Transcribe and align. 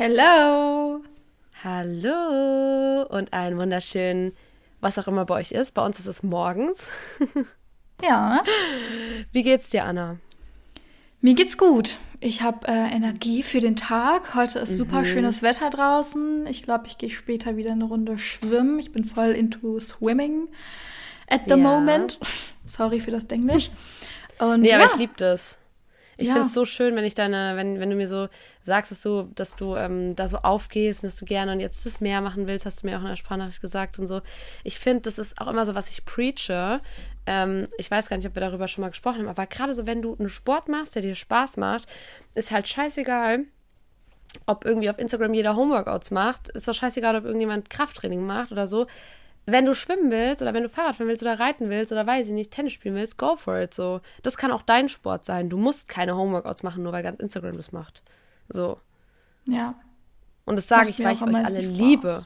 Hello! 0.00 1.02
Hallo 1.64 3.02
und 3.08 3.32
einen 3.32 3.58
wunderschönen, 3.58 4.30
was 4.80 4.96
auch 4.96 5.08
immer 5.08 5.24
bei 5.24 5.34
euch 5.34 5.50
ist. 5.50 5.74
Bei 5.74 5.84
uns 5.84 5.98
ist 5.98 6.06
es 6.06 6.22
morgens. 6.22 6.88
Ja. 8.00 8.44
Wie 9.32 9.42
geht's 9.42 9.70
dir, 9.70 9.82
Anna? 9.82 10.18
Mir 11.20 11.34
geht's 11.34 11.58
gut. 11.58 11.96
Ich 12.20 12.42
habe 12.42 12.68
äh, 12.68 12.94
Energie 12.94 13.42
für 13.42 13.58
den 13.58 13.74
Tag. 13.74 14.36
Heute 14.36 14.60
ist 14.60 14.76
super 14.76 15.04
schönes 15.04 15.42
Wetter 15.42 15.68
draußen. 15.68 16.46
Ich 16.46 16.62
glaube, 16.62 16.86
ich 16.86 16.96
gehe 16.98 17.10
später 17.10 17.56
wieder 17.56 17.72
eine 17.72 17.82
Runde 17.82 18.16
schwimmen. 18.16 18.78
Ich 18.78 18.92
bin 18.92 19.04
voll 19.04 19.30
into 19.30 19.80
swimming 19.80 20.46
at 21.28 21.40
the 21.46 21.50
Ja. 21.50 21.56
moment. 21.56 22.20
Sorry 22.68 23.00
für 23.00 23.10
das 23.10 23.24
Englisch. 23.24 23.72
Und 24.38 24.60
Nee, 24.60 24.70
ja, 24.70 24.76
aber 24.76 24.86
ich 24.92 24.96
liebe 24.96 25.14
das. 25.16 25.57
Ich 26.20 26.26
Ja. 26.26 26.34
finde 26.34 26.48
es 26.48 26.54
so 26.54 26.64
schön, 26.64 26.96
wenn 26.96 27.04
ich 27.04 27.14
deine, 27.14 27.52
wenn, 27.54 27.78
wenn 27.78 27.90
du 27.90 27.96
mir 27.96 28.08
so 28.08 28.28
sagst, 28.62 28.90
dass 28.90 29.00
du, 29.00 29.30
dass 29.36 29.54
du 29.54 29.76
ähm, 29.76 30.16
da 30.16 30.26
so 30.26 30.38
aufgehst 30.38 31.02
und 31.02 31.06
dass 31.08 31.16
du 31.16 31.24
gerne 31.24 31.52
und 31.52 31.60
jetzt 31.60 31.86
das 31.86 32.00
Meer 32.00 32.20
machen 32.20 32.48
willst, 32.48 32.66
hast 32.66 32.82
du 32.82 32.86
mir 32.88 32.96
auch 32.98 33.02
in 33.02 33.08
der 33.08 33.16
Sprachnachricht 33.16 33.60
gesagt 33.60 33.98
und 34.00 34.08
so. 34.08 34.20
Ich 34.64 34.80
finde, 34.80 35.02
das 35.02 35.18
ist 35.18 35.40
auch 35.40 35.46
immer 35.46 35.64
so, 35.64 35.76
was 35.76 35.88
ich 35.90 36.04
preache. 36.04 36.80
Ähm, 37.26 37.68
ich 37.78 37.88
weiß 37.90 38.08
gar 38.08 38.16
nicht, 38.16 38.26
ob 38.26 38.34
wir 38.34 38.40
darüber 38.40 38.66
schon 38.66 38.82
mal 38.82 38.88
gesprochen 38.88 39.20
haben, 39.20 39.28
aber 39.28 39.46
gerade 39.46 39.74
so, 39.74 39.86
wenn 39.86 40.02
du 40.02 40.16
einen 40.18 40.28
Sport 40.28 40.68
machst, 40.68 40.96
der 40.96 41.02
dir 41.02 41.14
Spaß 41.14 41.56
macht, 41.56 41.88
ist 42.34 42.50
halt 42.50 42.66
scheißegal, 42.66 43.44
ob 44.46 44.64
irgendwie 44.64 44.90
auf 44.90 44.98
Instagram 44.98 45.34
jeder 45.34 45.54
Homeworkouts 45.54 46.10
macht, 46.10 46.48
ist 46.48 46.66
doch 46.66 46.74
scheißegal, 46.74 47.14
ob 47.16 47.24
irgendjemand 47.24 47.70
Krafttraining 47.70 48.26
macht 48.26 48.50
oder 48.50 48.66
so. 48.66 48.86
Wenn 49.50 49.64
du 49.64 49.74
schwimmen 49.74 50.10
willst 50.10 50.42
oder 50.42 50.52
wenn 50.52 50.62
du 50.62 50.68
Fahrrad 50.68 50.96
fahren 50.96 51.08
willst 51.08 51.22
oder 51.22 51.40
reiten 51.40 51.70
willst 51.70 51.90
oder 51.90 52.06
weiß 52.06 52.26
ich 52.26 52.32
nicht, 52.32 52.50
Tennis 52.50 52.74
spielen 52.74 52.94
willst, 52.94 53.16
go 53.16 53.34
for 53.34 53.58
it. 53.58 53.72
So, 53.72 54.00
das 54.22 54.36
kann 54.36 54.50
auch 54.50 54.60
dein 54.60 54.90
Sport 54.90 55.24
sein. 55.24 55.48
Du 55.48 55.56
musst 55.56 55.88
keine 55.88 56.16
Homeworkouts 56.16 56.62
machen, 56.62 56.82
nur 56.82 56.92
weil 56.92 57.02
ganz 57.02 57.18
Instagram 57.20 57.56
das 57.56 57.72
macht. 57.72 58.02
So. 58.50 58.78
ja. 59.46 59.74
Und 60.44 60.56
das 60.56 60.66
sage 60.68 60.88
ich, 60.90 60.98
weil 61.04 61.14
ich 61.14 61.22
euch 61.22 61.34
alle 61.34 61.62
Spaß. 61.62 61.78
liebe. 61.78 62.22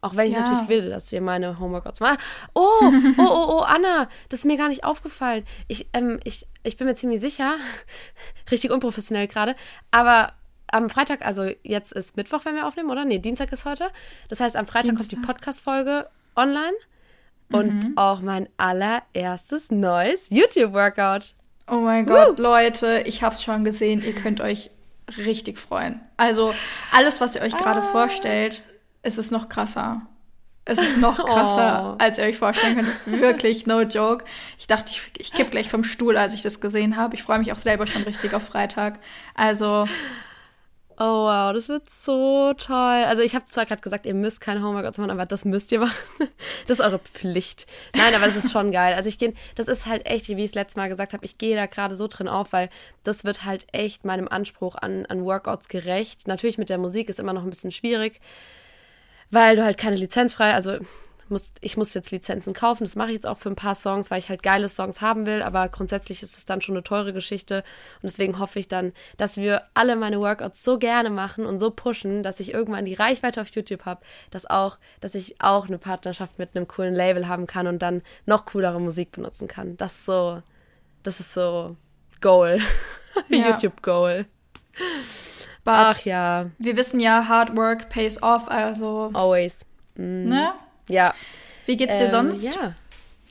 Auch 0.00 0.16
wenn 0.16 0.28
ich 0.28 0.32
Ja. 0.32 0.40
natürlich 0.40 0.68
will, 0.68 0.90
dass 0.90 1.12
ihr 1.12 1.20
meine 1.20 1.58
Homeworkouts 1.60 2.00
macht. 2.00 2.18
Oh, 2.54 2.66
oh, 2.82 2.92
oh, 3.18 3.46
oh, 3.58 3.60
Anna, 3.60 4.08
das 4.28 4.40
ist 4.40 4.44
mir 4.44 4.56
gar 4.56 4.68
nicht 4.68 4.82
aufgefallen. 4.84 5.44
Ich, 5.68 5.86
ähm, 5.92 6.18
ich, 6.24 6.46
ich 6.62 6.76
bin 6.76 6.86
mir 6.86 6.94
ziemlich 6.94 7.20
sicher, 7.20 7.56
richtig 8.50 8.70
unprofessionell 8.70 9.28
gerade, 9.28 9.54
aber 9.90 10.32
am 10.72 10.88
Freitag, 10.88 11.24
also 11.26 11.48
jetzt 11.64 11.92
ist 11.92 12.16
Mittwoch, 12.16 12.44
wenn 12.44 12.54
wir 12.54 12.66
aufnehmen, 12.66 12.90
oder? 12.90 13.04
Nee, 13.04 13.18
Dienstag 13.18 13.52
ist 13.52 13.64
heute. 13.64 13.88
Das 14.28 14.40
heißt, 14.40 14.56
am 14.56 14.66
Freitag 14.66 14.96
kommt 14.96 15.10
die 15.10 15.16
Dienstag. 15.16 15.34
Podcast-Folge 15.34 16.08
online 16.40 16.76
und 17.52 17.92
auch 17.96 18.20
mein 18.20 18.48
allererstes 18.56 19.70
neues 19.70 20.28
YouTube-Workout. 20.30 21.34
Oh 21.68 21.76
mein 21.80 22.06
Gott, 22.06 22.38
Leute, 22.38 23.02
ich 23.06 23.22
hab's 23.22 23.42
schon 23.42 23.64
gesehen. 23.64 24.02
Ihr 24.04 24.14
könnt 24.14 24.40
euch 24.40 24.70
richtig 25.18 25.58
freuen. 25.58 26.00
Also 26.16 26.54
alles, 26.92 27.20
was 27.20 27.36
ihr 27.36 27.42
euch 27.42 27.56
gerade 27.56 27.80
Ah. 27.80 27.90
vorstellt, 27.92 28.62
es 29.02 29.18
ist 29.18 29.30
noch 29.32 29.48
krasser. 29.48 30.02
Es 30.64 30.78
ist 30.78 30.98
noch 30.98 31.16
krasser, 31.26 31.94
Oh. 31.94 32.02
als 32.02 32.18
ihr 32.18 32.24
euch 32.24 32.38
vorstellen 32.38 32.76
könnt. 32.76 33.20
Wirklich, 33.20 33.66
no 33.66 33.80
joke. 33.82 34.24
Ich 34.58 34.66
dachte, 34.68 34.90
ich, 34.90 35.10
ich 35.18 35.32
kipp 35.32 35.50
gleich 35.50 35.68
vom 35.68 35.82
Stuhl, 35.84 36.16
als 36.16 36.34
ich 36.34 36.42
das 36.42 36.60
gesehen 36.60 36.96
habe. 36.96 37.16
Ich 37.16 37.22
freue 37.24 37.38
mich 37.40 37.52
auch 37.52 37.58
selber 37.58 37.86
schon 37.88 38.02
richtig 38.02 38.34
auf 38.34 38.44
Freitag. 38.44 39.00
Also, 39.34 39.88
Oh 41.02 41.24
wow, 41.24 41.54
das 41.54 41.70
wird 41.70 41.88
so 41.88 42.52
toll. 42.52 42.74
Also 42.76 43.22
ich 43.22 43.34
habe 43.34 43.46
zwar 43.48 43.64
gerade 43.64 43.80
gesagt, 43.80 44.04
ihr 44.04 44.12
müsst 44.12 44.42
keine 44.42 44.62
Homeworkouts 44.62 44.98
machen, 44.98 45.10
aber 45.10 45.24
das 45.24 45.46
müsst 45.46 45.72
ihr 45.72 45.80
machen. 45.80 45.96
Das 46.66 46.78
ist 46.78 46.84
eure 46.84 46.98
Pflicht. 46.98 47.66
Nein, 47.96 48.14
aber 48.14 48.26
das 48.26 48.36
ist 48.36 48.52
schon 48.52 48.70
geil. 48.70 48.92
Also 48.94 49.08
ich 49.08 49.16
gehe, 49.16 49.32
das 49.54 49.66
ist 49.66 49.86
halt 49.86 50.04
echt, 50.04 50.28
wie 50.28 50.34
ich 50.34 50.50
es 50.50 50.54
letztes 50.54 50.76
Mal 50.76 50.90
gesagt 50.90 51.14
habe, 51.14 51.24
ich 51.24 51.38
gehe 51.38 51.56
da 51.56 51.64
gerade 51.64 51.96
so 51.96 52.06
drin 52.06 52.28
auf, 52.28 52.52
weil 52.52 52.68
das 53.02 53.24
wird 53.24 53.46
halt 53.46 53.66
echt 53.72 54.04
meinem 54.04 54.28
Anspruch 54.28 54.76
an, 54.76 55.06
an 55.06 55.24
Workouts 55.24 55.68
gerecht. 55.68 56.28
Natürlich 56.28 56.58
mit 56.58 56.68
der 56.68 56.76
Musik 56.76 57.08
ist 57.08 57.18
immer 57.18 57.32
noch 57.32 57.44
ein 57.44 57.50
bisschen 57.50 57.72
schwierig, 57.72 58.20
weil 59.30 59.56
du 59.56 59.64
halt 59.64 59.78
keine 59.78 59.96
Lizenz 59.96 60.34
frei, 60.34 60.52
also 60.52 60.78
muss, 61.30 61.52
ich 61.60 61.76
muss 61.76 61.94
jetzt 61.94 62.10
Lizenzen 62.10 62.52
kaufen. 62.52 62.84
Das 62.84 62.96
mache 62.96 63.08
ich 63.08 63.14
jetzt 63.14 63.26
auch 63.26 63.38
für 63.38 63.48
ein 63.48 63.56
paar 63.56 63.74
Songs, 63.74 64.10
weil 64.10 64.18
ich 64.18 64.28
halt 64.28 64.42
geile 64.42 64.68
Songs 64.68 65.00
haben 65.00 65.26
will. 65.26 65.42
Aber 65.42 65.68
grundsätzlich 65.68 66.22
ist 66.22 66.36
es 66.36 66.44
dann 66.44 66.60
schon 66.60 66.74
eine 66.76 66.84
teure 66.84 67.12
Geschichte. 67.12 67.58
Und 68.02 68.10
deswegen 68.10 68.38
hoffe 68.38 68.58
ich 68.58 68.68
dann, 68.68 68.92
dass 69.16 69.36
wir 69.36 69.62
alle 69.74 69.96
meine 69.96 70.20
Workouts 70.20 70.62
so 70.62 70.78
gerne 70.78 71.10
machen 71.10 71.46
und 71.46 71.58
so 71.58 71.70
pushen, 71.70 72.22
dass 72.22 72.40
ich 72.40 72.52
irgendwann 72.52 72.84
die 72.84 72.94
Reichweite 72.94 73.40
auf 73.40 73.50
YouTube 73.50 73.84
habe, 73.84 74.02
dass 74.30 74.48
auch, 74.48 74.78
dass 75.00 75.14
ich 75.14 75.40
auch 75.40 75.66
eine 75.68 75.78
Partnerschaft 75.78 76.38
mit 76.38 76.56
einem 76.56 76.68
coolen 76.68 76.94
Label 76.94 77.28
haben 77.28 77.46
kann 77.46 77.66
und 77.66 77.80
dann 77.80 78.02
noch 78.26 78.46
coolere 78.46 78.80
Musik 78.80 79.12
benutzen 79.12 79.48
kann. 79.48 79.76
Das 79.76 79.94
ist 79.94 80.04
so, 80.04 80.42
das 81.02 81.20
ist 81.20 81.32
so 81.32 81.76
Goal. 82.20 82.60
Ja. 83.28 83.50
YouTube 83.50 83.82
Goal. 83.82 84.24
but 85.64 85.74
Ach 85.74 85.98
ja, 86.04 86.50
wir 86.58 86.76
wissen 86.76 87.00
ja, 87.00 87.26
Hard 87.28 87.56
Work 87.56 87.88
pays 87.88 88.22
off. 88.22 88.48
Also, 88.48 89.10
always. 89.12 89.64
ne? 89.96 90.52
Ja. 90.90 91.14
Wie 91.66 91.76
geht's 91.76 91.96
dir 91.96 92.04
Ähm, 92.06 92.10
sonst, 92.10 92.54
Ja. 92.54 92.74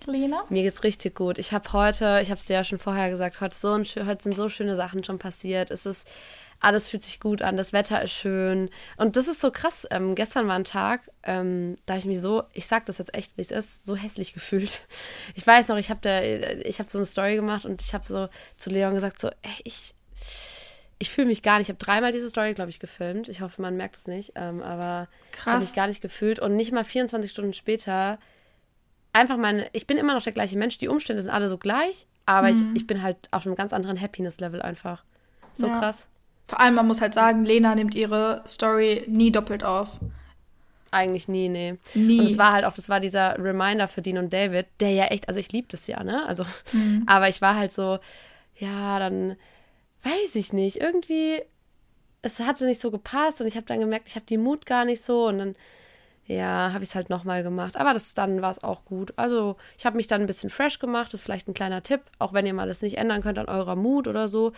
Lena? 0.06 0.44
Mir 0.50 0.64
geht's 0.64 0.84
richtig 0.84 1.16
gut. 1.16 1.38
Ich 1.38 1.52
habe 1.52 1.72
heute, 1.74 2.20
ich 2.22 2.30
habe 2.30 2.40
es 2.40 2.46
dir 2.46 2.53
ja 2.53 2.64
schon 2.64 2.80
vorher 2.80 3.09
gesagt, 3.09 3.42
heute, 3.42 3.56
so 3.56 3.74
ein, 3.74 3.84
heute 3.84 4.24
sind 4.24 4.36
so 4.36 4.50
schöne 4.50 4.75
Sachen 4.75 5.03
schon 5.03 5.20
passiert. 5.20 5.72
Es 5.72 5.86
ist, 5.86 6.08
alles 6.62 6.90
fühlt 6.90 7.03
sich 7.03 7.19
gut 7.19 7.42
an, 7.42 7.58
das 7.58 7.74
Wetter 7.74 8.02
ist 8.02 8.12
schön. 8.12 8.69
Und 8.98 9.18
das 9.18 9.28
ist 9.28 9.42
so 9.42 9.52
krass. 9.52 9.86
Ähm, 9.92 10.16
gestern 10.16 10.48
war 10.48 10.56
ein 10.56 10.64
Tag, 10.64 11.02
ähm, 11.24 11.78
da 11.86 11.94
hab 11.94 12.00
ich 12.00 12.06
mich 12.06 12.22
so, 12.22 12.44
ich 12.53 12.66
sag 12.66 12.86
das 12.86 12.98
jetzt 12.98 13.14
echt, 13.14 13.38
wie 13.38 13.42
es 13.42 13.52
ist, 13.52 13.86
so 13.86 13.96
hässlich 13.96 14.34
gefühlt. 14.34 14.81
Ich 15.36 15.46
weiß 15.46 15.68
noch, 15.68 15.78
ich 15.78 15.90
habe 15.90 16.00
da, 16.02 16.22
ich 16.22 16.80
habe 16.80 16.90
so 16.90 16.98
eine 16.98 17.06
Story 17.06 17.36
gemacht 17.36 17.66
und 17.66 17.81
ich 17.81 17.94
habe 17.94 18.06
so 18.06 18.30
zu 18.58 18.69
Leon 18.69 18.96
gesagt, 18.96 19.19
so, 19.19 19.28
ey, 19.28 19.62
ich, 19.64 19.94
ich 21.00 21.10
fühle 21.10 21.28
mich 21.28 21.42
gar 21.42 21.58
nicht. 21.58 21.70
Ich 21.70 21.76
habe 21.76 21.84
dreimal 21.84 22.12
diese 22.12 22.30
Story, 22.30 22.54
glaube 22.54 22.70
ich, 22.70 22.80
gefilmt. 22.80 23.30
Ich 23.30 23.42
hoffe, 23.42 23.62
man 23.62 23.78
merkt 23.78 23.96
es 23.98 24.08
nicht. 24.08 24.34
Ähm, 24.36 24.62
aber 24.62 25.08
ich 25.34 25.46
habe 25.46 25.60
mich 25.60 25.74
gar 25.74 25.88
nicht 25.88 26.02
gefühlt. 26.02 26.40
Und 26.40 26.56
nicht 26.56 26.72
mal 26.72 26.84
24 26.84 27.32
Stunden 27.32 27.54
später 27.54 28.20
einfach 29.14 29.38
meine, 29.38 29.68
ich 29.74 29.88
bin 29.88 29.98
immer 29.98 30.14
noch 30.14 30.24
der 30.24 30.34
gleiche 30.34 30.58
Mensch, 30.58 30.78
die 30.78 30.88
Umstände 30.88 31.22
sind 31.22 31.32
alle 31.32 31.50
so 31.50 31.58
gleich, 31.58 32.08
aber 32.26 32.50
ich, 32.50 32.58
ich 32.74 32.86
bin 32.86 33.02
halt 33.02 33.18
auf 33.32 33.46
einem 33.46 33.56
ganz 33.56 33.74
anderen 33.74 34.00
Happiness-Level 34.00 34.62
einfach. 34.62 35.04
So 35.54 35.68
Ja. 35.68 35.80
krass. 35.80 36.08
Vor 36.48 36.60
allem, 36.60 36.76
man 36.76 36.88
muss 36.88 37.02
halt 37.02 37.14
sagen, 37.14 37.46
Lena 37.46 37.76
nimmt 37.76 37.94
ihre 37.96 38.42
Story 38.48 39.04
nie 39.08 39.31
doppelt 39.31 39.64
auf. 39.64 39.90
Eigentlich 40.92 41.28
nie, 41.28 41.48
nee. 41.50 41.78
Nie. 41.94 42.20
Und 42.20 42.26
es 42.26 42.38
war 42.40 42.52
halt 42.52 42.66
auch, 42.66 42.74
das 42.74 42.90
war 42.90 43.00
dieser 43.00 43.38
Reminder 43.38 43.88
für 43.88 44.02
Dean 44.02 44.18
und 44.18 44.34
David, 44.34 44.66
der 44.80 44.92
ja 44.92 45.06
echt, 45.06 45.28
also 45.28 45.40
ich 45.40 45.52
liebe 45.52 45.68
das 45.70 45.86
ja, 45.86 46.04
ne? 46.04 46.26
Also, 46.28 46.46
aber 47.06 47.30
ich 47.30 47.42
war 47.42 47.56
halt 47.56 47.72
so, 47.72 48.00
ja, 48.58 48.98
dann 48.98 49.36
weiß 50.04 50.36
ich 50.36 50.54
nicht, 50.54 50.78
irgendwie, 50.78 51.42
es 52.22 52.40
hatte 52.40 52.66
nicht 52.66 52.82
so 52.82 52.92
gepasst 52.92 53.42
und 53.42 53.48
ich 53.48 53.56
habe 53.56 53.66
dann 53.66 53.80
gemerkt, 53.80 54.08
ich 54.08 54.16
habe 54.16 54.26
die 54.26 54.38
Mut 54.38 54.66
gar 54.66 54.86
nicht 54.86 55.02
so 55.02 55.28
und 55.28 55.38
dann, 55.38 55.56
ja, 56.26 56.72
habe 56.74 56.84
ich 56.84 56.92
es 56.92 56.96
halt 56.96 57.10
nochmal 57.10 57.44
gemacht. 57.44 57.76
Aber 57.76 57.94
das, 57.94 58.14
dann 58.14 58.42
war 58.42 58.52
es 58.52 58.64
auch 58.64 58.86
gut. 58.86 59.14
Also, 59.16 59.58
ich 59.78 59.86
habe 59.86 59.98
mich 59.98 60.08
dann 60.08 60.22
ein 60.22 60.28
bisschen 60.28 60.50
fresh 60.50 60.80
gemacht, 60.80 61.14
das 61.14 61.22
ist 61.22 61.26
vielleicht 61.26 61.48
ein 61.48 61.54
kleiner 61.54 61.82
Tipp, 61.82 62.02
auch 62.20 62.34
wenn 62.34 62.46
ihr 62.46 62.54
mal 62.54 62.68
das 62.68 62.82
nicht 62.82 62.98
ändern 62.98 63.22
könnt 63.22 63.40
an 63.40 63.48
eurer 63.50 63.76
Mut 63.76 64.08
oder 64.08 64.28
so. 64.28 64.54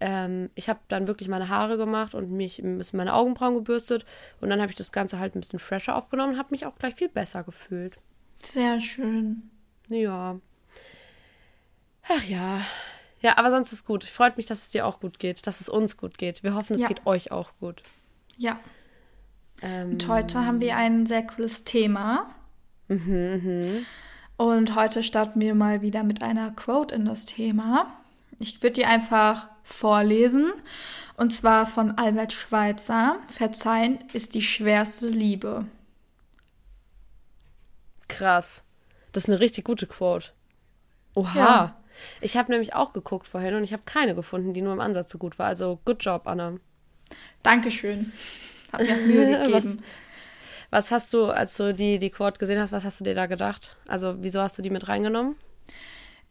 Ähm, 0.00 0.50
ich 0.56 0.68
habe 0.68 0.80
dann 0.88 1.06
wirklich 1.06 1.28
meine 1.28 1.48
Haare 1.48 1.76
gemacht 1.76 2.14
und 2.14 2.32
mich 2.32 2.58
ein 2.58 2.78
bisschen 2.78 2.96
meine 2.96 3.14
Augenbrauen 3.14 3.54
gebürstet 3.54 4.04
und 4.40 4.50
dann 4.50 4.60
habe 4.60 4.70
ich 4.70 4.76
das 4.76 4.90
Ganze 4.90 5.20
halt 5.20 5.36
ein 5.36 5.40
bisschen 5.40 5.60
fresher 5.60 5.96
aufgenommen 5.96 6.32
und 6.32 6.38
habe 6.38 6.48
mich 6.50 6.66
auch 6.66 6.74
gleich 6.74 6.96
viel 6.96 7.08
besser 7.08 7.44
gefühlt. 7.44 7.98
Sehr 8.40 8.80
schön. 8.80 9.50
Ja. 9.88 10.40
Ach 12.08 12.24
ja. 12.24 12.62
Ja, 13.22 13.38
aber 13.38 13.50
sonst 13.50 13.72
ist 13.72 13.86
gut. 13.86 14.04
Freut 14.04 14.36
mich, 14.36 14.46
dass 14.46 14.64
es 14.64 14.70
dir 14.70 14.86
auch 14.86 15.00
gut 15.00 15.18
geht, 15.18 15.46
dass 15.46 15.60
es 15.60 15.68
uns 15.68 15.96
gut 15.96 16.18
geht. 16.18 16.42
Wir 16.42 16.54
hoffen, 16.54 16.74
es 16.74 16.80
Ja. 16.80 16.88
geht 16.88 17.06
euch 17.06 17.30
auch 17.30 17.50
gut. 17.60 17.82
Ja. 18.36 18.58
Ähm, 19.62 19.92
Und 19.92 20.08
heute 20.08 20.44
haben 20.44 20.60
wir 20.60 20.76
ein 20.76 21.06
sehr 21.06 21.24
cooles 21.26 21.64
Thema. 21.64 22.30
Mhm, 22.88 23.86
Und 24.36 24.74
heute 24.74 25.02
starten 25.04 25.40
wir 25.40 25.54
mal 25.54 25.82
wieder 25.82 26.02
mit 26.02 26.22
einer 26.22 26.50
Quote 26.50 26.94
in 26.96 27.04
das 27.04 27.24
Thema. 27.26 27.86
Ich 28.40 28.60
würde 28.62 28.74
die 28.74 28.86
einfach 28.86 29.48
vorlesen. 29.62 30.52
Und 31.16 31.32
zwar 31.32 31.66
von 31.68 31.92
Albert 31.98 32.32
Schweitzer. 32.32 33.18
Verzeihen 33.28 34.00
ist 34.12 34.34
die 34.34 34.42
schwerste 34.42 35.06
Liebe. 35.08 35.66
krass. 38.08 38.62
Das 39.12 39.24
ist 39.24 39.30
eine 39.30 39.40
richtig 39.40 39.64
gute 39.64 39.86
Quote. 39.86 40.30
Oha. 41.14 41.34
Ja. 41.38 41.76
Ich 42.20 42.36
habe 42.36 42.50
nämlich 42.50 42.74
auch 42.74 42.92
geguckt 42.92 43.26
vorhin 43.26 43.54
und 43.54 43.64
ich 43.64 43.72
habe 43.72 43.82
keine 43.84 44.14
gefunden, 44.14 44.52
die 44.54 44.62
nur 44.62 44.72
im 44.72 44.80
Ansatz 44.80 45.10
so 45.12 45.18
gut 45.18 45.38
war. 45.38 45.46
Also, 45.46 45.80
good 45.84 46.02
job, 46.04 46.26
Anna. 46.26 46.54
Dankeschön. 47.42 48.12
Hat 48.72 48.80
mir 48.82 48.96
Mühe 48.96 49.38
Was- 49.40 49.46
gegeben. 49.64 49.82
Was 50.70 50.90
hast 50.90 51.12
du, 51.12 51.26
als 51.26 51.56
du 51.58 51.74
die, 51.74 51.98
die 51.98 52.08
Quote 52.08 52.38
gesehen 52.38 52.58
hast, 52.58 52.72
was 52.72 52.86
hast 52.86 52.98
du 52.98 53.04
dir 53.04 53.14
da 53.14 53.26
gedacht? 53.26 53.76
Also, 53.86 54.16
wieso 54.20 54.40
hast 54.40 54.56
du 54.56 54.62
die 54.62 54.70
mit 54.70 54.88
reingenommen? 54.88 55.36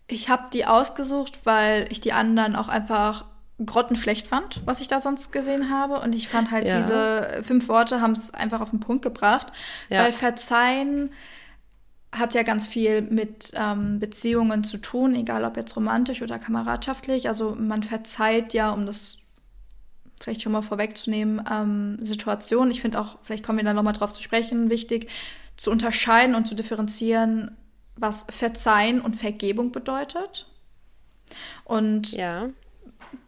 Ich 0.08 0.30
habe 0.30 0.48
die 0.52 0.66
ausgesucht, 0.66 1.42
weil 1.44 1.86
ich 1.92 2.02
die 2.02 2.12
anderen 2.12 2.56
auch 2.56 2.68
einfach 2.68 3.26
grottenschlecht 3.64 4.28
fand, 4.28 4.62
was 4.66 4.82
ich 4.82 4.88
da 4.88 5.00
sonst 5.00 5.32
gesehen 5.32 5.70
habe. 5.70 6.00
Und 6.00 6.16
ich 6.16 6.28
fand 6.28 6.50
halt, 6.50 6.66
Ja. 6.66 6.76
diese 6.76 7.44
fünf 7.44 7.68
Worte 7.68 8.02
haben 8.02 8.14
es 8.14 8.34
einfach 8.34 8.62
auf 8.62 8.72
den 8.72 8.80
Punkt 8.80 9.04
gebracht. 9.04 9.48
Ja. 9.90 10.04
Weil 10.04 10.12
Verzeihen 10.12 11.14
hat 12.12 12.34
ja 12.34 12.44
ganz 12.44 12.68
viel 12.68 13.02
mit 13.02 13.52
ähm, 13.56 14.00
Beziehungen 14.00 14.64
zu 14.64 14.78
tun, 14.78 15.16
egal 15.16 15.46
ob 15.46 15.56
jetzt 15.56 15.76
romantisch 15.76 16.22
oder 16.22 16.40
kameradschaftlich. 16.40 17.30
Also 17.30 17.56
man 17.56 17.84
verzeiht 17.84 18.54
ja, 18.54 18.72
um 18.72 18.86
das 18.86 19.18
vielleicht 20.22 20.42
schon 20.42 20.52
mal 20.52 20.62
vorwegzunehmen, 20.62 21.44
ähm, 21.50 21.98
Situation. 22.02 22.70
Ich 22.70 22.82
finde 22.82 23.00
auch, 23.00 23.18
vielleicht 23.24 23.46
kommen 23.46 23.60
wir 23.60 23.66
da 23.66 23.74
nochmal 23.74 23.94
drauf 23.94 24.14
zu 24.14 24.22
sprechen, 24.22 24.70
wichtig, 24.70 25.10
zu 25.56 25.72
unterscheiden 25.72 26.36
und 26.36 26.46
zu 26.46 26.56
differenzieren, 26.56 27.58
was 27.96 28.26
Verzeihen 28.30 29.02
und 29.02 29.16
Vergebung 29.16 29.72
bedeutet. 29.72 30.48
Und 31.64 32.12
ja. 32.12 32.48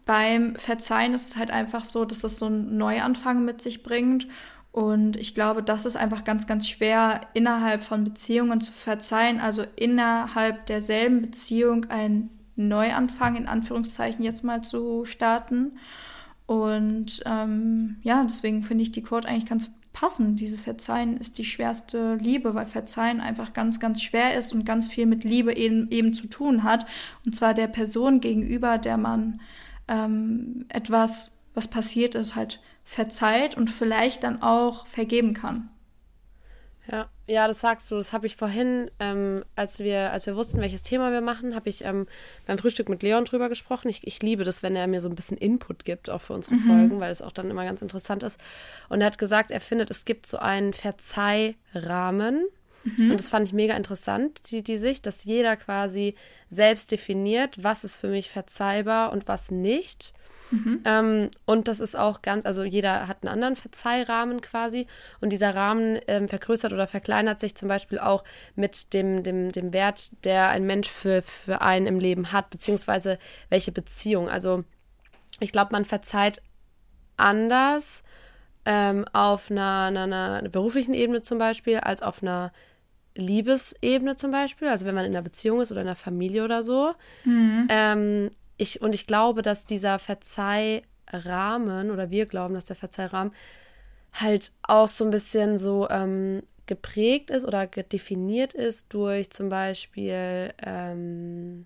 beim 0.06 0.56
Verzeihen 0.56 1.14
ist 1.14 1.30
es 1.30 1.38
halt 1.38 1.52
einfach 1.52 1.86
so, 1.86 2.06
dass 2.06 2.20
das 2.20 2.38
so 2.38 2.48
einen 2.48 2.78
Neuanfang 2.78 3.46
mit 3.46 3.62
sich 3.62 3.84
bringt. 3.84 4.28
Und 4.74 5.18
ich 5.18 5.36
glaube, 5.36 5.62
das 5.62 5.86
ist 5.86 5.96
einfach 5.96 6.24
ganz, 6.24 6.48
ganz 6.48 6.68
schwer, 6.68 7.22
innerhalb 7.36 7.84
von 7.84 8.04
Beziehungen 8.04 8.60
zu 8.60 8.72
verzeihen, 8.72 9.40
also 9.40 9.64
innerhalb 9.76 10.66
derselben 10.66 11.22
Beziehung 11.22 11.86
einen 11.92 12.32
Neuanfang 12.56 13.36
in 13.36 13.48
Anführungszeichen 13.48 14.26
jetzt 14.26 14.44
mal 14.44 14.64
zu 14.64 15.06
starten. 15.06 15.78
Und 16.48 17.22
ähm, 17.28 17.98
ja, 18.02 18.24
deswegen 18.24 18.64
finde 18.64 18.82
ich 18.82 18.92
die 18.92 19.04
Quote 19.04 19.28
eigentlich 19.28 19.46
ganz 19.46 19.70
passend. 19.94 20.40
Dieses 20.40 20.62
Verzeihen 20.62 21.18
ist 21.18 21.38
die 21.38 21.46
schwerste 21.46 22.16
Liebe, 22.16 22.56
weil 22.56 22.66
Verzeihen 22.66 23.22
einfach 23.22 23.54
ganz, 23.54 23.80
ganz 23.80 24.02
schwer 24.02 24.36
ist 24.40 24.54
und 24.54 24.66
ganz 24.66 24.88
viel 24.88 25.06
mit 25.06 25.24
Liebe 25.24 25.56
eben, 25.56 25.88
eben 25.92 26.16
zu 26.16 26.28
tun 26.28 26.64
hat. 26.64 26.88
Und 27.28 27.36
zwar 27.36 27.54
der 27.54 27.68
Person 27.68 28.22
gegenüber, 28.22 28.80
der 28.80 28.98
man 28.98 29.40
ähm, 29.88 30.66
etwas, 30.70 31.38
was 31.54 31.68
passiert 31.68 32.16
ist, 32.16 32.36
halt 32.36 32.60
verzeiht 32.84 33.56
und 33.56 33.70
vielleicht 33.70 34.24
dann 34.24 34.42
auch 34.42 34.86
vergeben 34.88 35.34
kann. 35.34 35.70
Ja, 36.92 37.10
ja, 37.28 37.48
das 37.48 37.62
sagst 37.62 37.90
du. 37.90 37.96
Das 37.96 38.12
habe 38.12 38.28
ich 38.28 38.36
vorhin, 38.36 38.92
ähm, 39.00 39.46
als 39.56 39.80
wir, 39.80 40.12
als 40.12 40.26
wir 40.26 40.36
wussten, 40.36 40.60
welches 40.60 40.84
Thema 40.84 41.12
wir 41.12 41.22
machen, 41.22 41.56
habe 41.56 41.70
ich 41.70 41.86
ähm, 41.86 42.08
beim 42.46 42.58
Frühstück 42.58 42.90
mit 42.90 43.02
Leon 43.02 43.24
drüber 43.24 43.48
gesprochen. 43.48 43.88
Ich, 43.88 44.06
ich 44.06 44.22
liebe 44.22 44.44
das, 44.44 44.64
wenn 44.64 44.76
er 44.76 44.88
mir 44.88 45.00
so 45.00 45.08
ein 45.08 45.16
bisschen 45.16 45.38
Input 45.38 45.86
gibt, 45.86 46.10
auch 46.10 46.20
für 46.20 46.34
unsere 46.34 46.56
mhm. 46.56 46.68
Folgen, 46.68 47.00
weil 47.00 47.12
es 47.12 47.22
auch 47.22 47.32
dann 47.32 47.50
immer 47.50 47.64
ganz 47.64 47.82
interessant 47.82 48.24
ist. 48.24 48.38
Und 48.90 49.00
er 49.00 49.08
hat 49.08 49.18
gesagt, 49.18 49.52
er 49.52 49.62
findet, 49.62 49.92
es 49.92 50.04
gibt 50.04 50.28
so 50.28 50.38
einen 50.38 50.74
Verzeihrahmen. 50.74 52.46
Mhm. 52.84 53.12
Und 53.12 53.18
das 53.18 53.30
fand 53.30 53.48
ich 53.48 53.54
mega 53.54 53.78
interessant, 53.78 54.52
die, 54.52 54.62
die 54.62 54.78
Sicht, 54.78 55.06
dass 55.06 55.24
jeder 55.24 55.56
quasi 55.56 56.16
selbst 56.50 56.92
definiert, 56.92 57.64
was 57.64 57.86
ist 57.86 57.96
für 57.96 58.10
mich 58.10 58.30
verzeihbar 58.30 59.14
und 59.14 59.30
was 59.30 59.52
nicht. 59.52 60.14
Mhm. 60.52 60.82
Ähm, 60.86 61.32
und 61.46 61.68
das 61.68 61.80
ist 61.80 61.96
auch 61.96 62.22
ganz, 62.22 62.46
also 62.46 62.64
jeder 62.64 63.08
hat 63.08 63.18
einen 63.22 63.34
anderen 63.34 63.56
Verzeihrahmen 63.56 64.42
quasi. 64.42 64.88
Und 65.22 65.32
dieser 65.32 65.56
Rahmen 65.56 66.00
ähm, 66.08 66.28
vergrößert 66.28 66.74
oder 66.74 66.88
verkleinert 66.88 67.40
sich 67.40 67.56
zum 67.56 67.70
Beispiel 67.70 68.00
auch 68.00 68.24
mit 68.56 68.94
dem, 68.94 69.24
dem, 69.24 69.52
dem 69.52 69.74
Wert, 69.74 70.12
der 70.26 70.50
ein 70.50 70.66
Mensch 70.66 70.90
für, 70.90 71.22
für 71.22 71.62
einen 71.62 71.88
im 71.88 72.00
Leben 72.00 72.32
hat, 72.32 72.50
beziehungsweise 72.50 73.18
welche 73.50 73.72
Beziehung. 73.72 74.30
Also 74.30 74.64
ich 75.40 75.52
glaube, 75.52 75.72
man 75.72 75.86
verzeiht 75.86 76.42
anders 77.18 78.04
ähm, 78.66 79.06
auf 79.14 79.52
einer, 79.52 79.86
einer, 79.88 80.04
einer 80.04 80.50
beruflichen 80.50 80.94
Ebene 80.94 81.22
zum 81.22 81.38
Beispiel 81.38 81.78
als 81.78 82.02
auf 82.02 82.22
einer 82.22 82.52
Liebesebene 83.16 84.16
zum 84.16 84.32
Beispiel, 84.32 84.68
also 84.68 84.86
wenn 84.86 84.96
man 84.96 85.06
in 85.06 85.12
einer 85.12 85.22
Beziehung 85.22 85.62
ist 85.62 85.72
oder 85.72 85.82
in 85.82 85.88
einer 85.88 85.96
Familie 85.96 86.44
oder 86.44 86.64
so. 86.64 86.94
Mhm. 87.26 87.68
Ähm, 87.70 88.30
ich, 88.58 88.82
und 88.82 88.94
ich 88.96 89.08
glaube, 89.08 89.42
dass 89.42 89.66
dieser 89.66 90.00
Verzeihrahmen, 90.00 91.92
oder 91.92 92.10
wir 92.10 92.26
glauben, 92.26 92.54
dass 92.54 92.66
der 92.66 92.76
Verzeihrahmen 92.76 93.34
halt 94.14 94.52
auch 94.62 94.88
so 94.88 95.06
ein 95.06 95.12
bisschen 95.12 95.58
so 95.58 95.90
ähm, 95.90 96.44
geprägt 96.66 97.30
ist 97.30 97.46
oder 97.46 97.66
definiert 97.68 98.54
ist 98.54 98.94
durch 98.94 99.32
zum 99.32 99.50
Beispiel 99.50 100.54
ähm, 100.64 101.66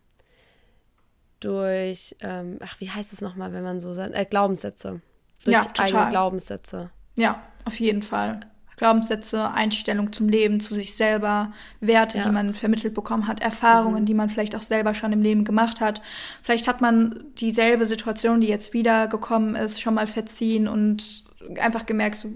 durch, 1.40 2.16
ähm, 2.22 2.58
ach, 2.62 2.80
wie 2.80 2.90
heißt 2.90 3.14
es 3.14 3.22
nochmal, 3.22 3.54
wenn 3.54 3.64
man 3.64 3.80
so 3.80 3.94
sagt, 3.94 4.16
äh, 4.16 4.26
Glaubenssätze. 4.26 5.02
Durch 5.44 5.54
ja, 5.54 5.68
eigene 5.78 6.10
Glaubenssätze. 6.10 6.90
Ja, 7.16 7.44
auf 7.66 7.80
jeden 7.80 8.02
Fall. 8.02 8.40
Glaubenssätze, 8.78 9.52
Einstellung 9.52 10.14
zum 10.14 10.30
Leben, 10.30 10.60
zu 10.60 10.76
sich 10.76 10.96
selber, 10.96 11.52
Werte, 11.82 12.20
ja. 12.20 12.24
die 12.24 12.30
man 12.30 12.54
vermittelt 12.54 12.94
bekommen 12.94 13.28
hat, 13.28 13.42
Erfahrungen, 13.42 14.02
mhm. 14.02 14.06
die 14.06 14.14
man 14.14 14.30
vielleicht 14.30 14.56
auch 14.56 14.62
selber 14.62 14.94
schon 14.94 15.12
im 15.12 15.22
Leben 15.22 15.44
gemacht 15.44 15.82
hat. 15.82 16.02
Vielleicht 16.44 16.68
hat 16.68 16.80
man 16.80 17.24
dieselbe 17.40 17.86
Situation, 17.86 18.40
die 18.40 18.48
jetzt 18.48 18.74
wieder 18.74 19.08
gekommen 19.08 19.56
ist, 19.56 19.82
schon 19.82 19.96
mal 19.96 20.08
verziehen 20.08 20.68
und 20.68 21.26
einfach 21.60 21.88
gemerkt, 21.88 22.18
so, 22.18 22.30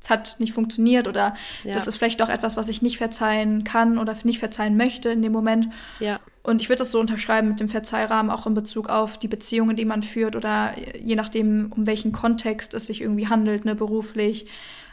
es 0.00 0.10
hat 0.10 0.36
nicht 0.38 0.52
funktioniert 0.52 1.08
oder 1.08 1.34
ja. 1.64 1.72
das 1.72 1.86
ist 1.86 1.96
vielleicht 1.96 2.20
doch 2.20 2.28
etwas, 2.28 2.56
was 2.56 2.68
ich 2.68 2.82
nicht 2.82 2.98
verzeihen 2.98 3.64
kann 3.64 3.96
oder 3.98 4.14
nicht 4.24 4.40
verzeihen 4.40 4.76
möchte 4.76 5.10
in 5.10 5.22
dem 5.22 5.32
Moment. 5.32 5.68
Ja. 6.00 6.20
Und 6.42 6.60
ich 6.62 6.68
würde 6.68 6.80
das 6.80 6.92
so 6.92 7.00
unterschreiben 7.00 7.48
mit 7.48 7.60
dem 7.60 7.68
Verzeihrahmen 7.68 8.30
auch 8.30 8.46
in 8.46 8.54
Bezug 8.54 8.88
auf 8.88 9.18
die 9.18 9.28
Beziehungen, 9.28 9.76
die 9.76 9.84
man 9.84 10.02
führt 10.02 10.36
oder 10.36 10.72
je 11.00 11.16
nachdem, 11.16 11.72
um 11.72 11.86
welchen 11.86 12.12
Kontext 12.12 12.74
es 12.74 12.86
sich 12.86 13.00
irgendwie 13.00 13.28
handelt, 13.28 13.64
ne, 13.64 13.74
beruflich 13.74 14.46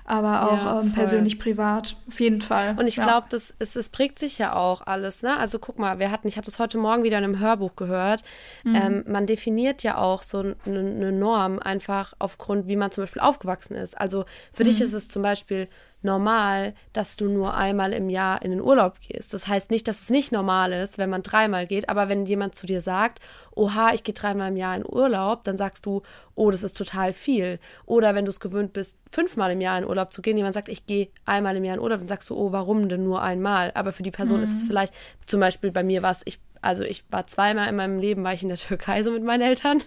aber 0.05 0.51
auch 0.51 0.65
ja, 0.65 0.81
ähm, 0.81 0.91
persönlich, 0.91 1.39
privat, 1.39 1.95
auf 2.07 2.19
jeden 2.19 2.41
Fall. 2.41 2.75
Und 2.77 2.88
ich 2.88 2.97
ja. 2.97 3.05
glaube, 3.05 3.27
das 3.29 3.53
es, 3.59 3.75
es 3.75 3.89
prägt 3.89 4.19
sich 4.19 4.38
ja 4.38 4.53
auch 4.53 4.81
alles, 4.85 5.23
ne? 5.23 5.38
Also 5.38 5.59
guck 5.59 5.79
mal, 5.79 6.00
wir 6.00 6.11
hatten, 6.11 6.27
ich 6.27 6.38
hatte 6.38 6.50
es 6.50 6.59
heute 6.59 6.77
Morgen 6.77 7.03
wieder 7.03 7.17
in 7.17 7.23
einem 7.23 7.39
Hörbuch 7.39 7.75
gehört. 7.75 8.23
Mhm. 8.63 8.75
Ähm, 8.75 9.03
man 9.07 9.25
definiert 9.25 9.83
ja 9.83 9.97
auch 9.97 10.21
so 10.21 10.39
eine 10.39 10.55
ne 10.83 11.11
Norm 11.11 11.59
einfach 11.59 12.13
aufgrund, 12.19 12.67
wie 12.67 12.75
man 12.75 12.91
zum 12.91 13.03
Beispiel 13.03 13.21
aufgewachsen 13.21 13.75
ist. 13.75 13.97
Also 13.97 14.25
für 14.51 14.63
mhm. 14.63 14.67
dich 14.67 14.81
ist 14.81 14.94
es 14.94 15.07
zum 15.07 15.21
Beispiel 15.21 15.67
normal, 16.03 16.73
dass 16.91 17.15
du 17.15 17.25
nur 17.25 17.53
einmal 17.53 17.94
im 17.94 18.09
Jahr 18.09 18.41
in 18.41 18.51
den 18.51 18.61
Urlaub 18.61 19.00
gehst. 19.00 19.33
Das 19.33 19.47
heißt 19.47 19.71
nicht, 19.71 19.88
dass 19.88 20.01
es 20.01 20.09
nicht 20.09 20.31
normal 20.31 20.73
ist, 20.73 20.97
wenn 20.97 21.09
man 21.09 21.23
dreimal 21.23 21.65
geht, 21.67 21.89
aber 21.89 22.09
wenn 22.09 22.25
jemand 22.25 22.55
zu 22.55 22.65
dir 22.65 22.81
sagt, 22.81 23.19
oha, 23.55 23.94
ich 23.94 24.03
gehe 24.03 24.13
dreimal 24.13 24.50
im 24.50 24.57
Jahr 24.57 24.75
in 24.75 24.85
Urlaub, 24.85 25.44
dann 25.44 25.57
sagst 25.57 25.85
du, 25.85 26.01
oh, 26.35 26.51
das 26.51 26.63
ist 26.63 26.77
total 26.77 27.13
viel. 27.13 27.59
Oder 27.85 28.15
wenn 28.15 28.25
du 28.25 28.29
es 28.29 28.39
gewöhnt 28.39 28.73
bist, 28.73 28.97
fünfmal 29.09 29.51
im 29.51 29.61
Jahr 29.61 29.77
in 29.77 29.85
Urlaub 29.85 30.11
zu 30.11 30.21
gehen, 30.21 30.38
jemand 30.38 30.55
sagt, 30.55 30.69
ich 30.69 30.85
gehe 30.85 31.09
einmal 31.25 31.55
im 31.55 31.63
Jahr 31.63 31.75
in 31.75 31.81
Urlaub, 31.81 32.00
dann 32.00 32.07
sagst 32.07 32.29
du, 32.29 32.35
oh, 32.35 32.51
warum 32.51 32.89
denn 32.89 33.03
nur 33.03 33.21
einmal? 33.21 33.71
Aber 33.75 33.91
für 33.91 34.03
die 34.03 34.11
Person 34.11 34.38
mhm. 34.38 34.44
ist 34.44 34.53
es 34.53 34.63
mhm. 34.63 34.67
vielleicht, 34.67 34.94
zum 35.25 35.39
Beispiel 35.39 35.71
bei 35.71 35.83
mir 35.83 36.01
war 36.01 36.11
es, 36.11 36.21
ich 36.25 36.39
also 36.63 36.83
ich 36.83 37.04
war 37.12 37.27
zweimal 37.27 37.68
in 37.68 37.75
meinem 37.75 38.00
Leben, 38.00 38.24
war 38.24 38.33
ich 38.33 38.42
in 38.42 38.50
der 38.50 38.57
Türkei 38.57 39.04
so 39.04 39.12
mit 39.12 39.24
meinen 39.24 39.42
Eltern. 39.42 39.83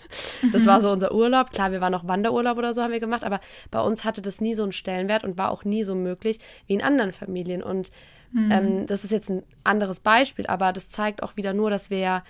Das 0.52 0.66
war 0.66 0.80
so 0.80 0.90
unser 0.90 1.12
Urlaub. 1.12 1.50
Klar, 1.50 1.72
wir 1.72 1.80
waren 1.80 1.92
noch 1.92 2.06
Wanderurlaub 2.06 2.58
oder 2.58 2.74
so 2.74 2.82
haben 2.82 2.92
wir 2.92 3.00
gemacht, 3.00 3.24
aber 3.24 3.40
bei 3.70 3.80
uns 3.80 4.04
hatte 4.04 4.20
das 4.20 4.40
nie 4.40 4.54
so 4.54 4.62
einen 4.62 4.72
Stellenwert 4.72 5.24
und 5.24 5.38
war 5.38 5.50
auch 5.50 5.64
nie 5.64 5.84
so 5.84 5.94
möglich 5.94 6.38
wie 6.66 6.74
in 6.74 6.82
anderen 6.82 7.12
Familien. 7.12 7.62
Und 7.62 7.90
mhm. 8.32 8.50
ähm, 8.52 8.86
das 8.86 9.04
ist 9.04 9.10
jetzt 9.10 9.30
ein 9.30 9.42
anderes 9.64 10.00
Beispiel, 10.00 10.46
aber 10.46 10.72
das 10.72 10.90
zeigt 10.90 11.22
auch 11.22 11.36
wieder 11.36 11.54
nur, 11.54 11.70
dass 11.70 11.90
wir 11.90 11.98
ja 11.98 12.24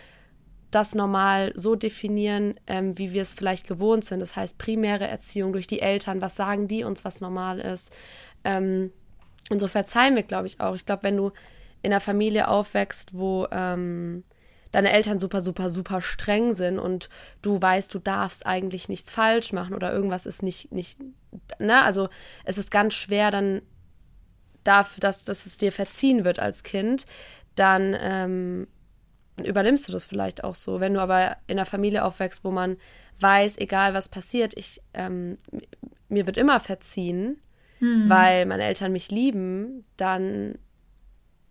das 0.71 0.95
normal 0.95 1.53
so 1.57 1.75
definieren, 1.75 2.55
ähm, 2.67 2.97
wie 2.99 3.13
wir 3.13 3.23
es 3.23 3.35
vielleicht 3.35 3.67
gewohnt 3.67 4.05
sind. 4.05 4.21
Das 4.21 4.37
heißt, 4.37 4.59
primäre 4.59 5.07
Erziehung 5.07 5.53
durch 5.53 5.67
die 5.67 5.81
Eltern, 5.81 6.21
was 6.21 6.37
sagen 6.37 6.69
die 6.69 6.85
uns, 6.85 7.05
was 7.05 7.21
normal 7.21 7.59
ist. 7.59 7.91
Ähm, 8.45 8.93
und 9.51 9.61
so 9.61 9.69
verzeihen 9.69 10.15
wir, 10.15 10.23
glaube 10.23 10.47
ich, 10.47 10.61
auch. 10.61 10.75
Ich 10.75 10.87
glaube, 10.87 11.03
wenn 11.05 11.17
du 11.17 11.33
in 11.83 11.93
einer 11.93 12.01
Familie 12.01 12.49
aufwächst, 12.49 13.15
wo 13.15 13.47
ähm, 13.51 14.25
deine 14.77 14.93
Eltern 14.93 15.19
super, 15.19 15.41
super, 15.41 15.71
super 15.71 16.03
streng 16.03 16.53
sind 16.53 16.79
und 16.79 17.09
du 17.41 17.63
weißt, 17.63 17.95
du 17.95 17.99
darfst 17.99 18.45
eigentlich 18.45 18.91
nichts 18.91 19.11
falsch 19.11 19.55
machen 19.55 19.75
oder 19.75 19.91
irgendwas 19.91 20.27
ist 20.27 20.43
nicht, 20.43 20.71
nicht, 20.71 20.99
ne, 21.59 21.83
also 21.83 22.11
es 22.45 22.59
ist 22.59 22.71
ganz 22.71 22.93
schwer 22.93 23.31
dann 23.31 23.63
dafür, 24.65 25.01
dass, 25.01 25.25
dass 25.25 25.47
es 25.47 25.57
dir 25.57 25.73
verziehen 25.73 26.25
wird 26.25 26.41
als 26.41 26.63
Kind, 26.63 27.07
dann 27.55 27.97
ähm, 27.99 28.67
übernimmst 29.43 29.89
du 29.89 29.93
das 29.93 30.05
vielleicht 30.05 30.45
auch 30.45 30.55
so. 30.55 30.79
Wenn 30.79 30.93
du 30.93 31.01
aber 31.01 31.39
in 31.47 31.59
einer 31.59 31.65
Familie 31.65 32.05
aufwächst, 32.05 32.45
wo 32.45 32.51
man 32.51 32.77
weiß, 33.19 33.57
egal 33.57 33.95
was 33.95 34.11
passiert, 34.11 34.53
ich, 34.59 34.83
ähm, 34.93 35.39
mir 36.11 36.27
wird 36.27 36.37
immer 36.37 36.61
verziehen, 36.61 37.41
hm. 37.79 38.11
weil 38.11 38.45
meine 38.45 38.65
Eltern 38.65 38.93
mich 38.93 39.11
lieben, 39.11 39.87
dann 39.97 40.59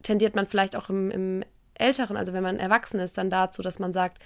tendiert 0.04 0.36
man 0.36 0.46
vielleicht 0.46 0.76
auch 0.76 0.92
im, 0.92 1.10
im 1.10 1.44
Älteren, 1.78 2.18
also 2.18 2.34
wenn 2.34 2.44
man 2.44 2.58
erwachsen 2.58 3.00
ist, 3.00 3.18
dann 3.18 3.30
dazu, 3.30 3.62
dass 3.62 3.80
man 3.80 3.94
sagt, 3.94 4.20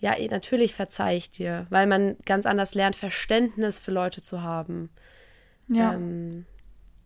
ja, 0.00 0.18
eh, 0.18 0.28
natürlich 0.28 0.74
verzeih 0.74 1.16
ich 1.16 1.30
dir, 1.30 1.66
weil 1.70 1.86
man 1.86 2.16
ganz 2.24 2.46
anders 2.46 2.74
lernt, 2.74 2.96
Verständnis 2.96 3.80
für 3.80 3.90
Leute 3.90 4.22
zu 4.22 4.42
haben. 4.42 4.90
Ja. 5.68 5.94
Ähm, 5.94 6.46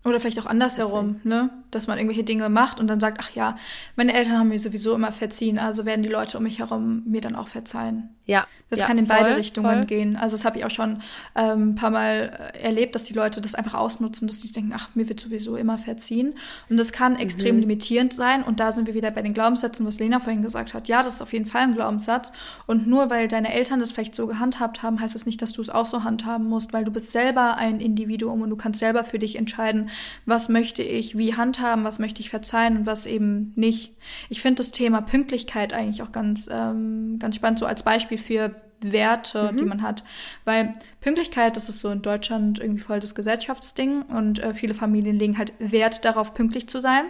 oder 0.09 0.21
vielleicht 0.21 0.39
auch 0.41 0.47
andersherum, 0.47 1.21
ne? 1.25 1.51
Dass 1.71 1.87
man 1.87 1.99
irgendwelche 1.99 2.25
Dinge 2.25 2.49
macht 2.49 2.81
und 2.81 2.89
dann 2.89 3.01
sagt, 3.01 3.19
ach 3.21 3.31
ja, 3.35 3.57
meine 3.97 4.15
Eltern 4.15 4.39
haben 4.39 4.49
mir 4.49 4.59
sowieso 4.59 4.95
immer 4.95 5.13
verziehen, 5.13 5.59
also 5.59 5.85
werden 5.85 6.03
die 6.03 6.09
Leute 6.09 6.39
um 6.39 6.45
mich 6.45 6.59
herum 6.59 7.03
mir 7.07 7.21
dann 7.21 7.37
auch 7.37 7.49
verzeihen. 7.49 8.11
Ja. 8.29 8.47
Das 8.71 8.81
ja, 8.81 8.87
kann 8.87 8.99
in 8.99 9.07
voll, 9.07 9.17
beide 9.17 9.37
Richtungen 9.37 9.79
voll. 9.79 9.87
gehen. 9.87 10.17
Also 10.17 10.37
das 10.37 10.45
habe 10.45 10.59
ich 10.59 10.67
auch 10.67 10.71
schon 10.71 11.01
ähm, 11.35 11.71
ein 11.71 11.75
paar 11.75 11.91
Mal 11.91 12.53
äh, 12.53 12.65
erlebt, 12.65 12.95
dass 12.95 13.05
die 13.05 13.15
Leute 13.15 13.41
das 13.41 13.55
einfach 13.55 13.73
ausnutzen, 13.73 14.29
dass 14.29 14.41
die 14.41 14.53
denken, 14.53 14.75
ach, 14.75 14.91
mir 14.95 15.09
wird 15.09 15.21
sowieso 15.21 15.57
immer 15.57 15.79
verziehen. 15.79 16.35
Und 16.69 16.77
das 16.77 16.93
kann 16.93 17.15
mhm. 17.15 17.21
extrem 17.21 17.59
limitierend 17.59 18.13
sein. 18.13 18.43
Und 18.43 18.61
da 18.61 18.71
sind 18.71 18.87
wir 18.87 18.93
wieder 18.93 19.11
bei 19.11 19.23
den 19.23 19.33
Glaubenssätzen, 19.33 19.87
was 19.87 19.99
Lena 19.99 20.21
vorhin 20.21 20.43
gesagt 20.43 20.75
hat. 20.75 20.87
Ja, 20.87 21.03
das 21.03 21.15
ist 21.15 21.23
auf 21.23 21.33
jeden 21.33 21.47
Fall 21.47 21.63
ein 21.63 21.75
Glaubenssatz. 21.75 22.33
Und 22.67 22.87
nur 22.87 23.09
weil 23.09 23.29
deine 23.29 23.55
Eltern 23.55 23.81
das 23.81 23.93
vielleicht 23.93 24.15
so 24.15 24.27
gehandhabt 24.27 24.83
haben, 24.83 25.01
heißt 25.01 25.15
das 25.15 25.25
nicht, 25.25 25.41
dass 25.41 25.53
du 25.53 25.63
es 25.63 25.71
auch 25.71 25.87
so 25.87 26.05
handhaben 26.05 26.47
musst, 26.47 26.75
weil 26.75 26.85
du 26.85 26.91
bist 26.91 27.11
selber 27.11 27.57
ein 27.57 27.81
Individuum 27.81 28.43
und 28.43 28.51
du 28.51 28.57
kannst 28.57 28.81
selber 28.81 29.05
für 29.05 29.19
dich 29.19 29.37
entscheiden, 29.37 29.89
was 30.27 30.49
möchte 30.49 30.83
ich 30.83 31.17
wie 31.17 31.35
handhaben, 31.35 31.85
was 31.85 31.99
möchte 31.99 32.21
ich 32.21 32.31
verzeihen 32.31 32.79
und 32.79 32.87
was 32.87 33.07
eben 33.07 33.53
nicht. 33.57 33.95
Ich 34.29 34.41
finde 34.41 34.57
das 34.57 34.73
Thema 34.73 35.01
Pünktlichkeit 35.01 35.73
eigentlich 35.73 36.03
auch 36.03 36.13
ganz, 36.13 36.49
ähm, 36.51 37.19
ganz 37.19 37.37
spannend, 37.37 37.59
so 37.59 37.67
als 37.67 37.83
Beispiel 37.83 38.19
für 38.19 38.55
Werte, 38.81 39.51
mhm. 39.53 39.57
die 39.57 39.65
man 39.65 39.83
hat. 39.83 40.05
Weil 40.45 40.75
Pünktlichkeit, 41.01 41.57
das 41.57 41.69
ist 41.69 41.81
so 41.81 41.91
in 41.91 42.03
Deutschland 42.03 42.59
irgendwie 42.59 42.83
voll 42.83 43.01
das 43.01 43.15
Gesellschaftsding 43.15 44.03
und 44.03 44.39
äh, 44.39 44.55
viele 44.55 44.75
Familien 44.75 45.17
legen 45.17 45.39
halt 45.39 45.53
Wert 45.59 46.05
darauf, 46.05 46.35
pünktlich 46.35 46.69
zu 46.69 46.81
sein 46.81 47.05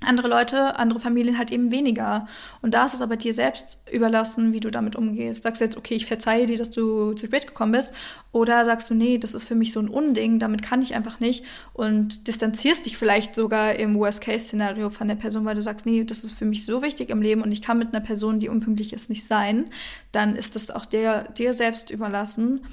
andere 0.00 0.28
Leute, 0.28 0.78
andere 0.78 1.00
Familien 1.00 1.38
halt 1.38 1.50
eben 1.50 1.70
weniger. 1.70 2.26
Und 2.62 2.74
da 2.74 2.84
ist 2.84 2.94
es 2.94 3.02
aber 3.02 3.16
dir 3.16 3.32
selbst 3.32 3.80
überlassen, 3.92 4.52
wie 4.52 4.60
du 4.60 4.70
damit 4.70 4.96
umgehst. 4.96 5.44
Sagst 5.44 5.60
du 5.60 5.64
jetzt, 5.64 5.76
okay, 5.76 5.94
ich 5.94 6.06
verzeihe 6.06 6.46
dir, 6.46 6.58
dass 6.58 6.70
du 6.70 7.12
zu 7.12 7.26
spät 7.26 7.46
gekommen 7.46 7.72
bist. 7.72 7.92
Oder 8.32 8.64
sagst 8.64 8.90
du, 8.90 8.94
nee, 8.94 9.18
das 9.18 9.34
ist 9.34 9.44
für 9.44 9.54
mich 9.54 9.72
so 9.72 9.80
ein 9.80 9.88
Unding, 9.88 10.38
damit 10.38 10.62
kann 10.62 10.82
ich 10.82 10.94
einfach 10.94 11.20
nicht. 11.20 11.44
Und 11.72 12.26
distanzierst 12.26 12.86
dich 12.86 12.96
vielleicht 12.96 13.34
sogar 13.34 13.76
im 13.76 13.96
Worst-Case-Szenario 13.96 14.90
von 14.90 15.08
der 15.08 15.14
Person, 15.14 15.44
weil 15.44 15.54
du 15.54 15.62
sagst, 15.62 15.86
nee, 15.86 16.04
das 16.04 16.24
ist 16.24 16.32
für 16.32 16.44
mich 16.44 16.66
so 16.66 16.82
wichtig 16.82 17.10
im 17.10 17.22
Leben 17.22 17.42
und 17.42 17.52
ich 17.52 17.62
kann 17.62 17.78
mit 17.78 17.94
einer 17.94 18.04
Person, 18.04 18.40
die 18.40 18.48
unpünktlich 18.48 18.92
ist, 18.92 19.08
nicht 19.08 19.26
sein. 19.26 19.66
Dann 20.12 20.34
ist 20.34 20.56
das 20.56 20.70
auch 20.70 20.84
dir, 20.84 21.24
dir 21.36 21.54
selbst 21.54 21.90
überlassen. 21.90 22.66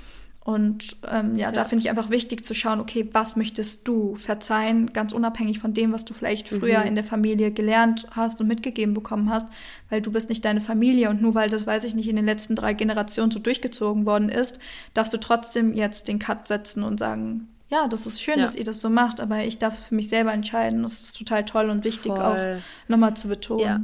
Und 0.43 0.97
ähm, 1.11 1.37
ja, 1.37 1.47
ja, 1.47 1.51
da 1.51 1.65
finde 1.65 1.83
ich 1.83 1.89
einfach 1.91 2.09
wichtig 2.09 2.43
zu 2.43 2.55
schauen, 2.55 2.79
okay, 2.79 3.07
was 3.11 3.35
möchtest 3.35 3.87
du 3.87 4.15
verzeihen, 4.15 4.91
ganz 4.91 5.13
unabhängig 5.13 5.59
von 5.59 5.73
dem, 5.73 5.93
was 5.93 6.03
du 6.03 6.15
vielleicht 6.15 6.49
früher 6.49 6.79
mhm. 6.79 6.87
in 6.87 6.95
der 6.95 7.03
Familie 7.03 7.51
gelernt 7.51 8.07
hast 8.09 8.41
und 8.41 8.47
mitgegeben 8.47 8.95
bekommen 8.95 9.29
hast, 9.29 9.47
weil 9.91 10.01
du 10.01 10.11
bist 10.11 10.29
nicht 10.29 10.43
deine 10.43 10.59
Familie 10.59 11.11
und 11.11 11.21
nur 11.21 11.35
weil 11.35 11.51
das, 11.51 11.67
weiß 11.67 11.83
ich 11.83 11.93
nicht, 11.93 12.09
in 12.09 12.15
den 12.15 12.25
letzten 12.25 12.55
drei 12.55 12.73
Generationen 12.73 13.29
so 13.29 13.37
durchgezogen 13.37 14.07
worden 14.07 14.29
ist, 14.29 14.59
darfst 14.95 15.13
du 15.13 15.19
trotzdem 15.19 15.73
jetzt 15.73 16.07
den 16.07 16.17
Cut 16.17 16.47
setzen 16.47 16.81
und 16.81 16.99
sagen, 16.99 17.47
ja, 17.69 17.87
das 17.87 18.07
ist 18.07 18.19
schön, 18.19 18.39
ja. 18.39 18.41
dass 18.43 18.55
ihr 18.55 18.65
das 18.65 18.81
so 18.81 18.89
macht, 18.89 19.21
aber 19.21 19.43
ich 19.43 19.59
darf 19.59 19.77
es 19.77 19.85
für 19.85 19.95
mich 19.95 20.09
selber 20.09 20.33
entscheiden. 20.33 20.81
Das 20.81 21.01
ist 21.01 21.17
total 21.17 21.45
toll 21.45 21.69
und 21.69 21.83
wichtig 21.83 22.11
Voll. 22.11 22.19
auch 22.19 22.61
nochmal 22.87 23.13
zu 23.13 23.27
betonen. 23.27 23.61
Ja. 23.63 23.79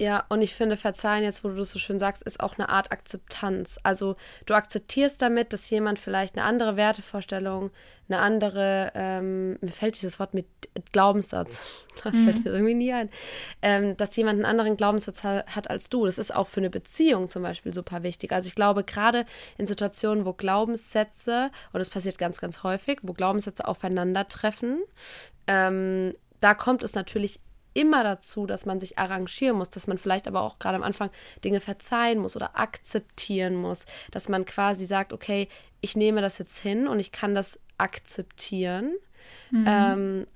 Ja, 0.00 0.24
und 0.30 0.40
ich 0.40 0.54
finde, 0.54 0.78
verzeihen, 0.78 1.24
jetzt 1.24 1.44
wo 1.44 1.48
du 1.48 1.56
das 1.56 1.72
so 1.72 1.78
schön 1.78 1.98
sagst, 1.98 2.22
ist 2.22 2.40
auch 2.40 2.56
eine 2.56 2.70
Art 2.70 2.90
Akzeptanz. 2.90 3.78
Also 3.82 4.16
du 4.46 4.54
akzeptierst 4.54 5.20
damit, 5.20 5.52
dass 5.52 5.68
jemand 5.68 5.98
vielleicht 5.98 6.38
eine 6.38 6.46
andere 6.46 6.76
Wertevorstellung, 6.76 7.70
eine 8.08 8.18
andere, 8.20 8.92
ähm, 8.94 9.58
mir 9.60 9.72
fällt 9.72 10.00
dieses 10.00 10.18
Wort 10.18 10.32
mit 10.32 10.46
Glaubenssatz, 10.92 11.84
das 12.02 12.14
mhm. 12.14 12.24
fällt 12.24 12.44
mir 12.46 12.50
irgendwie 12.50 12.74
nie 12.74 12.94
ein, 12.94 13.10
ähm, 13.60 13.94
dass 13.98 14.16
jemand 14.16 14.36
einen 14.36 14.46
anderen 14.46 14.78
Glaubenssatz 14.78 15.22
ha 15.22 15.44
hat 15.44 15.68
als 15.68 15.90
du. 15.90 16.06
Das 16.06 16.16
ist 16.16 16.34
auch 16.34 16.46
für 16.46 16.60
eine 16.60 16.70
Beziehung 16.70 17.28
zum 17.28 17.42
Beispiel 17.42 17.74
super 17.74 18.02
wichtig. 18.02 18.32
Also 18.32 18.46
ich 18.46 18.54
glaube, 18.54 18.84
gerade 18.84 19.26
in 19.58 19.66
Situationen, 19.66 20.24
wo 20.24 20.32
Glaubenssätze, 20.32 21.50
und 21.74 21.78
das 21.78 21.90
passiert 21.90 22.16
ganz, 22.16 22.40
ganz 22.40 22.62
häufig, 22.62 23.00
wo 23.02 23.12
Glaubenssätze 23.12 23.68
aufeinandertreffen, 23.68 24.78
ähm, 25.46 26.14
da 26.40 26.54
kommt 26.54 26.82
es 26.82 26.94
natürlich 26.94 27.38
immer 27.74 28.02
dazu, 28.04 28.46
dass 28.46 28.66
man 28.66 28.80
sich 28.80 28.98
arrangieren 28.98 29.56
muss, 29.56 29.70
dass 29.70 29.86
man 29.86 29.98
vielleicht 29.98 30.28
aber 30.28 30.42
auch 30.42 30.58
gerade 30.58 30.76
am 30.76 30.82
Anfang 30.82 31.10
Dinge 31.44 31.60
verzeihen 31.60 32.18
muss 32.18 32.36
oder 32.36 32.58
akzeptieren 32.58 33.54
muss, 33.54 33.86
dass 34.10 34.28
man 34.28 34.44
quasi 34.44 34.86
sagt, 34.86 35.12
okay, 35.12 35.48
ich 35.80 35.96
nehme 35.96 36.20
das 36.20 36.38
jetzt 36.38 36.58
hin 36.58 36.88
und 36.88 37.00
ich 37.00 37.12
kann 37.12 37.34
das 37.34 37.58
akzeptieren. 37.78 38.94
Mhm. 39.50 39.64
Ähm, 39.66 40.26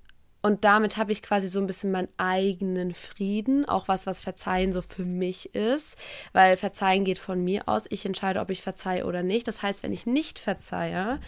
und 0.45 0.65
damit 0.65 0.99
habe 0.99 1.11
ich 1.11 1.23
quasi 1.23 1.49
so 1.49 1.59
ein 1.59 1.67
bisschen 1.67 1.91
meinen 1.91 2.09
eigenen 2.19 2.93
Frieden, 2.93 3.65
auch 3.65 3.89
was, 3.89 4.07
was 4.07 4.21
Verzeihen 4.21 4.75
so 4.75 4.83
für 4.83 5.07
mich 5.07 5.55
ist, 5.55 5.97
weil 6.35 6.59
Verzeihen 6.59 7.05
geht 7.05 7.17
von 7.17 7.43
mir 7.43 7.67
aus. 7.67 7.87
Ich 7.89 8.05
entscheide, 8.05 8.41
ob 8.41 8.51
ich 8.51 8.61
verzeihe 8.61 9.07
oder 9.07 9.23
nicht. 9.23 9.49
Das 9.49 9.63
heißt, 9.63 9.83
wenn 9.83 9.93
ich 9.95 10.05
nicht 10.05 10.39
verzeihe, 10.39 11.19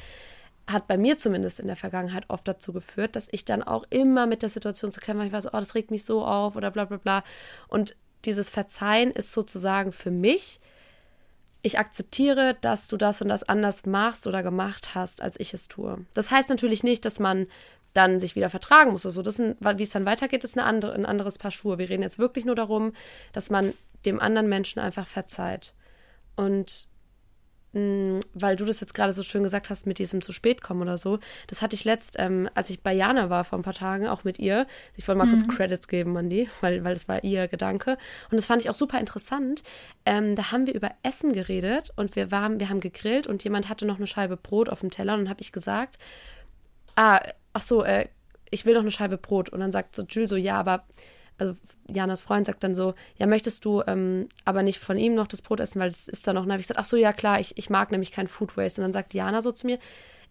hat 0.67 0.89
bei 0.89 0.97
mir 0.97 1.17
zumindest 1.17 1.61
in 1.61 1.67
der 1.67 1.77
Vergangenheit 1.77 2.25
oft 2.29 2.47
dazu 2.47 2.73
geführt, 2.73 3.15
dass 3.17 3.29
ich 3.31 3.45
dann 3.45 3.63
auch 3.63 3.85
immer 3.91 4.27
mit 4.27 4.43
der 4.43 4.49
Situation 4.49 4.91
zu 4.91 5.01
kämpfen, 5.01 5.27
ich 5.27 5.33
war 5.33 5.43
so, 5.43 5.51
oh, 5.51 5.59
das 5.59 5.75
regt 5.75 5.91
mich 5.91 6.05
so 6.05 6.25
auf 6.25 6.57
oder 6.57 6.71
bla 6.71 6.85
bla 6.85 6.97
bla. 6.97 7.25
Und 7.69 7.97
dieses 8.25 8.51
Verzeihen 8.51 9.13
ist 9.13 9.33
sozusagen 9.33 9.93
für 9.93 10.11
mich, 10.11 10.61
ich 11.63 11.79
akzeptiere, 11.79 12.57
dass 12.61 12.89
du 12.89 12.97
das 12.97 13.23
und 13.23 13.29
das 13.29 13.45
anders 13.45 13.87
machst 13.87 14.27
oder 14.27 14.43
gemacht 14.43 14.95
hast, 14.95 15.23
als 15.23 15.39
ich 15.39 15.55
es 15.55 15.69
tue. 15.69 16.05
Das 16.15 16.31
heißt 16.31 16.49
natürlich 16.49 16.85
nicht, 16.85 17.05
dass 17.05 17.19
man 17.19 17.47
dann 17.93 18.21
sich 18.21 18.37
wieder 18.37 18.51
vertragen 18.51 18.93
muss 18.93 19.07
oder 19.07 19.13
so. 19.13 19.23
Das 19.23 19.41
ein, 19.41 19.57
wie 19.61 19.83
es 19.83 19.91
dann 19.91 20.07
weitergeht, 20.07 20.45
ist 20.45 20.57
eine 20.57 20.67
andere, 20.67 20.93
ein 20.93 21.07
anderes 21.07 21.39
Paar 21.39 21.51
Schuhe. 21.51 21.79
Wir 21.79 21.89
reden 21.89 22.03
jetzt 22.03 22.19
wirklich 22.19 22.45
nur 22.45 22.55
darum, 22.55 22.93
dass 23.33 23.51
man 23.51 23.73
dem 24.05 24.21
anderen 24.21 24.49
Menschen 24.49 24.81
einfach 24.81 25.09
verzeiht. 25.09 25.75
Und 26.37 26.89
weil 28.35 28.57
du 28.57 28.65
das 28.65 28.81
jetzt 28.81 28.95
gerade 28.95 29.13
so 29.13 29.23
schön 29.23 29.43
gesagt 29.43 29.69
hast 29.71 29.87
mit 29.87 29.99
diesem 29.99 30.23
zu 30.23 30.33
spät 30.33 30.63
kommen 30.63 30.83
oder 30.83 30.97
so. 30.99 31.19
Das 31.47 31.63
hatte 31.63 31.75
ich 31.75 31.85
letzt, 31.85 32.17
ähm, 32.19 32.49
als 32.55 32.71
ich 32.71 32.83
bei 32.83 32.93
Jana 32.93 33.29
war 33.29 33.45
vor 33.45 33.59
ein 33.59 33.63
paar 33.63 33.75
Tagen, 33.75 34.07
auch 34.07 34.25
mit 34.25 34.39
ihr. 34.39 34.67
Ich 34.97 35.07
wollte 35.07 35.19
mal 35.19 35.27
mhm. 35.27 35.39
kurz 35.39 35.57
Credits 35.57 35.89
geben, 35.89 36.13
Mandy, 36.13 36.49
weil, 36.61 36.85
weil 36.85 36.95
das 36.95 37.09
war 37.09 37.23
ihr 37.25 37.49
Gedanke. 37.49 37.99
Und 38.31 38.37
das 38.37 38.47
fand 38.47 38.63
ich 38.63 38.71
auch 38.71 38.75
super 38.75 38.99
interessant. 38.99 39.63
Ähm, 40.05 40.37
da 40.37 40.53
haben 40.53 40.67
wir 40.67 40.75
über 40.75 40.91
Essen 41.03 41.33
geredet 41.33 41.93
und 41.97 42.17
wir, 42.17 42.31
waren, 42.31 42.61
wir 42.61 42.69
haben 42.69 42.81
gegrillt 42.81 43.27
und 43.27 43.45
jemand 43.45 43.69
hatte 43.69 43.87
noch 43.87 43.97
eine 43.97 44.07
Scheibe 44.07 44.37
Brot 44.37 44.69
auf 44.69 44.81
dem 44.81 44.91
Teller 44.91 45.15
und 45.15 45.21
dann 45.21 45.29
habe 45.29 45.43
ich 45.43 45.53
gesagt, 45.53 45.99
ah, 46.95 47.21
ach 47.53 47.63
so, 47.63 47.85
äh, 47.85 48.09
ich 48.51 48.65
will 48.65 48.75
noch 48.75 48.83
eine 48.83 48.91
Scheibe 48.91 49.19
Brot. 49.19 49.51
Und 49.51 49.61
dann 49.61 49.73
sagt 49.73 49.97
so 49.97 50.03
Jules 50.03 50.31
so, 50.31 50.37
ja, 50.37 50.57
aber 50.59 50.85
also 51.39 51.57
Janas 51.89 52.21
Freund 52.21 52.47
sagt 52.47 52.65
dann 52.65 52.75
so, 52.75 52.95
ja, 53.17 53.27
möchtest 53.27 53.65
du 53.65 53.83
ähm, 53.87 54.29
aber 54.45 54.63
nicht 54.63 54.79
von 54.79 54.97
ihm 54.97 55.15
noch 55.15 55.27
das 55.27 55.43
Brot 55.43 55.61
essen, 55.61 55.81
weil 55.81 55.89
es 55.89 56.09
ist 56.09 56.27
da 56.27 56.33
noch. 56.33 56.43
Und 56.43 56.49
dann 56.49 56.55
habe 56.55 56.61
ich 56.61 56.67
gesagt, 56.67 56.81
ach 56.81 56.89
so, 56.89 56.97
ja 56.97 57.13
klar, 57.13 57.41
ich, 57.41 57.57
ich 57.57 57.71
mag 57.71 57.91
nämlich 57.91 58.11
kein 58.11 58.29
Food 58.29 58.57
Waste. 58.57 58.81
Und 58.81 58.85
dann 58.85 58.93
sagt 58.93 59.15
Jana 59.15 59.43
so 59.43 59.53
zu 59.53 59.67
mir, 59.67 59.79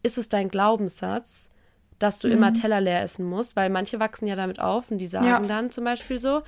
ist 0.04 0.18
es 0.18 0.30
dein 0.30 0.50
Glaubenssatz, 0.50 1.50
dass 2.00 2.20
du 2.20 2.28
mhm. 2.28 2.34
immer 2.34 2.54
Teller 2.54 2.82
leer 2.82 3.02
essen 3.02 3.26
musst? 3.26 3.56
Weil 3.56 3.70
manche 3.70 4.00
wachsen 4.00 4.28
ja 4.28 4.36
damit 4.36 4.60
auf 4.60 4.92
und 4.92 4.98
die 4.98 5.08
sagen 5.08 5.28
ja. 5.28 5.40
dann 5.40 5.72
zum 5.72 5.84
Beispiel 5.84 6.20
so, 6.20 6.42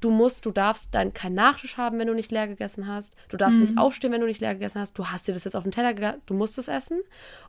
du 0.00 0.10
musst, 0.10 0.46
du 0.46 0.50
darfst 0.50 0.94
dann 0.94 1.12
keinen 1.12 1.34
Nachtisch 1.34 1.76
haben, 1.76 1.98
wenn 1.98 2.08
du 2.08 2.14
nicht 2.14 2.32
leer 2.32 2.48
gegessen 2.48 2.86
hast. 2.86 3.14
Du 3.28 3.36
darfst 3.36 3.58
mhm. 3.58 3.66
nicht 3.66 3.78
aufstehen, 3.78 4.12
wenn 4.12 4.20
du 4.20 4.26
nicht 4.26 4.40
leer 4.40 4.54
gegessen 4.54 4.80
hast. 4.80 4.98
Du 4.98 5.06
hast 5.06 5.28
dir 5.28 5.34
das 5.34 5.44
jetzt 5.44 5.56
auf 5.56 5.62
den 5.62 5.72
Teller 5.72 5.94
gegessen, 5.94 6.22
du 6.26 6.34
musst 6.34 6.58
es 6.58 6.68
essen. 6.68 7.00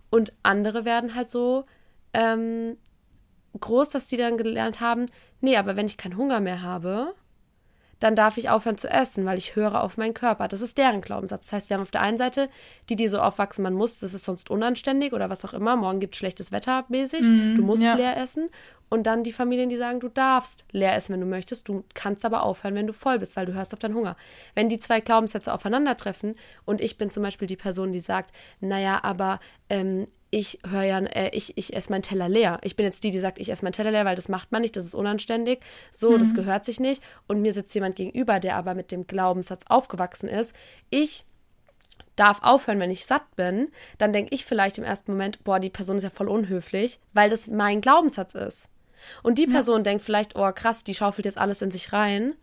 Und 0.09 0.33
andere 0.43 0.85
werden 0.85 1.15
halt 1.15 1.29
so 1.29 1.65
ähm, 2.13 2.77
groß, 3.59 3.89
dass 3.89 4.07
die 4.07 4.17
dann 4.17 4.37
gelernt 4.37 4.79
haben, 4.79 5.05
nee, 5.41 5.57
aber 5.57 5.75
wenn 5.75 5.85
ich 5.85 5.97
keinen 5.97 6.17
Hunger 6.17 6.39
mehr 6.39 6.61
habe, 6.61 7.13
dann 8.01 8.15
darf 8.15 8.37
ich 8.37 8.49
aufhören 8.49 8.79
zu 8.79 8.89
essen, 8.89 9.25
weil 9.25 9.37
ich 9.37 9.55
höre 9.55 9.83
auf 9.83 9.95
meinen 9.95 10.15
Körper. 10.15 10.47
Das 10.47 10.61
ist 10.61 10.79
deren 10.79 11.01
Glaubenssatz. 11.01 11.47
Das 11.47 11.53
heißt, 11.53 11.69
wir 11.69 11.75
haben 11.75 11.83
auf 11.83 11.91
der 11.91 12.01
einen 12.01 12.17
Seite 12.17 12.49
die, 12.89 12.95
die 12.95 13.07
so 13.07 13.19
aufwachsen, 13.19 13.61
man 13.63 13.75
muss, 13.75 13.99
das 13.99 14.15
ist 14.15 14.25
sonst 14.25 14.49
unanständig 14.49 15.13
oder 15.13 15.29
was 15.29 15.45
auch 15.45 15.53
immer, 15.53 15.75
morgen 15.75 15.99
gibt 15.99 16.15
es 16.15 16.17
schlechtes 16.17 16.51
Wetter 16.51 16.83
mäßig, 16.89 17.21
mm, 17.21 17.55
du 17.55 17.61
musst 17.61 17.83
ja. 17.83 17.93
leer 17.93 18.17
essen. 18.17 18.49
Und 18.89 19.03
dann 19.03 19.23
die 19.23 19.31
Familien, 19.31 19.69
die 19.69 19.77
sagen, 19.77 19.99
du 19.99 20.09
darfst 20.09 20.65
leer 20.71 20.95
essen, 20.95 21.13
wenn 21.13 21.21
du 21.21 21.27
möchtest, 21.27 21.69
du 21.69 21.85
kannst 21.93 22.25
aber 22.25 22.43
aufhören, 22.43 22.75
wenn 22.75 22.87
du 22.87 22.93
voll 22.93 23.19
bist, 23.19 23.37
weil 23.37 23.45
du 23.45 23.53
hörst 23.53 23.71
auf 23.71 23.79
deinen 23.79 23.95
Hunger. 23.95 24.17
Wenn 24.55 24.67
die 24.67 24.79
zwei 24.79 24.99
Glaubenssätze 24.99 25.53
aufeinandertreffen 25.53 26.33
und 26.65 26.81
ich 26.81 26.97
bin 26.97 27.11
zum 27.11 27.21
Beispiel 27.21 27.47
die 27.47 27.55
Person, 27.55 27.93
die 27.93 28.01
sagt, 28.01 28.33
naja, 28.59 28.99
aber 29.03 29.39
ähm, 29.69 30.07
ich 30.31 30.59
höre 30.67 30.83
ja, 30.83 30.99
äh, 30.99 31.29
ich, 31.33 31.57
ich 31.57 31.75
esse 31.75 31.91
meinen 31.91 32.03
Teller 32.03 32.29
leer. 32.29 32.59
Ich 32.63 32.77
bin 32.77 32.85
jetzt 32.85 33.03
die, 33.03 33.11
die 33.11 33.19
sagt, 33.19 33.37
ich 33.37 33.49
esse 33.49 33.63
meinen 33.63 33.73
Teller 33.73 33.91
leer, 33.91 34.05
weil 34.05 34.15
das 34.15 34.29
macht 34.29 34.51
man 34.51 34.61
nicht, 34.61 34.77
das 34.77 34.85
ist 34.85 34.95
unanständig. 34.95 35.59
So, 35.91 36.11
mhm. 36.11 36.19
das 36.19 36.33
gehört 36.33 36.63
sich 36.63 36.79
nicht. 36.79 37.03
Und 37.27 37.41
mir 37.41 37.53
sitzt 37.53 37.75
jemand 37.75 37.97
gegenüber, 37.97 38.39
der 38.39 38.55
aber 38.55 38.73
mit 38.73 38.91
dem 38.91 39.05
Glaubenssatz 39.05 39.65
aufgewachsen 39.67 40.29
ist. 40.29 40.55
Ich 40.89 41.25
darf 42.15 42.41
aufhören, 42.43 42.79
wenn 42.79 42.91
ich 42.91 43.05
satt 43.05 43.35
bin, 43.35 43.69
dann 43.97 44.13
denke 44.13 44.33
ich 44.33 44.45
vielleicht 44.45 44.77
im 44.77 44.83
ersten 44.85 45.11
Moment, 45.11 45.43
boah, 45.43 45.59
die 45.59 45.69
Person 45.69 45.97
ist 45.97 46.03
ja 46.03 46.09
voll 46.09 46.29
unhöflich, 46.29 46.99
weil 47.13 47.29
das 47.29 47.47
mein 47.47 47.81
Glaubenssatz 47.81 48.33
ist. 48.33 48.69
Und 49.23 49.37
die 49.37 49.47
Person 49.47 49.77
ja. 49.77 49.83
denkt 49.83 50.03
vielleicht, 50.03 50.35
oh 50.37 50.51
krass, 50.53 50.83
die 50.83 50.93
schaufelt 50.93 51.25
jetzt 51.25 51.37
alles 51.37 51.61
in 51.61 51.71
sich 51.71 51.91
rein. 51.91 52.35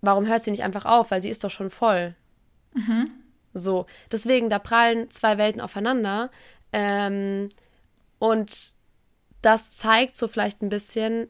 Warum 0.00 0.26
hört 0.26 0.44
sie 0.44 0.52
nicht 0.52 0.62
einfach 0.62 0.86
auf? 0.86 1.10
Weil 1.10 1.20
sie 1.20 1.30
ist 1.30 1.44
doch 1.44 1.50
schon 1.50 1.68
voll. 1.68 2.14
Mhm. 2.74 3.10
So, 3.58 3.86
deswegen, 4.12 4.50
da 4.50 4.58
prallen 4.58 5.10
zwei 5.10 5.38
Welten 5.38 5.60
aufeinander. 5.60 6.30
Ähm, 6.72 7.48
und 8.18 8.74
das 9.42 9.70
zeigt 9.76 10.16
so 10.16 10.28
vielleicht 10.28 10.62
ein 10.62 10.68
bisschen 10.68 11.28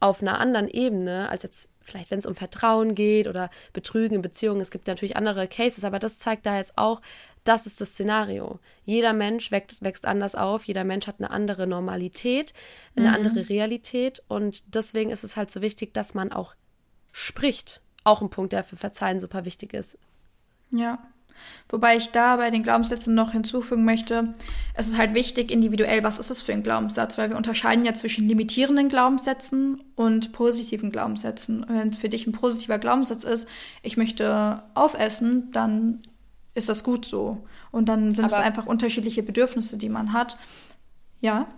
auf 0.00 0.20
einer 0.20 0.38
anderen 0.38 0.68
Ebene, 0.68 1.28
als 1.28 1.42
jetzt 1.42 1.68
vielleicht, 1.80 2.10
wenn 2.10 2.18
es 2.18 2.26
um 2.26 2.34
Vertrauen 2.34 2.94
geht 2.94 3.26
oder 3.26 3.50
Betrügen 3.72 4.16
in 4.16 4.22
Beziehungen. 4.22 4.60
Es 4.60 4.70
gibt 4.70 4.86
natürlich 4.86 5.16
andere 5.16 5.46
Cases, 5.48 5.84
aber 5.84 5.98
das 5.98 6.18
zeigt 6.18 6.46
da 6.46 6.56
jetzt 6.56 6.76
auch, 6.76 7.00
das 7.44 7.66
ist 7.66 7.80
das 7.80 7.90
Szenario. 7.90 8.58
Jeder 8.84 9.12
Mensch 9.12 9.50
wächst, 9.50 9.82
wächst 9.82 10.06
anders 10.06 10.34
auf, 10.34 10.64
jeder 10.64 10.84
Mensch 10.84 11.06
hat 11.06 11.16
eine 11.18 11.30
andere 11.30 11.66
Normalität, 11.66 12.54
eine 12.96 13.08
mhm. 13.08 13.14
andere 13.14 13.48
Realität 13.48 14.22
und 14.28 14.74
deswegen 14.74 15.10
ist 15.10 15.24
es 15.24 15.36
halt 15.36 15.50
so 15.50 15.60
wichtig, 15.60 15.92
dass 15.94 16.14
man 16.14 16.32
auch 16.32 16.54
spricht. 17.12 17.82
Auch 18.02 18.20
ein 18.20 18.30
Punkt, 18.30 18.52
der 18.52 18.64
für 18.64 18.76
Verzeihen 18.76 19.20
super 19.20 19.44
wichtig 19.44 19.72
ist. 19.72 19.98
Ja, 20.70 21.06
Wobei 21.68 21.96
ich 21.96 22.10
da 22.10 22.36
bei 22.36 22.50
den 22.50 22.62
Glaubenssätzen 22.62 23.14
noch 23.14 23.32
hinzufügen 23.32 23.84
möchte, 23.84 24.34
es 24.74 24.86
ist 24.86 24.98
halt 24.98 25.14
wichtig 25.14 25.50
individuell, 25.50 26.02
was 26.04 26.18
ist 26.18 26.30
es 26.30 26.42
für 26.42 26.52
ein 26.52 26.62
Glaubenssatz, 26.62 27.18
weil 27.18 27.30
wir 27.30 27.36
unterscheiden 27.36 27.84
ja 27.84 27.94
zwischen 27.94 28.28
limitierenden 28.28 28.88
Glaubenssätzen 28.88 29.82
und 29.96 30.32
positiven 30.32 30.92
Glaubenssätzen. 30.92 31.64
Wenn 31.68 31.88
es 31.88 31.96
für 31.96 32.08
dich 32.08 32.26
ein 32.26 32.32
positiver 32.32 32.78
Glaubenssatz 32.78 33.24
ist, 33.24 33.48
ich 33.82 33.96
möchte 33.96 34.62
aufessen, 34.74 35.50
dann 35.52 36.02
ist 36.54 36.68
das 36.68 36.84
gut 36.84 37.04
so. 37.04 37.46
Und 37.70 37.88
dann 37.88 38.14
sind 38.14 38.26
Aber 38.26 38.38
es 38.38 38.40
einfach 38.40 38.66
unterschiedliche 38.66 39.22
Bedürfnisse, 39.22 39.76
die 39.76 39.88
man 39.88 40.12
hat. 40.12 40.38
Ja. 41.20 41.48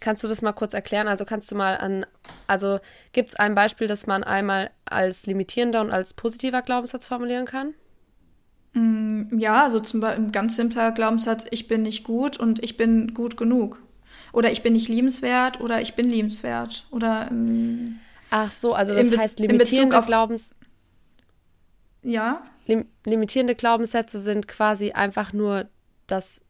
Kannst 0.00 0.24
du 0.24 0.28
das 0.28 0.42
mal 0.42 0.52
kurz 0.52 0.74
erklären? 0.74 1.08
Also 1.08 1.24
kannst 1.24 1.50
du 1.50 1.54
mal 1.54 1.76
an, 1.76 2.06
also 2.46 2.80
gibt 3.12 3.30
es 3.30 3.36
ein 3.36 3.54
Beispiel, 3.54 3.86
das 3.86 4.06
man 4.06 4.24
einmal 4.24 4.70
als 4.84 5.26
limitierender 5.26 5.80
und 5.80 5.90
als 5.90 6.14
positiver 6.14 6.62
Glaubenssatz 6.62 7.06
formulieren 7.06 7.46
kann? 7.46 7.74
Mm, 8.74 9.38
ja, 9.38 9.62
also 9.62 9.80
zum 9.80 10.00
Beispiel 10.00 10.24
ein 10.24 10.32
ganz 10.32 10.56
simpler 10.56 10.92
Glaubenssatz, 10.92 11.44
ich 11.50 11.68
bin 11.68 11.82
nicht 11.82 12.04
gut 12.04 12.38
und 12.38 12.62
ich 12.62 12.76
bin 12.76 13.14
gut 13.14 13.36
genug. 13.36 13.82
Oder 14.32 14.50
ich 14.50 14.62
bin 14.62 14.72
nicht 14.72 14.88
liebenswert 14.88 15.60
oder 15.60 15.82
ich 15.82 15.94
bin 15.94 16.08
liebenswert. 16.08 16.86
Oder 16.90 17.28
ähm, 17.30 18.00
Ach 18.30 18.50
so, 18.50 18.74
also 18.74 18.94
das 18.94 19.16
heißt 19.16 19.40
limitierende 19.40 20.00
Glaubens. 20.06 20.54
Ja. 22.02 22.42
Lim 22.66 22.86
limitierende 23.04 23.54
Glaubenssätze 23.54 24.20
sind 24.20 24.48
quasi 24.48 24.92
einfach 24.92 25.32
nur 25.32 25.68
das 26.06 26.40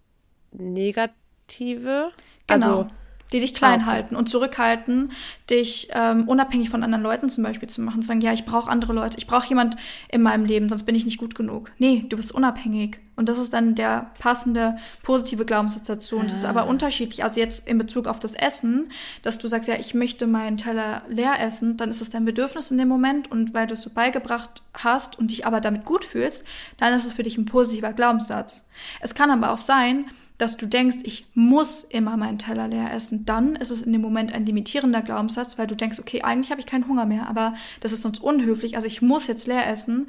Negative. 0.52 2.12
Genau. 2.46 2.82
Also 2.82 2.90
die 3.32 3.40
dich 3.40 3.54
klein 3.54 3.80
ah, 3.80 3.84
okay. 3.84 3.92
halten 3.92 4.16
und 4.16 4.28
zurückhalten, 4.28 5.12
dich 5.48 5.88
ähm, 5.92 6.28
unabhängig 6.28 6.70
von 6.70 6.82
anderen 6.82 7.02
Leuten 7.02 7.28
zum 7.28 7.44
Beispiel 7.44 7.68
zu 7.68 7.80
machen. 7.80 8.02
Zu 8.02 8.08
sagen, 8.08 8.20
ja, 8.20 8.32
ich 8.32 8.44
brauche 8.44 8.70
andere 8.70 8.92
Leute, 8.92 9.18
ich 9.18 9.26
brauche 9.26 9.48
jemand 9.48 9.76
in 10.08 10.22
meinem 10.22 10.44
Leben, 10.44 10.68
sonst 10.68 10.84
bin 10.84 10.94
ich 10.94 11.04
nicht 11.04 11.18
gut 11.18 11.34
genug. 11.34 11.72
Nee, 11.78 12.04
du 12.08 12.16
bist 12.16 12.32
unabhängig. 12.32 12.98
Und 13.14 13.28
das 13.28 13.38
ist 13.38 13.52
dann 13.52 13.74
der 13.74 14.10
passende 14.18 14.76
positive 15.02 15.44
Glaubenssatz 15.44 15.86
dazu. 15.86 16.16
Und 16.16 16.30
das 16.30 16.38
ist 16.38 16.44
aber 16.46 16.62
ah. 16.62 16.66
unterschiedlich. 16.66 17.22
Also 17.24 17.40
jetzt 17.40 17.68
in 17.68 17.76
Bezug 17.76 18.06
auf 18.06 18.18
das 18.18 18.34
Essen, 18.34 18.90
dass 19.22 19.38
du 19.38 19.48
sagst, 19.48 19.68
ja, 19.68 19.74
ich 19.78 19.92
möchte 19.92 20.26
meinen 20.26 20.56
Teller 20.56 21.02
leer 21.08 21.34
essen, 21.40 21.76
dann 21.76 21.90
ist 21.90 22.00
es 22.00 22.10
dein 22.10 22.24
Bedürfnis 22.24 22.70
in 22.70 22.78
dem 22.78 22.88
Moment. 22.88 23.30
Und 23.30 23.52
weil 23.52 23.66
du 23.66 23.74
es 23.74 23.82
so 23.82 23.90
beigebracht 23.90 24.62
hast 24.74 25.18
und 25.18 25.30
dich 25.30 25.46
aber 25.46 25.60
damit 25.60 25.84
gut 25.84 26.04
fühlst, 26.04 26.42
dann 26.78 26.94
ist 26.94 27.04
es 27.04 27.12
für 27.12 27.22
dich 27.22 27.36
ein 27.36 27.44
positiver 27.44 27.92
Glaubenssatz. 27.92 28.68
Es 29.00 29.14
kann 29.14 29.30
aber 29.30 29.52
auch 29.52 29.58
sein, 29.58 30.06
dass 30.42 30.56
du 30.56 30.66
denkst, 30.66 30.96
ich 31.04 31.26
muss 31.34 31.84
immer 31.84 32.16
meinen 32.16 32.38
Teller 32.38 32.66
leer 32.66 32.92
essen, 32.92 33.24
dann 33.24 33.54
ist 33.54 33.70
es 33.70 33.84
in 33.84 33.92
dem 33.92 34.02
Moment 34.02 34.34
ein 34.34 34.44
limitierender 34.44 35.00
Glaubenssatz, 35.00 35.56
weil 35.56 35.68
du 35.68 35.76
denkst, 35.76 36.00
okay, 36.00 36.22
eigentlich 36.22 36.50
habe 36.50 36.60
ich 36.60 36.66
keinen 36.66 36.88
Hunger 36.88 37.06
mehr, 37.06 37.28
aber 37.28 37.54
das 37.78 37.92
ist 37.92 38.02
sonst 38.02 38.20
unhöflich, 38.20 38.74
also 38.74 38.88
ich 38.88 39.00
muss 39.00 39.28
jetzt 39.28 39.46
leer 39.46 39.68
essen. 39.68 40.08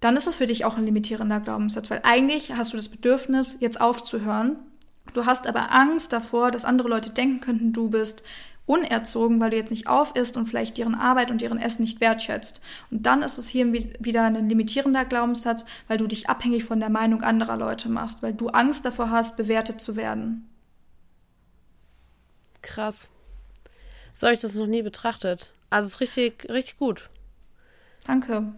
Dann 0.00 0.14
ist 0.14 0.26
es 0.26 0.34
für 0.34 0.44
dich 0.44 0.66
auch 0.66 0.76
ein 0.76 0.84
limitierender 0.84 1.40
Glaubenssatz, 1.40 1.88
weil 1.88 2.02
eigentlich 2.02 2.52
hast 2.52 2.74
du 2.74 2.76
das 2.76 2.90
Bedürfnis, 2.90 3.56
jetzt 3.60 3.80
aufzuhören. 3.80 4.56
Du 5.14 5.24
hast 5.24 5.46
aber 5.46 5.72
Angst 5.72 6.12
davor, 6.12 6.50
dass 6.50 6.66
andere 6.66 6.88
Leute 6.88 7.08
denken 7.08 7.40
könnten, 7.40 7.72
du 7.72 7.88
bist 7.88 8.24
unerzogen, 8.66 9.40
weil 9.40 9.50
du 9.50 9.56
jetzt 9.56 9.70
nicht 9.70 9.86
auf 9.86 10.14
isst 10.16 10.36
und 10.36 10.46
vielleicht 10.46 10.76
deren 10.76 10.94
Arbeit 10.94 11.30
und 11.30 11.40
deren 11.40 11.58
Essen 11.58 11.82
nicht 11.82 12.00
wertschätzt. 12.00 12.60
Und 12.90 13.06
dann 13.06 13.22
ist 13.22 13.38
es 13.38 13.48
hier 13.48 13.72
wieder 13.72 14.24
ein 14.24 14.48
limitierender 14.48 15.04
Glaubenssatz, 15.04 15.64
weil 15.88 15.98
du 15.98 16.06
dich 16.06 16.28
abhängig 16.28 16.64
von 16.64 16.80
der 16.80 16.90
Meinung 16.90 17.22
anderer 17.22 17.56
Leute 17.56 17.88
machst, 17.88 18.22
weil 18.22 18.34
du 18.34 18.48
Angst 18.48 18.84
davor 18.84 19.10
hast, 19.10 19.36
bewertet 19.36 19.80
zu 19.80 19.96
werden. 19.96 20.48
Krass. 22.62 23.08
So 24.12 24.26
habe 24.26 24.34
ich 24.34 24.40
das 24.40 24.54
noch 24.54 24.66
nie 24.66 24.82
betrachtet. 24.82 25.52
Also 25.70 25.86
es 25.86 25.94
ist 25.94 26.00
richtig, 26.00 26.48
richtig 26.50 26.78
gut. 26.78 27.10
Danke. 28.06 28.52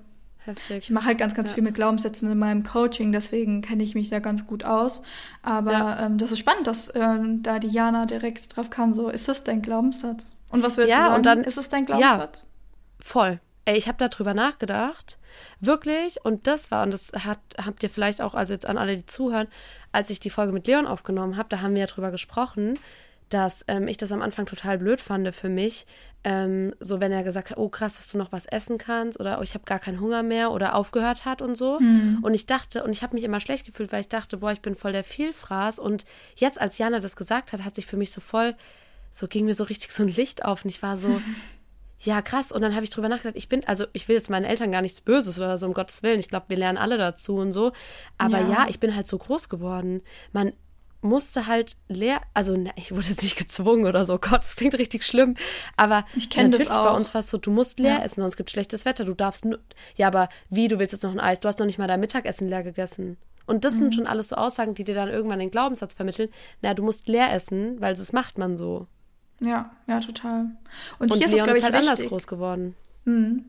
Heftig. 0.48 0.84
Ich 0.84 0.90
mache 0.90 1.06
halt 1.06 1.18
ganz, 1.18 1.34
ganz 1.34 1.50
ja. 1.50 1.54
viel 1.54 1.62
mit 1.62 1.74
Glaubenssätzen 1.74 2.30
in 2.30 2.38
meinem 2.38 2.62
Coaching, 2.62 3.12
deswegen 3.12 3.62
kenne 3.62 3.82
ich 3.82 3.94
mich 3.94 4.10
da 4.10 4.18
ganz 4.18 4.46
gut 4.46 4.64
aus. 4.64 5.02
Aber 5.42 5.72
ja. 5.72 6.06
ähm, 6.06 6.18
das 6.18 6.32
ist 6.32 6.38
spannend, 6.38 6.66
dass 6.66 6.94
ähm, 6.94 7.42
da 7.42 7.58
die 7.58 7.68
Jana 7.68 8.06
direkt 8.06 8.56
drauf 8.56 8.70
kam, 8.70 8.94
so, 8.94 9.08
ist 9.08 9.28
das 9.28 9.44
dein 9.44 9.62
Glaubenssatz? 9.62 10.32
Und 10.50 10.62
was 10.62 10.76
willst 10.76 10.90
ja, 10.90 10.98
du 10.98 11.02
sagen? 11.04 11.16
Und 11.16 11.26
dann, 11.26 11.44
ist 11.44 11.58
es 11.58 11.68
dein 11.68 11.84
Glaubenssatz? 11.84 12.42
Ja, 12.42 13.04
voll. 13.04 13.40
Ey, 13.66 13.76
ich 13.76 13.86
habe 13.86 13.98
darüber 13.98 14.32
nachgedacht. 14.32 15.18
Wirklich. 15.60 16.24
Und 16.24 16.46
das 16.46 16.70
war, 16.70 16.84
und 16.84 16.90
das 16.90 17.12
hat, 17.12 17.38
habt 17.62 17.82
ihr 17.82 17.90
vielleicht 17.90 18.22
auch, 18.22 18.34
also 18.34 18.54
jetzt 18.54 18.66
an 18.66 18.78
alle, 18.78 18.96
die 18.96 19.04
zuhören, 19.04 19.46
als 19.92 20.08
ich 20.08 20.20
die 20.20 20.30
Folge 20.30 20.52
mit 20.52 20.66
Leon 20.66 20.86
aufgenommen 20.86 21.36
habe, 21.36 21.50
da 21.50 21.60
haben 21.60 21.74
wir 21.74 21.80
ja 21.82 21.86
drüber 21.86 22.10
gesprochen, 22.10 22.78
dass 23.28 23.64
ähm, 23.68 23.88
ich 23.88 23.98
das 23.98 24.10
am 24.10 24.22
Anfang 24.22 24.46
total 24.46 24.78
blöd 24.78 25.02
fand 25.02 25.34
für 25.34 25.50
mich. 25.50 25.86
Ähm, 26.24 26.74
so, 26.80 27.00
wenn 27.00 27.12
er 27.12 27.22
gesagt 27.22 27.50
hat, 27.50 27.58
oh 27.58 27.68
krass, 27.68 27.96
dass 27.96 28.10
du 28.10 28.18
noch 28.18 28.32
was 28.32 28.46
essen 28.46 28.76
kannst 28.76 29.20
oder 29.20 29.38
oh, 29.38 29.42
ich 29.42 29.54
habe 29.54 29.64
gar 29.64 29.78
keinen 29.78 30.00
Hunger 30.00 30.22
mehr 30.22 30.50
oder 30.50 30.74
aufgehört 30.74 31.24
hat 31.24 31.40
und 31.40 31.56
so. 31.56 31.78
Mhm. 31.78 32.18
Und 32.22 32.34
ich 32.34 32.46
dachte, 32.46 32.82
und 32.82 32.90
ich 32.90 33.02
habe 33.02 33.14
mich 33.14 33.24
immer 33.24 33.40
schlecht 33.40 33.66
gefühlt, 33.66 33.92
weil 33.92 34.00
ich 34.00 34.08
dachte, 34.08 34.38
boah, 34.38 34.50
ich 34.50 34.60
bin 34.60 34.74
voll 34.74 34.92
der 34.92 35.04
Vielfraß. 35.04 35.78
Und 35.78 36.04
jetzt, 36.34 36.60
als 36.60 36.76
Jana 36.78 36.98
das 36.98 37.14
gesagt 37.14 37.52
hat, 37.52 37.64
hat 37.64 37.76
sich 37.76 37.86
für 37.86 37.96
mich 37.96 38.10
so 38.10 38.20
voll, 38.20 38.54
so 39.10 39.28
ging 39.28 39.44
mir 39.44 39.54
so 39.54 39.64
richtig 39.64 39.92
so 39.92 40.02
ein 40.02 40.08
Licht 40.08 40.44
auf 40.44 40.64
und 40.64 40.70
ich 40.70 40.82
war 40.82 40.96
so. 40.96 41.20
Ja, 42.00 42.22
krass. 42.22 42.52
Und 42.52 42.62
dann 42.62 42.74
habe 42.74 42.84
ich 42.84 42.90
drüber 42.90 43.08
nachgedacht, 43.08 43.36
ich 43.36 43.48
bin, 43.48 43.66
also 43.66 43.84
ich 43.92 44.06
will 44.06 44.14
jetzt 44.14 44.30
meinen 44.30 44.44
Eltern 44.44 44.70
gar 44.70 44.82
nichts 44.82 45.00
Böses 45.00 45.36
oder 45.38 45.58
so, 45.58 45.66
um 45.66 45.74
Gottes 45.74 46.02
Willen. 46.04 46.20
Ich 46.20 46.28
glaube, 46.28 46.46
wir 46.48 46.56
lernen 46.56 46.78
alle 46.78 46.96
dazu 46.96 47.36
und 47.36 47.52
so. 47.52 47.72
Aber 48.18 48.38
ja. 48.38 48.48
ja, 48.48 48.66
ich 48.68 48.78
bin 48.78 48.94
halt 48.94 49.08
so 49.08 49.18
groß 49.18 49.48
geworden. 49.48 50.02
Man 50.32 50.52
musste 51.00 51.46
halt 51.46 51.76
leer, 51.88 52.20
also 52.34 52.56
ne, 52.56 52.70
ich 52.76 52.90
wurde 52.92 53.06
jetzt 53.06 53.22
nicht 53.22 53.36
gezwungen 53.36 53.86
oder 53.86 54.04
so, 54.04 54.18
Gott, 54.20 54.40
das 54.40 54.56
klingt 54.56 54.76
richtig 54.78 55.04
schlimm, 55.04 55.36
aber 55.76 56.04
ich 56.14 56.30
kenne 56.30 56.50
das 56.50 56.68
auch. 56.68 56.86
bei 56.86 56.96
uns 56.96 57.14
war 57.14 57.20
es 57.20 57.30
so, 57.30 57.38
du 57.38 57.50
musst 57.50 57.78
leer 57.78 57.98
ja. 57.98 58.02
essen, 58.02 58.20
sonst 58.20 58.36
gibt 58.36 58.48
es 58.48 58.52
schlechtes 58.52 58.84
Wetter, 58.84 59.04
du 59.04 59.14
darfst 59.14 59.44
nur, 59.44 59.58
ja, 59.96 60.08
aber 60.08 60.28
wie, 60.50 60.68
du 60.68 60.78
willst 60.78 60.92
jetzt 60.92 61.02
noch 61.02 61.12
ein 61.12 61.20
Eis, 61.20 61.40
du 61.40 61.48
hast 61.48 61.58
noch 61.58 61.66
nicht 61.66 61.78
mal 61.78 61.88
dein 61.88 62.00
Mittagessen 62.00 62.48
leer 62.48 62.62
gegessen. 62.62 63.16
Und 63.46 63.64
das 63.64 63.74
mhm. 63.74 63.78
sind 63.78 63.94
schon 63.94 64.06
alles 64.06 64.28
so 64.28 64.36
Aussagen, 64.36 64.74
die 64.74 64.84
dir 64.84 64.94
dann 64.94 65.08
irgendwann 65.08 65.38
den 65.38 65.50
Glaubenssatz 65.50 65.94
vermitteln, 65.94 66.28
na, 66.60 66.74
du 66.74 66.82
musst 66.82 67.08
leer 67.08 67.32
essen, 67.32 67.80
weil 67.80 67.94
das 67.94 68.12
macht 68.12 68.36
man 68.36 68.56
so. 68.56 68.86
Ja, 69.40 69.70
ja, 69.86 70.00
total. 70.00 70.50
Und, 70.98 71.10
Und 71.10 71.18
hier 71.18 71.26
ist 71.26 71.32
es, 71.32 71.44
glaube 71.44 71.58
ich, 71.58 71.64
halt 71.64 71.74
wichtig. 71.74 71.90
anders 71.90 72.08
groß 72.08 72.26
geworden. 72.26 72.74
Mhm. 73.04 73.44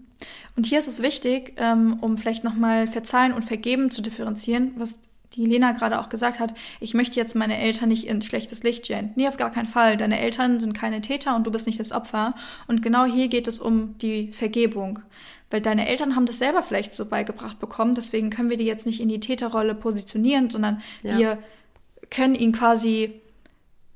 Und 0.55 0.65
hier 0.65 0.79
ist 0.79 0.87
es 0.87 1.01
wichtig, 1.01 1.53
ähm, 1.57 1.97
um 2.01 2.17
vielleicht 2.17 2.43
nochmal 2.43 2.87
Verzeihen 2.87 3.33
und 3.33 3.43
Vergeben 3.43 3.89
zu 3.89 4.01
differenzieren, 4.01 4.73
was 4.77 4.99
die 5.33 5.45
Lena 5.45 5.73
gerade 5.73 5.99
auch 5.99 6.09
gesagt 6.09 6.39
hat, 6.39 6.53
ich 6.79 6.93
möchte 6.93 7.19
jetzt 7.19 7.35
meine 7.35 7.57
Eltern 7.57 7.89
nicht 7.89 8.07
in 8.07 8.21
schlechtes 8.21 8.63
Licht 8.63 8.85
stellen. 8.85 9.11
Nee, 9.15 9.27
auf 9.27 9.37
gar 9.37 9.51
keinen 9.51 9.67
Fall. 9.67 9.95
Deine 9.95 10.19
Eltern 10.19 10.59
sind 10.59 10.73
keine 10.73 11.01
Täter 11.01 11.35
und 11.35 11.45
du 11.45 11.51
bist 11.51 11.67
nicht 11.67 11.79
das 11.79 11.91
Opfer. 11.91 12.33
Und 12.67 12.81
genau 12.81 13.05
hier 13.05 13.27
geht 13.27 13.47
es 13.47 13.59
um 13.59 13.97
die 13.99 14.31
Vergebung. 14.31 14.99
Weil 15.51 15.61
deine 15.61 15.87
Eltern 15.87 16.15
haben 16.15 16.25
das 16.25 16.39
selber 16.39 16.63
vielleicht 16.63 16.93
so 16.93 17.05
beigebracht 17.05 17.59
bekommen. 17.59 17.95
Deswegen 17.95 18.29
können 18.29 18.49
wir 18.49 18.57
die 18.57 18.65
jetzt 18.65 18.85
nicht 18.85 18.99
in 18.99 19.09
die 19.09 19.19
Täterrolle 19.19 19.75
positionieren, 19.75 20.49
sondern 20.49 20.81
ja. 21.03 21.17
wir 21.17 21.37
können 22.09 22.35
ihnen 22.35 22.53
quasi 22.53 23.21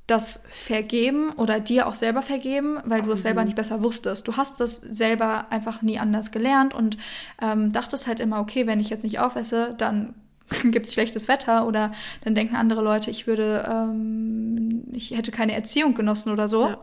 das 0.06 0.42
vergeben 0.50 1.30
oder 1.30 1.60
dir 1.60 1.86
auch 1.86 1.94
selber 1.94 2.20
vergeben, 2.20 2.78
weil 2.84 3.02
du 3.02 3.10
es 3.12 3.20
mhm. 3.20 3.22
selber 3.22 3.44
nicht 3.44 3.56
besser 3.56 3.82
wusstest. 3.82 4.28
Du 4.28 4.36
hast 4.36 4.60
das 4.60 4.76
selber 4.76 5.46
einfach 5.50 5.80
nie 5.80 5.98
anders 5.98 6.30
gelernt 6.30 6.74
und 6.74 6.98
ähm, 7.40 7.72
dachtest 7.72 8.06
halt 8.06 8.20
immer, 8.20 8.40
okay, 8.40 8.66
wenn 8.66 8.80
ich 8.80 8.90
jetzt 8.90 9.02
nicht 9.02 9.18
aufesse, 9.18 9.74
dann 9.78 10.14
gibt 10.64 10.86
es 10.86 10.92
schlechtes 10.92 11.28
Wetter 11.28 11.66
oder 11.66 11.92
dann 12.22 12.34
denken 12.34 12.56
andere 12.56 12.82
Leute, 12.82 13.10
ich 13.10 13.26
würde, 13.26 13.64
ähm, 13.70 14.84
ich 14.92 15.12
hätte 15.12 15.32
keine 15.32 15.54
Erziehung 15.54 15.94
genossen 15.94 16.32
oder 16.32 16.48
so. 16.48 16.68
Ja. 16.68 16.78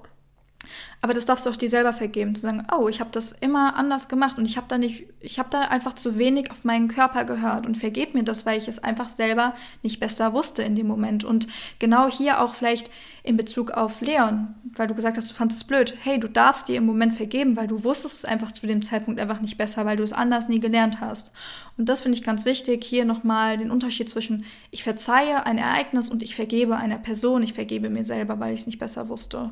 Aber 1.02 1.14
das 1.14 1.26
darfst 1.26 1.46
du 1.46 1.50
auch 1.50 1.56
dir 1.56 1.70
selber 1.70 1.94
vergeben, 1.94 2.36
zu 2.36 2.42
sagen, 2.42 2.68
oh, 2.72 2.88
ich 2.88 3.00
habe 3.00 3.10
das 3.12 3.32
immer 3.32 3.76
anders 3.76 4.08
gemacht 4.08 4.38
und 4.38 4.46
ich 4.46 4.58
habe 4.58 4.68
da 4.70 4.78
nicht, 4.78 5.08
ich 5.20 5.40
habe 5.40 5.50
da 5.50 5.62
einfach 5.62 5.94
zu 5.94 6.18
wenig 6.18 6.52
auf 6.52 6.64
meinen 6.64 6.88
Körper 6.88 7.26
gehört 7.26 7.66
und 7.66 7.78
vergeb 7.78 8.14
mir 8.14 8.24
das, 8.24 8.46
weil 8.46 8.58
ich 8.58 8.68
es 8.68 8.80
einfach 8.80 9.10
selber 9.10 9.56
nicht 9.82 10.00
besser 10.00 10.34
wusste 10.34 10.62
in 10.62 10.76
dem 10.76 10.88
Moment. 10.88 11.24
Und 11.24 11.48
genau 11.80 12.08
hier 12.10 12.42
auch 12.42 12.54
vielleicht 12.54 12.92
in 13.24 13.38
Bezug 13.38 13.72
auf 13.72 14.02
Leon, 14.02 14.56
weil 14.76 14.88
du 14.88 14.96
gesagt 14.96 15.18
hast, 15.18 15.30
du 15.32 15.36
fandest 15.36 15.62
es 15.62 15.68
blöd. 15.68 15.96
Hey, 16.02 16.20
du 16.20 16.28
darfst 16.28 16.68
dir 16.68 16.78
im 16.78 16.86
Moment 16.86 17.16
vergeben, 17.16 17.56
weil 17.56 17.68
du 17.68 17.84
wusstest 17.84 18.16
es 18.16 18.26
einfach 18.26 18.52
zu 18.52 18.68
dem 18.68 18.82
Zeitpunkt 18.82 19.20
einfach 19.20 19.42
nicht 19.42 19.58
besser, 19.58 19.86
weil 19.86 19.98
du 19.98 20.04
es 20.04 20.14
anders 20.14 20.50
nie 20.50 20.60
gelernt 20.60 21.02
hast. 21.02 21.32
Und 21.78 21.90
das 21.90 22.02
finde 22.02 22.18
ich 22.18 22.24
ganz 22.24 22.46
wichtig, 22.46 22.84
hier 22.84 23.06
nochmal 23.06 23.58
den 23.58 23.72
Unterschied 23.72 24.10
zwischen 24.10 24.46
ich 24.70 24.84
verzeihe 24.84 25.46
ein 25.46 25.58
Ereignis 25.58 26.10
und 26.10 26.22
ich 26.22 26.36
vergebe 26.36 26.78
einer 26.78 27.00
Person, 27.00 27.44
ich 27.44 27.54
vergebe 27.54 27.90
mir 27.90 28.06
selber, 28.06 28.40
weil 28.40 28.54
ich 28.54 28.62
es 28.62 28.68
nicht 28.68 28.80
besser 28.80 29.10
wusste. 29.10 29.52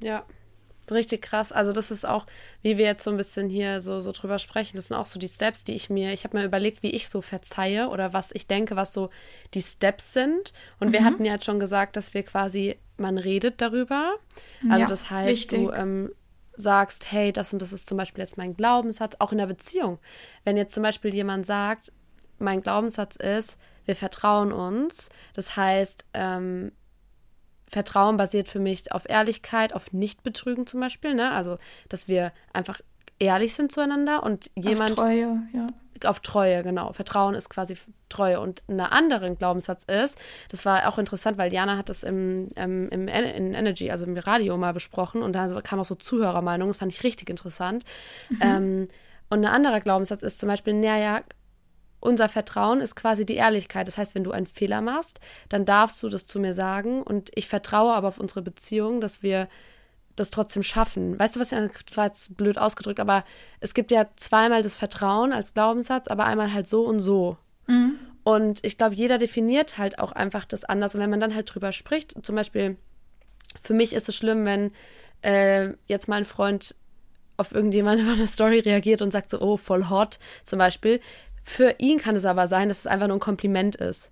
Ja, 0.00 0.24
richtig 0.90 1.22
krass. 1.22 1.52
Also 1.52 1.72
das 1.72 1.90
ist 1.90 2.06
auch, 2.06 2.26
wie 2.62 2.78
wir 2.78 2.84
jetzt 2.84 3.04
so 3.04 3.10
ein 3.10 3.16
bisschen 3.16 3.48
hier 3.48 3.80
so, 3.80 4.00
so 4.00 4.12
drüber 4.12 4.38
sprechen, 4.38 4.76
das 4.76 4.88
sind 4.88 4.96
auch 4.96 5.06
so 5.06 5.18
die 5.18 5.28
Steps, 5.28 5.64
die 5.64 5.74
ich 5.74 5.90
mir, 5.90 6.12
ich 6.12 6.24
habe 6.24 6.38
mir 6.38 6.44
überlegt, 6.44 6.82
wie 6.82 6.90
ich 6.90 7.08
so 7.08 7.20
verzeihe 7.20 7.88
oder 7.88 8.12
was 8.12 8.30
ich 8.32 8.46
denke, 8.46 8.76
was 8.76 8.92
so 8.92 9.10
die 9.54 9.62
Steps 9.62 10.12
sind. 10.12 10.52
Und 10.78 10.88
mhm. 10.88 10.92
wir 10.92 11.04
hatten 11.04 11.24
ja 11.24 11.34
jetzt 11.34 11.44
schon 11.44 11.60
gesagt, 11.60 11.96
dass 11.96 12.14
wir 12.14 12.22
quasi, 12.22 12.76
man 12.96 13.18
redet 13.18 13.60
darüber. 13.60 14.16
Also 14.68 14.82
ja, 14.82 14.88
das 14.88 15.10
heißt, 15.10 15.30
wichtig. 15.30 15.58
du 15.58 15.72
ähm, 15.72 16.10
sagst, 16.54 17.12
hey, 17.12 17.32
das 17.32 17.52
und 17.52 17.62
das 17.62 17.72
ist 17.72 17.88
zum 17.88 17.98
Beispiel 17.98 18.22
jetzt 18.22 18.38
mein 18.38 18.54
Glaubenssatz, 18.54 19.16
auch 19.18 19.32
in 19.32 19.38
der 19.38 19.46
Beziehung. 19.46 19.98
Wenn 20.44 20.56
jetzt 20.56 20.74
zum 20.74 20.82
Beispiel 20.82 21.14
jemand 21.14 21.46
sagt, 21.46 21.92
mein 22.38 22.62
Glaubenssatz 22.62 23.16
ist, 23.16 23.56
wir 23.84 23.96
vertrauen 23.96 24.52
uns. 24.52 25.08
Das 25.34 25.56
heißt, 25.56 26.04
ähm, 26.14 26.72
Vertrauen 27.68 28.16
basiert 28.16 28.48
für 28.48 28.60
mich 28.60 28.92
auf 28.92 29.08
Ehrlichkeit, 29.08 29.74
auf 29.74 29.92
Nichtbetrügen 29.92 30.66
zum 30.66 30.80
Beispiel, 30.80 31.14
ne? 31.14 31.32
Also, 31.32 31.58
dass 31.88 32.08
wir 32.08 32.32
einfach 32.52 32.80
ehrlich 33.18 33.54
sind 33.54 33.72
zueinander 33.72 34.22
und 34.22 34.50
jemand. 34.54 34.92
Auf 34.92 34.96
Treue, 34.96 35.42
ja. 35.52 35.66
Auf 36.04 36.20
Treue, 36.20 36.62
genau. 36.62 36.92
Vertrauen 36.92 37.34
ist 37.34 37.48
quasi 37.48 37.74
Treue. 38.10 38.38
Und 38.38 38.62
ein 38.68 38.80
anderer 38.80 39.34
Glaubenssatz 39.34 39.84
ist, 39.84 40.18
das 40.50 40.66
war 40.66 40.88
auch 40.88 40.98
interessant, 40.98 41.38
weil 41.38 41.52
Jana 41.52 41.78
hat 41.78 41.88
das 41.88 42.02
im, 42.02 42.48
im, 42.54 42.90
im 42.90 43.08
in 43.08 43.54
Energy, 43.54 43.90
also 43.90 44.04
im 44.04 44.16
Radio 44.16 44.58
mal 44.58 44.74
besprochen 44.74 45.22
und 45.22 45.32
da 45.32 45.60
kam 45.62 45.80
auch 45.80 45.86
so 45.86 45.94
Zuhörermeinung, 45.94 46.68
das 46.68 46.76
fand 46.76 46.92
ich 46.92 47.02
richtig 47.02 47.30
interessant. 47.30 47.84
Mhm. 48.28 48.38
Ähm, 48.42 48.88
und 49.28 49.44
ein 49.44 49.50
anderer 49.52 49.80
Glaubenssatz 49.80 50.22
ist 50.22 50.38
zum 50.38 50.48
Beispiel, 50.48 50.74
naja, 50.74 51.22
unser 52.06 52.28
Vertrauen 52.28 52.80
ist 52.80 52.96
quasi 52.96 53.26
die 53.26 53.34
Ehrlichkeit. 53.34 53.88
Das 53.88 53.98
heißt, 53.98 54.14
wenn 54.14 54.24
du 54.24 54.32
einen 54.32 54.46
Fehler 54.46 54.80
machst, 54.80 55.20
dann 55.48 55.64
darfst 55.64 56.02
du 56.02 56.08
das 56.08 56.26
zu 56.26 56.40
mir 56.40 56.54
sagen 56.54 57.02
und 57.02 57.30
ich 57.34 57.48
vertraue 57.48 57.92
aber 57.92 58.08
auf 58.08 58.18
unsere 58.18 58.42
Beziehung, 58.42 59.00
dass 59.00 59.22
wir 59.22 59.48
das 60.14 60.30
trotzdem 60.30 60.62
schaffen. 60.62 61.18
Weißt 61.18 61.36
du, 61.36 61.40
was 61.40 61.52
ich 61.52 61.96
war 61.96 62.06
jetzt 62.06 62.36
blöd 62.36 62.58
ausgedrückt, 62.58 63.00
aber 63.00 63.24
es 63.60 63.74
gibt 63.74 63.90
ja 63.90 64.06
zweimal 64.16 64.62
das 64.62 64.76
Vertrauen 64.76 65.32
als 65.32 65.52
Glaubenssatz, 65.52 66.08
aber 66.08 66.24
einmal 66.24 66.54
halt 66.54 66.68
so 66.68 66.86
und 66.86 67.00
so. 67.00 67.36
Mhm. 67.66 67.98
Und 68.24 68.64
ich 68.64 68.78
glaube, 68.78 68.94
jeder 68.94 69.18
definiert 69.18 69.78
halt 69.78 69.98
auch 69.98 70.12
einfach 70.12 70.46
das 70.46 70.64
anders. 70.64 70.94
Und 70.94 71.00
wenn 71.00 71.10
man 71.10 71.20
dann 71.20 71.34
halt 71.34 71.54
drüber 71.54 71.70
spricht, 71.70 72.14
zum 72.24 72.34
Beispiel, 72.34 72.76
für 73.60 73.74
mich 73.74 73.92
ist 73.92 74.08
es 74.08 74.16
schlimm, 74.16 74.44
wenn 74.46 74.72
äh, 75.22 75.74
jetzt 75.86 76.08
mein 76.08 76.24
Freund 76.24 76.74
auf 77.36 77.54
irgendjemand 77.54 78.00
über 78.02 78.12
eine 78.12 78.26
Story 78.26 78.60
reagiert 78.60 79.02
und 79.02 79.12
sagt 79.12 79.30
so, 79.30 79.40
oh, 79.40 79.56
voll 79.56 79.88
hot, 79.88 80.18
zum 80.44 80.58
Beispiel. 80.58 81.00
Für 81.48 81.76
ihn 81.78 81.98
kann 81.98 82.16
es 82.16 82.24
aber 82.24 82.48
sein, 82.48 82.68
dass 82.68 82.80
es 82.80 82.86
einfach 82.88 83.06
nur 83.06 83.18
ein 83.18 83.20
Kompliment 83.20 83.76
ist. 83.76 84.10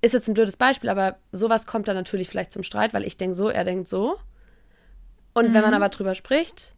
Ist 0.00 0.14
jetzt 0.14 0.28
ein 0.28 0.34
blödes 0.34 0.56
Beispiel, 0.56 0.90
aber 0.90 1.16
sowas 1.32 1.66
kommt 1.66 1.88
dann 1.88 1.96
natürlich 1.96 2.28
vielleicht 2.28 2.52
zum 2.52 2.62
Streit, 2.62 2.94
weil 2.94 3.04
ich 3.04 3.16
denke 3.16 3.34
so, 3.34 3.48
er 3.48 3.64
denkt 3.64 3.88
so. 3.88 4.16
Und 5.34 5.48
mhm. 5.48 5.54
wenn 5.54 5.62
man 5.62 5.70
mhm. 5.72 5.76
aber 5.76 5.88
drüber 5.88 6.14
spricht, 6.14 6.72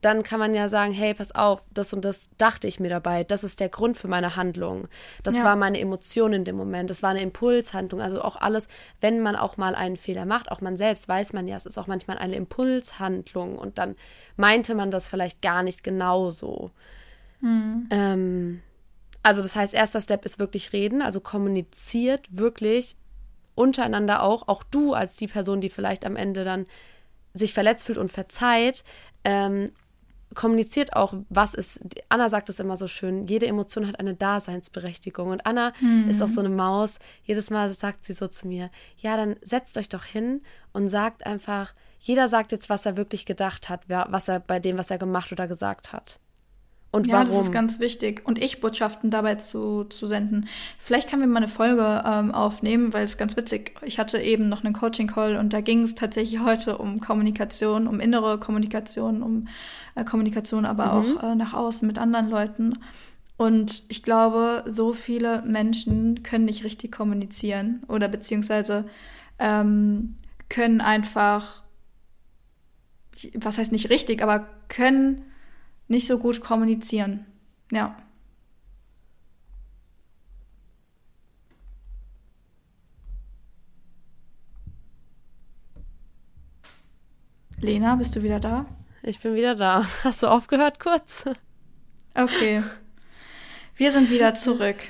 dann 0.00 0.22
kann 0.22 0.38
man 0.38 0.54
ja 0.54 0.68
sagen, 0.68 0.92
hey, 0.92 1.14
pass 1.14 1.34
auf, 1.34 1.64
das 1.74 1.92
und 1.92 2.04
das 2.04 2.28
dachte 2.38 2.68
ich 2.68 2.78
mir 2.78 2.90
dabei, 2.90 3.24
das 3.24 3.42
ist 3.42 3.58
der 3.58 3.70
Grund 3.70 3.96
für 3.96 4.06
meine 4.06 4.36
Handlung. 4.36 4.86
Das 5.24 5.34
ja. 5.34 5.42
war 5.44 5.56
meine 5.56 5.80
Emotion 5.80 6.32
in 6.32 6.44
dem 6.44 6.56
Moment, 6.56 6.88
das 6.88 7.02
war 7.02 7.10
eine 7.10 7.22
Impulshandlung, 7.22 8.00
also 8.00 8.22
auch 8.22 8.36
alles, 8.36 8.68
wenn 9.00 9.20
man 9.20 9.34
auch 9.34 9.56
mal 9.56 9.74
einen 9.74 9.96
Fehler 9.96 10.26
macht, 10.26 10.48
auch 10.52 10.60
man 10.60 10.76
selbst 10.76 11.08
weiß 11.08 11.32
man 11.32 11.48
ja, 11.48 11.56
es 11.56 11.66
ist 11.66 11.76
auch 11.76 11.88
manchmal 11.88 12.18
eine 12.18 12.36
Impulshandlung 12.36 13.58
und 13.58 13.78
dann 13.78 13.96
meinte 14.36 14.76
man 14.76 14.92
das 14.92 15.08
vielleicht 15.08 15.42
gar 15.42 15.64
nicht 15.64 15.82
genauso. 15.82 16.70
Mhm. 17.40 17.88
Ähm, 17.90 18.62
also 19.24 19.40
das 19.40 19.56
heißt, 19.56 19.72
erster 19.72 20.02
Step 20.02 20.26
ist 20.26 20.38
wirklich 20.38 20.72
reden, 20.74 21.00
also 21.00 21.18
kommuniziert 21.18 22.26
wirklich 22.30 22.94
untereinander 23.54 24.22
auch, 24.22 24.48
auch 24.48 24.62
du 24.62 24.92
als 24.92 25.16
die 25.16 25.28
Person, 25.28 25.62
die 25.62 25.70
vielleicht 25.70 26.04
am 26.04 26.14
Ende 26.14 26.44
dann 26.44 26.66
sich 27.32 27.54
verletzt 27.54 27.86
fühlt 27.86 27.96
und 27.96 28.12
verzeiht, 28.12 28.84
ähm, 29.24 29.70
kommuniziert 30.34 30.94
auch, 30.94 31.14
was 31.30 31.54
ist, 31.54 31.80
Anna 32.10 32.28
sagt 32.28 32.50
es 32.50 32.60
immer 32.60 32.76
so 32.76 32.86
schön, 32.86 33.26
jede 33.26 33.46
Emotion 33.46 33.86
hat 33.86 33.98
eine 33.98 34.14
Daseinsberechtigung. 34.14 35.30
Und 35.30 35.46
Anna 35.46 35.72
mhm. 35.80 36.10
ist 36.10 36.20
auch 36.20 36.28
so 36.28 36.40
eine 36.40 36.50
Maus. 36.50 36.98
Jedes 37.22 37.48
Mal 37.48 37.72
sagt 37.72 38.04
sie 38.04 38.12
so 38.12 38.28
zu 38.28 38.46
mir, 38.46 38.70
ja, 38.98 39.16
dann 39.16 39.36
setzt 39.42 39.78
euch 39.78 39.88
doch 39.88 40.04
hin 40.04 40.42
und 40.72 40.90
sagt 40.90 41.24
einfach, 41.24 41.72
jeder 41.98 42.28
sagt 42.28 42.52
jetzt, 42.52 42.68
was 42.68 42.84
er 42.84 42.98
wirklich 42.98 43.24
gedacht 43.24 43.70
hat, 43.70 43.88
was 43.88 44.28
er 44.28 44.40
bei 44.40 44.58
dem, 44.58 44.76
was 44.76 44.90
er 44.90 44.98
gemacht 44.98 45.32
oder 45.32 45.48
gesagt 45.48 45.92
hat 45.92 46.18
und 46.94 47.08
ja, 47.08 47.14
warum. 47.14 47.26
das 47.26 47.46
ist 47.46 47.52
ganz 47.52 47.80
wichtig. 47.80 48.22
Und 48.24 48.38
ich 48.38 48.60
Botschaften 48.60 49.10
dabei 49.10 49.34
zu, 49.34 49.82
zu 49.82 50.06
senden. 50.06 50.46
Vielleicht 50.78 51.10
können 51.10 51.22
wir 51.22 51.26
mal 51.26 51.38
eine 51.38 51.48
Folge 51.48 52.04
ähm, 52.06 52.30
aufnehmen, 52.32 52.92
weil 52.92 53.04
es 53.04 53.18
ganz 53.18 53.36
witzig. 53.36 53.74
Ich 53.82 53.98
hatte 53.98 54.18
eben 54.18 54.48
noch 54.48 54.62
einen 54.62 54.74
Coaching-Call 54.74 55.36
und 55.36 55.52
da 55.52 55.60
ging 55.60 55.82
es 55.82 55.96
tatsächlich 55.96 56.40
heute 56.40 56.78
um 56.78 57.00
Kommunikation, 57.00 57.88
um 57.88 57.98
innere 57.98 58.38
Kommunikation, 58.38 59.24
um 59.24 59.48
äh, 59.96 60.04
Kommunikation, 60.04 60.64
aber 60.64 60.86
mhm. 60.86 61.18
auch 61.18 61.22
äh, 61.24 61.34
nach 61.34 61.52
außen 61.52 61.84
mit 61.84 61.98
anderen 61.98 62.30
Leuten. 62.30 62.74
Und 63.36 63.82
ich 63.88 64.04
glaube, 64.04 64.62
so 64.64 64.92
viele 64.92 65.42
Menschen 65.42 66.22
können 66.22 66.44
nicht 66.44 66.62
richtig 66.62 66.92
kommunizieren 66.92 67.82
oder 67.88 68.06
beziehungsweise 68.06 68.84
ähm, 69.40 70.14
können 70.48 70.80
einfach, 70.80 71.64
was 73.34 73.58
heißt 73.58 73.72
nicht 73.72 73.90
richtig, 73.90 74.22
aber 74.22 74.46
können 74.68 75.24
nicht 75.88 76.06
so 76.06 76.18
gut 76.18 76.40
kommunizieren. 76.40 77.26
Ja. 77.70 77.96
Lena, 87.60 87.96
bist 87.96 88.14
du 88.14 88.22
wieder 88.22 88.40
da? 88.40 88.66
Ich 89.02 89.20
bin 89.20 89.34
wieder 89.34 89.54
da. 89.54 89.86
Hast 90.04 90.22
du 90.22 90.28
aufgehört 90.28 90.78
kurz? 90.80 91.24
Okay. 92.14 92.62
Wir 93.76 93.90
sind 93.90 94.10
wieder 94.10 94.34
zurück. 94.34 94.76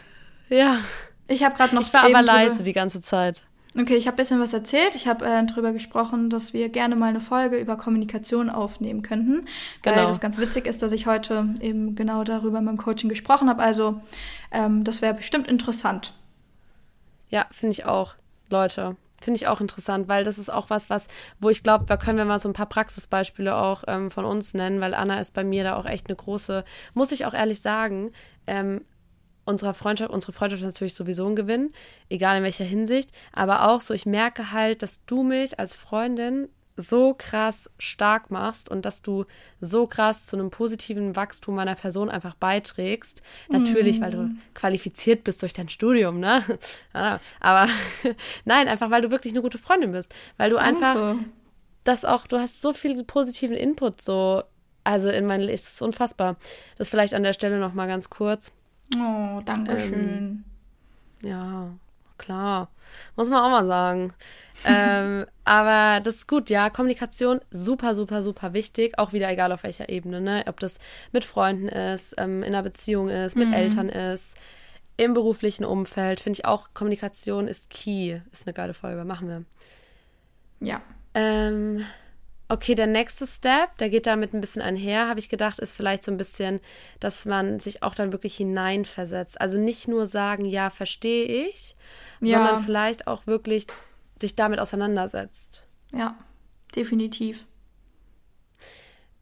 Ja. 0.51 0.81
Ich 1.27 1.43
habe 1.43 1.57
gerade 1.57 1.75
noch. 1.75 1.81
Ich 1.81 1.95
war 1.95 2.05
aber 2.05 2.21
leise 2.21 2.63
die 2.63 2.75
ganze 2.75 3.01
Zeit. 3.01 3.47
Okay, 3.77 3.97
ich 3.97 4.07
habe 4.07 4.15
ein 4.15 4.23
bisschen 4.23 4.41
was 4.41 4.53
erzählt. 4.53 4.95
Ich 4.95 5.09
habe 5.09 5.25
äh, 5.27 5.45
darüber 5.45 5.73
gesprochen, 5.73 6.31
dass 6.31 6.53
wir 6.53 6.69
gerne 6.69 6.95
mal 6.95 7.09
eine 7.09 7.21
Folge 7.21 7.57
über 7.57 7.77
Kommunikation 7.77 8.49
aufnehmen 8.49 9.03
könnten. 9.03 9.47
Genau. 9.83 9.97
Weil 9.97 10.07
das 10.07 10.21
ganz 10.21 10.39
witzig 10.39 10.67
ist, 10.67 10.81
dass 10.83 10.93
ich 10.93 11.07
heute 11.07 11.53
eben 11.61 11.97
genau 11.97 12.23
darüber 12.23 12.59
in 12.59 12.65
meinem 12.65 12.77
Coaching 12.77 13.09
gesprochen 13.09 13.49
habe. 13.49 13.63
Also 13.63 14.01
ähm, 14.53 14.85
das 14.85 15.03
wäre 15.03 15.15
bestimmt 15.15 15.49
interessant. 15.49 16.15
Ja, 17.31 17.47
finde 17.51 17.73
ich 17.73 17.85
auch, 17.85 18.15
Leute. 18.49 18.97
Finde 19.21 19.37
ich 19.37 19.49
auch 19.49 19.61
interessant, 19.61 20.07
weil 20.07 20.23
das 20.23 20.39
ist 20.39 20.53
auch 20.53 20.69
was, 20.69 20.91
was, 20.91 21.09
wo 21.41 21.49
ich 21.49 21.63
glaube, 21.63 21.87
da 21.87 21.97
können 21.97 22.19
wir 22.19 22.27
mal 22.27 22.39
so 22.39 22.49
ein 22.49 22.53
paar 22.53 22.67
Praxisbeispiele 22.67 23.57
auch 23.57 23.83
ähm, 23.87 24.11
von 24.11 24.27
uns 24.27 24.53
nennen, 24.53 24.83
weil 24.83 24.95
Anna 24.95 25.19
ist 25.19 25.33
bei 25.33 25.45
mir 25.45 25.65
da 25.65 25.77
auch 25.77 25.87
echt 25.87 26.09
eine 26.09 26.17
große, 26.17 26.63
muss 26.93 27.11
ich 27.11 27.25
auch 27.25 27.33
ehrlich 27.33 27.63
sagen, 27.63 28.13
ähm, 28.47 28.83
unserer 29.45 29.75
Freundschaft, 29.75 30.11
unsere 30.11 30.33
Freundschaft 30.33 30.63
ist 30.63 30.67
natürlich 30.67 30.95
sowieso 30.95 31.27
ein 31.27 31.37
Gewinn, 31.37 31.73
egal 32.09 32.39
in 32.39 32.43
welcher 32.43 32.65
Hinsicht. 32.65 33.11
Aber 33.33 33.69
auch 33.69 33.81
so, 33.81 33.95
ich 33.95 34.07
merke 34.07 34.53
halt, 34.53 34.83
dass 34.83 35.05
du 35.07 35.23
mich 35.23 35.59
als 35.59 35.75
Freundin 35.75 36.49
so 36.77 37.15
krass 37.17 37.71
stark 37.79 38.31
machst 38.31 38.69
und 38.69 38.85
dass 38.85 39.01
du 39.01 39.25
so 39.61 39.87
krass 39.87 40.27
zu 40.27 40.37
einem 40.37 40.51
positiven 40.51 41.15
Wachstum 41.15 41.55
meiner 41.55 41.77
Person 41.77 42.11
einfach 42.11 42.35
beiträgst. 42.35 43.23
Natürlich, 43.49 44.01
mm. 44.01 44.03
weil 44.03 44.11
du 44.11 44.19
mhm. 44.19 44.41
qualifiziert 44.55 45.23
bist 45.23 45.41
durch 45.43 45.53
dein 45.53 45.69
Studium, 45.69 46.19
ne? 46.19 46.43
Aber 47.41 47.69
nein, 48.45 48.69
einfach 48.69 48.91
weil 48.91 49.03
du 49.03 49.11
wirklich 49.11 49.33
eine 49.33 49.43
gute 49.43 49.59
Freundin 49.59 49.93
bist. 49.93 50.13
Weil 50.37 50.51
du 50.51 50.57
Danke. 50.57 50.87
einfach 50.87 51.17
das 51.85 52.05
auch, 52.05 52.27
du 52.27 52.39
hast 52.39 52.61
so 52.61 52.73
viel 52.73 53.05
positiven 53.05 53.57
Input 53.57 54.01
so, 54.01 54.43
also 54.83 55.11
in 55.11 55.27
mein, 55.27 55.43
ist 55.43 55.81
unfassbar. 55.81 56.37
Das 56.77 56.89
vielleicht 56.89 57.15
an 57.15 57.23
der 57.23 57.35
Stelle 57.35 57.59
nochmal 57.59 57.87
ganz 57.87 58.11
kurz. 58.11 58.53
Oh, 58.97 59.41
danke 59.45 59.79
schön. 59.79 60.45
Ähm, 61.23 61.29
ja, 61.29 61.69
klar. 62.19 62.69
Muss 63.17 63.31
man 63.31 63.43
auch 63.43 63.51
mal 63.51 63.65
sagen. 63.65 64.13
ähm, 64.65 65.27
aber 65.45 66.01
das 66.01 66.17
ist 66.17 66.29
gut, 66.29 66.51
ja. 66.51 66.71
Kommunikation 66.71 67.41
super, 67.51 67.95
super, 67.95 68.23
super 68.23 68.53
wichtig. 68.53 68.99
Auch 68.99 69.13
wieder 69.13 69.31
egal 69.31 69.53
auf 69.53 69.63
welcher 69.63 69.89
Ebene, 69.89 70.21
ne? 70.21 70.45
Ob 70.47 70.61
das 70.61 70.79
mit 71.13 71.25
Freunden 71.25 71.69
ist, 71.69 72.15
ähm, 72.19 72.43
in 72.43 72.55
einer 72.55 72.63
Beziehung 72.63 73.09
ist, 73.09 73.37
mit 73.37 73.49
mhm. 73.49 73.55
Eltern 73.55 73.89
ist, 73.89 74.37
im 74.97 75.13
beruflichen 75.15 75.65
Umfeld. 75.65 76.21
Finde 76.21 76.39
ich 76.39 76.45
auch, 76.45 76.69
Kommunikation 76.73 77.49
ist 77.49 77.71
key. 77.71 78.21
Ist 78.33 78.47
eine 78.47 78.55
geile 78.55 78.75
Folge. 78.75 79.05
Machen 79.05 79.29
wir. 79.29 79.45
Ja. 80.61 80.83
Ähm, 81.15 81.85
Okay, 82.49 82.75
der 82.75 82.87
nächste 82.87 83.27
Step, 83.27 83.77
der 83.79 83.89
geht 83.89 84.07
damit 84.07 84.35
ein 84.35 84.41
bisschen 84.41 84.61
einher, 84.61 85.09
habe 85.09 85.19
ich 85.19 85.31
gedacht, 85.31 85.59
ist 85.59 85.75
vielleicht 85.75 86.05
so 86.05 86.13
ein 86.13 86.19
bisschen, 86.19 86.61
dass 87.01 87.25
man 87.25 87.59
sich 87.59 87.83
auch 87.83 87.95
dann 87.95 88.13
wirklich 88.13 88.37
hineinversetzt. 88.37 89.41
Also 89.41 89.59
nicht 89.59 89.89
nur 89.89 90.07
sagen, 90.07 90.45
ja, 90.45 90.69
verstehe 90.69 91.25
ich, 91.25 91.75
ja. 92.21 92.39
sondern 92.39 92.65
vielleicht 92.65 93.07
auch 93.07 93.27
wirklich 93.27 93.67
sich 94.21 94.37
damit 94.37 94.61
auseinandersetzt. 94.61 95.65
Ja, 95.93 96.17
definitiv. 96.77 97.47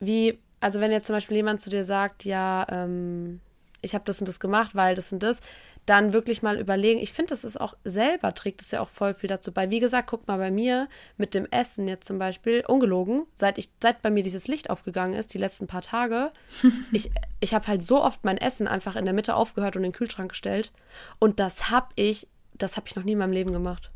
Wie, 0.01 0.41
also 0.59 0.81
wenn 0.81 0.91
jetzt 0.91 1.07
zum 1.07 1.15
Beispiel 1.15 1.37
jemand 1.37 1.61
zu 1.61 1.71
dir 1.71 1.85
sagt, 1.85 2.25
ja, 2.25 2.67
ähm, 2.71 3.41
ich 3.83 3.95
habe 3.95 4.05
das 4.05 4.21
und 4.21 4.27
das 4.27 4.41
gemacht, 4.41 4.75
weil 4.75 4.97
das 4.97 5.13
und 5.13 5.23
das, 5.23 5.41
dann 5.87 6.13
wirklich 6.13 6.43
mal 6.43 6.59
überlegen. 6.59 7.01
Ich 7.01 7.13
finde, 7.13 7.31
das 7.31 7.43
ist 7.45 7.61
auch 7.61 7.75
selber 7.85 8.35
trägt 8.35 8.63
es 8.63 8.71
ja 8.71 8.81
auch 8.81 8.89
voll 8.89 9.15
viel 9.15 9.29
dazu 9.29 9.53
bei. 9.53 9.71
Wie 9.71 9.81
gesagt, 9.81 10.09
guck 10.09 10.29
mal 10.29 10.39
bei 10.39 10.51
mir 10.51 10.89
mit 11.17 11.35
dem 11.35 11.47
Essen 11.47 11.89
jetzt 11.89 12.07
zum 12.07 12.19
Beispiel, 12.19 12.65
ungelogen, 12.67 13.27
seit 13.35 13.59
ich, 13.59 13.71
seit 13.81 14.01
bei 14.01 14.11
mir 14.11 14.23
dieses 14.23 14.47
Licht 14.47 14.71
aufgegangen 14.71 15.15
ist, 15.15 15.35
die 15.35 15.39
letzten 15.39 15.67
paar 15.67 15.83
Tage, 15.83 16.31
ich, 16.93 17.11
ich 17.41 17.55
habe 17.55 17.67
halt 17.67 17.83
so 17.83 18.03
oft 18.03 18.25
mein 18.25 18.39
Essen 18.39 18.69
einfach 18.69 18.95
in 18.95 19.05
der 19.05 19.15
Mitte 19.15 19.35
aufgehört 19.35 19.77
und 19.77 19.83
in 19.83 19.91
den 19.91 19.97
Kühlschrank 19.97 20.31
gestellt. 20.31 20.73
Und 21.19 21.41
das 21.41 21.71
habe 21.71 21.89
ich, 21.97 22.29
das 22.55 22.77
habe 22.77 22.87
ich 22.87 22.95
noch 22.95 23.05
nie 23.05 23.13
in 23.13 23.19
meinem 23.19 23.33
Leben 23.33 23.53
gemacht. 23.53 23.91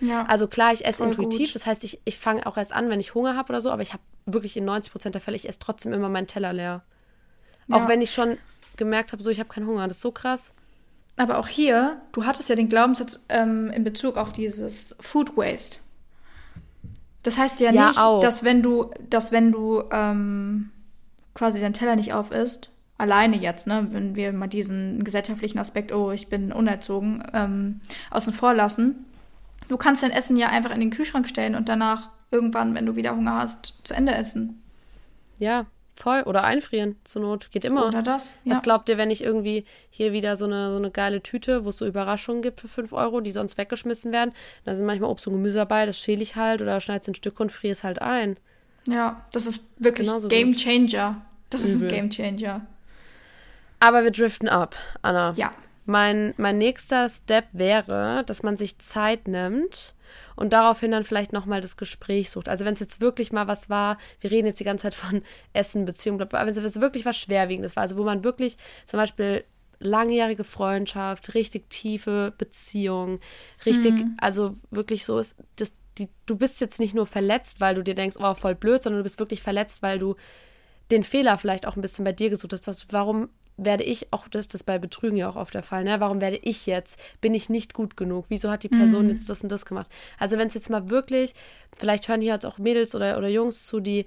Ja, 0.00 0.26
also 0.26 0.48
klar, 0.48 0.72
ich 0.72 0.84
esse 0.84 1.04
intuitiv, 1.04 1.48
gut. 1.48 1.54
das 1.54 1.66
heißt, 1.66 1.84
ich, 1.84 2.00
ich 2.04 2.18
fange 2.18 2.46
auch 2.46 2.56
erst 2.56 2.72
an, 2.72 2.90
wenn 2.90 3.00
ich 3.00 3.14
Hunger 3.14 3.36
habe 3.36 3.52
oder 3.52 3.60
so, 3.60 3.70
aber 3.70 3.82
ich 3.82 3.92
habe 3.92 4.02
wirklich 4.26 4.56
in 4.56 4.64
90 4.64 4.92
Prozent 4.92 5.14
der 5.14 5.22
Fälle, 5.22 5.36
ich 5.36 5.48
esse 5.48 5.58
trotzdem 5.58 5.92
immer 5.92 6.08
meinen 6.08 6.26
Teller 6.26 6.52
leer. 6.52 6.84
Ja. 7.68 7.76
Auch 7.76 7.88
wenn 7.88 8.02
ich 8.02 8.12
schon 8.12 8.38
gemerkt 8.76 9.12
habe, 9.12 9.22
so 9.22 9.30
ich 9.30 9.38
habe 9.38 9.48
keinen 9.48 9.66
Hunger. 9.66 9.86
Das 9.88 9.98
ist 9.98 10.02
so 10.02 10.12
krass. 10.12 10.52
Aber 11.16 11.38
auch 11.38 11.48
hier, 11.48 12.00
du 12.12 12.24
hattest 12.24 12.48
ja 12.48 12.56
den 12.56 12.68
Glaubenssatz 12.68 13.24
ähm, 13.28 13.70
in 13.70 13.84
Bezug 13.84 14.16
auf 14.16 14.32
dieses 14.32 14.96
Food 15.00 15.36
Waste. 15.36 15.78
Das 17.22 17.38
heißt 17.38 17.60
ja, 17.60 17.70
ja 17.70 17.88
nicht, 17.88 18.00
auch. 18.00 18.20
dass 18.20 18.44
wenn 18.44 18.62
du, 18.62 18.90
dass 19.08 19.32
wenn 19.32 19.52
du 19.52 19.82
ähm, 19.92 20.70
quasi 21.34 21.60
deinen 21.60 21.72
Teller 21.72 21.96
nicht 21.96 22.12
auf 22.12 22.32
isst, 22.32 22.70
alleine 22.98 23.36
jetzt, 23.36 23.66
ne, 23.66 23.88
wenn 23.90 24.16
wir 24.16 24.32
mal 24.32 24.48
diesen 24.48 25.04
gesellschaftlichen 25.04 25.58
Aspekt, 25.58 25.92
oh, 25.92 26.10
ich 26.10 26.28
bin 26.28 26.52
unerzogen, 26.52 27.22
ähm, 27.32 27.80
außen 28.10 28.32
vor 28.32 28.54
lassen, 28.54 29.06
du 29.68 29.76
kannst 29.76 30.02
dein 30.02 30.10
Essen 30.10 30.36
ja 30.36 30.48
einfach 30.48 30.72
in 30.72 30.80
den 30.80 30.90
Kühlschrank 30.90 31.28
stellen 31.28 31.54
und 31.54 31.68
danach 31.68 32.10
irgendwann, 32.30 32.74
wenn 32.74 32.86
du 32.86 32.96
wieder 32.96 33.16
Hunger 33.16 33.36
hast, 33.38 33.74
zu 33.84 33.94
Ende 33.94 34.14
essen. 34.14 34.62
Ja, 35.38 35.66
Voll. 35.94 36.22
Oder 36.22 36.42
einfrieren 36.42 36.96
zur 37.04 37.22
Not. 37.22 37.50
Geht 37.52 37.64
immer. 37.64 37.86
Oder 37.86 38.02
das. 38.02 38.36
Ja. 38.44 38.52
Was 38.52 38.62
glaubt 38.62 38.88
ihr, 38.88 38.98
wenn 38.98 39.10
ich 39.10 39.22
irgendwie 39.22 39.64
hier 39.90 40.12
wieder 40.12 40.36
so 40.36 40.44
eine, 40.44 40.70
so 40.70 40.76
eine 40.76 40.90
geile 40.90 41.22
Tüte, 41.22 41.64
wo 41.64 41.68
es 41.68 41.78
so 41.78 41.86
Überraschungen 41.86 42.42
gibt 42.42 42.60
für 42.60 42.68
5 42.68 42.92
Euro, 42.92 43.20
die 43.20 43.30
sonst 43.30 43.56
weggeschmissen 43.58 44.10
werden? 44.10 44.32
Da 44.64 44.74
sind 44.74 44.86
manchmal 44.86 45.10
Obst 45.10 45.26
und 45.28 45.34
Gemüse 45.34 45.58
dabei, 45.58 45.86
das 45.86 45.98
schäle 45.98 46.22
ich 46.22 46.34
halt 46.34 46.62
oder 46.62 46.80
schneide 46.80 47.02
es 47.02 47.08
in 47.08 47.14
Stücke 47.14 47.42
und 47.42 47.52
friere 47.52 47.72
es 47.72 47.84
halt 47.84 48.02
ein. 48.02 48.36
Ja, 48.88 49.24
das 49.32 49.46
ist 49.46 49.70
wirklich 49.78 50.08
das 50.08 50.24
ist 50.24 50.28
Game 50.28 50.54
Changer. 50.54 51.22
Das 51.48 51.62
Übel. 51.62 51.70
ist 51.70 51.82
ein 51.82 51.88
Game 51.88 52.10
Changer. 52.10 52.66
Aber 53.78 54.02
wir 54.02 54.10
driften 54.10 54.48
ab, 54.48 54.76
Anna. 55.02 55.32
Ja. 55.36 55.52
Mein, 55.86 56.34
mein 56.38 56.58
nächster 56.58 57.08
Step 57.08 57.44
wäre, 57.52 58.24
dass 58.26 58.42
man 58.42 58.56
sich 58.56 58.78
Zeit 58.78 59.28
nimmt 59.28 59.93
und 60.36 60.52
daraufhin 60.52 60.90
dann 60.90 61.04
vielleicht 61.04 61.32
nochmal 61.32 61.60
das 61.60 61.76
Gespräch 61.76 62.30
sucht. 62.30 62.48
Also 62.48 62.64
wenn 62.64 62.74
es 62.74 62.80
jetzt 62.80 63.00
wirklich 63.00 63.32
mal 63.32 63.46
was 63.46 63.70
war, 63.70 63.98
wir 64.20 64.30
reden 64.30 64.46
jetzt 64.46 64.60
die 64.60 64.64
ganze 64.64 64.82
Zeit 64.82 64.94
von 64.94 65.22
Essen, 65.52 65.84
Beziehung, 65.84 66.20
aber 66.20 66.38
wenn 66.40 66.48
es 66.48 66.80
wirklich 66.80 67.04
was 67.04 67.16
Schwerwiegendes 67.16 67.76
war, 67.76 67.82
also 67.82 67.96
wo 67.96 68.04
man 68.04 68.24
wirklich 68.24 68.56
zum 68.86 68.98
Beispiel 68.98 69.44
langjährige 69.78 70.44
Freundschaft, 70.44 71.34
richtig 71.34 71.68
tiefe 71.70 72.32
Beziehung, 72.38 73.20
richtig, 73.66 73.94
mhm. 73.94 74.16
also 74.18 74.54
wirklich 74.70 75.04
so 75.04 75.18
ist, 75.18 75.36
das, 75.56 75.74
die, 75.98 76.08
du 76.26 76.36
bist 76.36 76.60
jetzt 76.60 76.80
nicht 76.80 76.94
nur 76.94 77.06
verletzt, 77.06 77.60
weil 77.60 77.74
du 77.74 77.82
dir 77.82 77.94
denkst, 77.94 78.16
oh, 78.20 78.34
voll 78.34 78.54
blöd, 78.54 78.82
sondern 78.82 79.00
du 79.00 79.04
bist 79.04 79.18
wirklich 79.18 79.42
verletzt, 79.42 79.82
weil 79.82 79.98
du 79.98 80.16
den 80.90 81.04
Fehler 81.04 81.38
vielleicht 81.38 81.66
auch 81.66 81.76
ein 81.76 81.82
bisschen 81.82 82.04
bei 82.04 82.12
dir 82.12 82.30
gesucht 82.30 82.52
hast. 82.52 82.92
Warum 82.92 83.28
werde 83.56 83.84
ich, 83.84 84.12
auch 84.12 84.26
das 84.28 84.46
ist 84.46 84.64
bei 84.64 84.78
Betrügen 84.78 85.16
ja 85.16 85.28
auch 85.28 85.36
oft 85.36 85.54
der 85.54 85.62
Fall, 85.62 85.84
ne? 85.84 86.00
Warum 86.00 86.20
werde 86.20 86.38
ich 86.42 86.66
jetzt, 86.66 86.98
bin 87.20 87.34
ich 87.34 87.48
nicht 87.48 87.72
gut 87.72 87.96
genug? 87.96 88.26
Wieso 88.28 88.50
hat 88.50 88.64
die 88.64 88.68
Person 88.68 89.04
mhm. 89.04 89.10
jetzt 89.10 89.30
das 89.30 89.42
und 89.42 89.52
das 89.52 89.64
gemacht? 89.64 89.88
Also 90.18 90.38
wenn 90.38 90.48
es 90.48 90.54
jetzt 90.54 90.70
mal 90.70 90.90
wirklich, 90.90 91.34
vielleicht 91.76 92.08
hören 92.08 92.20
hier 92.20 92.32
jetzt 92.32 92.46
auch 92.46 92.58
Mädels 92.58 92.94
oder, 92.94 93.16
oder 93.16 93.28
Jungs 93.28 93.66
zu, 93.66 93.80
die 93.80 94.06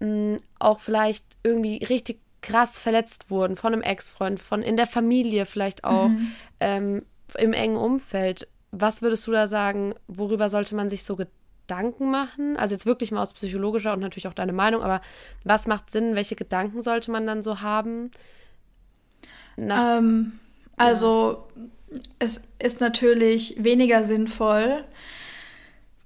mh, 0.00 0.06
mm, 0.08 0.40
auch 0.58 0.80
vielleicht 0.80 1.24
irgendwie 1.42 1.84
richtig 1.84 2.20
krass 2.40 2.78
verletzt 2.78 3.30
wurden 3.30 3.56
von 3.56 3.72
einem 3.72 3.82
Ex-Freund, 3.82 4.38
von 4.38 4.62
in 4.62 4.76
der 4.76 4.86
Familie 4.86 5.46
vielleicht 5.46 5.82
auch, 5.84 6.08
mhm. 6.08 6.32
ähm, 6.60 7.02
im 7.38 7.52
engen 7.52 7.76
Umfeld. 7.76 8.46
Was 8.70 9.02
würdest 9.02 9.26
du 9.26 9.32
da 9.32 9.48
sagen, 9.48 9.94
worüber 10.06 10.48
sollte 10.48 10.74
man 10.74 10.90
sich 10.90 11.04
so 11.04 11.16
Gedanken 11.16 12.10
machen? 12.10 12.56
Also 12.56 12.74
jetzt 12.74 12.86
wirklich 12.86 13.10
mal 13.12 13.22
aus 13.22 13.32
psychologischer 13.32 13.92
und 13.92 14.00
natürlich 14.00 14.28
auch 14.28 14.34
deine 14.34 14.52
Meinung, 14.52 14.82
aber 14.82 15.00
was 15.42 15.66
macht 15.66 15.90
Sinn? 15.90 16.14
Welche 16.14 16.36
Gedanken 16.36 16.80
sollte 16.80 17.10
man 17.10 17.26
dann 17.26 17.42
so 17.42 17.60
haben? 17.60 18.10
Ähm, 19.56 20.32
also 20.76 21.44
ja. 21.54 22.00
es 22.18 22.42
ist 22.58 22.80
natürlich 22.80 23.56
weniger 23.58 24.04
sinnvoll, 24.04 24.84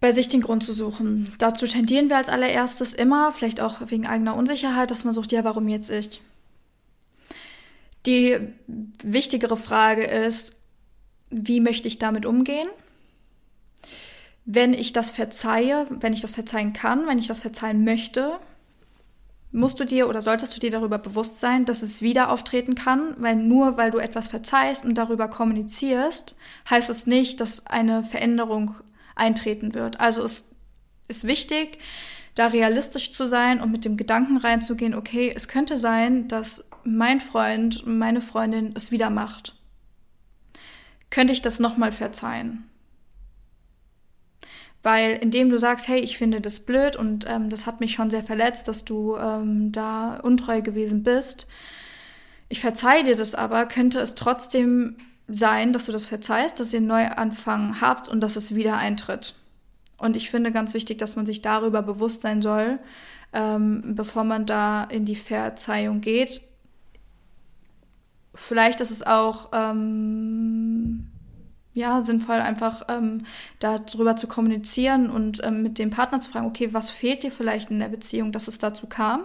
bei 0.00 0.12
sich 0.12 0.28
den 0.28 0.42
Grund 0.42 0.62
zu 0.62 0.72
suchen. 0.72 1.32
Dazu 1.38 1.66
tendieren 1.66 2.08
wir 2.08 2.16
als 2.16 2.28
allererstes 2.28 2.94
immer, 2.94 3.32
vielleicht 3.32 3.60
auch 3.60 3.80
wegen 3.86 4.06
eigener 4.06 4.36
Unsicherheit, 4.36 4.90
dass 4.90 5.04
man 5.04 5.14
sucht, 5.14 5.32
ja, 5.32 5.44
warum 5.44 5.68
jetzt 5.68 5.90
ich? 5.90 6.20
Die 8.06 8.38
wichtigere 9.02 9.56
Frage 9.56 10.04
ist, 10.04 10.56
wie 11.30 11.60
möchte 11.60 11.88
ich 11.88 11.98
damit 11.98 12.26
umgehen? 12.26 12.68
Wenn 14.44 14.72
ich 14.72 14.92
das 14.92 15.10
verzeihe, 15.10 15.86
wenn 15.90 16.12
ich 16.12 16.22
das 16.22 16.32
verzeihen 16.32 16.72
kann, 16.72 17.06
wenn 17.06 17.18
ich 17.18 17.26
das 17.26 17.40
verzeihen 17.40 17.84
möchte, 17.84 18.38
musst 19.50 19.80
du 19.80 19.84
dir 19.84 20.08
oder 20.08 20.20
solltest 20.20 20.54
du 20.54 20.60
dir 20.60 20.70
darüber 20.70 20.98
bewusst 20.98 21.40
sein, 21.40 21.64
dass 21.64 21.82
es 21.82 22.02
wieder 22.02 22.30
auftreten 22.30 22.74
kann, 22.74 23.14
weil 23.18 23.36
nur 23.36 23.76
weil 23.76 23.90
du 23.90 23.98
etwas 23.98 24.28
verzeihst 24.28 24.84
und 24.84 24.94
darüber 24.96 25.28
kommunizierst, 25.28 26.36
heißt 26.68 26.90
es 26.90 27.06
nicht, 27.06 27.40
dass 27.40 27.66
eine 27.66 28.02
Veränderung 28.02 28.74
eintreten 29.14 29.74
wird. 29.74 30.00
Also 30.00 30.22
es 30.22 30.50
ist 31.08 31.26
wichtig, 31.26 31.78
da 32.34 32.46
realistisch 32.46 33.10
zu 33.10 33.26
sein 33.26 33.60
und 33.60 33.72
mit 33.72 33.84
dem 33.84 33.96
Gedanken 33.96 34.36
reinzugehen, 34.36 34.94
okay, 34.94 35.32
es 35.34 35.48
könnte 35.48 35.76
sein, 35.76 36.28
dass 36.28 36.70
mein 36.84 37.20
Freund, 37.20 37.84
meine 37.86 38.20
Freundin 38.20 38.72
es 38.76 38.92
wieder 38.92 39.10
macht. 39.10 39.56
Könnte 41.10 41.32
ich 41.32 41.42
das 41.42 41.58
nochmal 41.58 41.90
verzeihen? 41.90 42.68
Weil 44.88 45.18
indem 45.18 45.50
du 45.50 45.58
sagst, 45.58 45.86
hey, 45.86 46.00
ich 46.00 46.16
finde 46.16 46.40
das 46.40 46.60
blöd 46.60 46.96
und 46.96 47.26
ähm, 47.28 47.50
das 47.50 47.66
hat 47.66 47.78
mich 47.78 47.92
schon 47.92 48.08
sehr 48.08 48.22
verletzt, 48.22 48.68
dass 48.68 48.86
du 48.86 49.18
ähm, 49.18 49.70
da 49.70 50.18
untreu 50.22 50.62
gewesen 50.62 51.02
bist, 51.02 51.46
ich 52.48 52.60
verzeihe 52.60 53.04
dir 53.04 53.14
das 53.14 53.34
aber, 53.34 53.66
könnte 53.66 54.00
es 54.00 54.14
trotzdem 54.14 54.96
sein, 55.28 55.74
dass 55.74 55.84
du 55.84 55.92
das 55.92 56.06
verzeihst, 56.06 56.58
dass 56.58 56.72
ihr 56.72 56.78
einen 56.78 56.86
Neuanfang 56.86 57.82
habt 57.82 58.08
und 58.08 58.20
dass 58.22 58.36
es 58.36 58.54
wieder 58.54 58.78
eintritt. 58.78 59.34
Und 59.98 60.16
ich 60.16 60.30
finde 60.30 60.52
ganz 60.52 60.72
wichtig, 60.72 60.96
dass 60.96 61.16
man 61.16 61.26
sich 61.26 61.42
darüber 61.42 61.82
bewusst 61.82 62.22
sein 62.22 62.40
soll, 62.40 62.78
ähm, 63.34 63.94
bevor 63.94 64.24
man 64.24 64.46
da 64.46 64.84
in 64.84 65.04
die 65.04 65.16
Verzeihung 65.16 66.00
geht. 66.00 66.40
Vielleicht 68.34 68.80
ist 68.80 68.90
es 68.90 69.06
auch 69.06 69.50
ähm, 69.52 71.10
ja, 71.78 72.04
sinnvoll, 72.04 72.36
einfach 72.36 72.82
ähm, 72.88 73.22
darüber 73.60 74.16
zu 74.16 74.26
kommunizieren 74.26 75.08
und 75.08 75.42
ähm, 75.44 75.62
mit 75.62 75.78
dem 75.78 75.90
Partner 75.90 76.20
zu 76.20 76.30
fragen, 76.30 76.46
okay, 76.46 76.68
was 76.72 76.90
fehlt 76.90 77.22
dir 77.22 77.30
vielleicht 77.30 77.70
in 77.70 77.78
der 77.78 77.88
Beziehung, 77.88 78.32
dass 78.32 78.48
es 78.48 78.58
dazu 78.58 78.86
kam? 78.86 79.22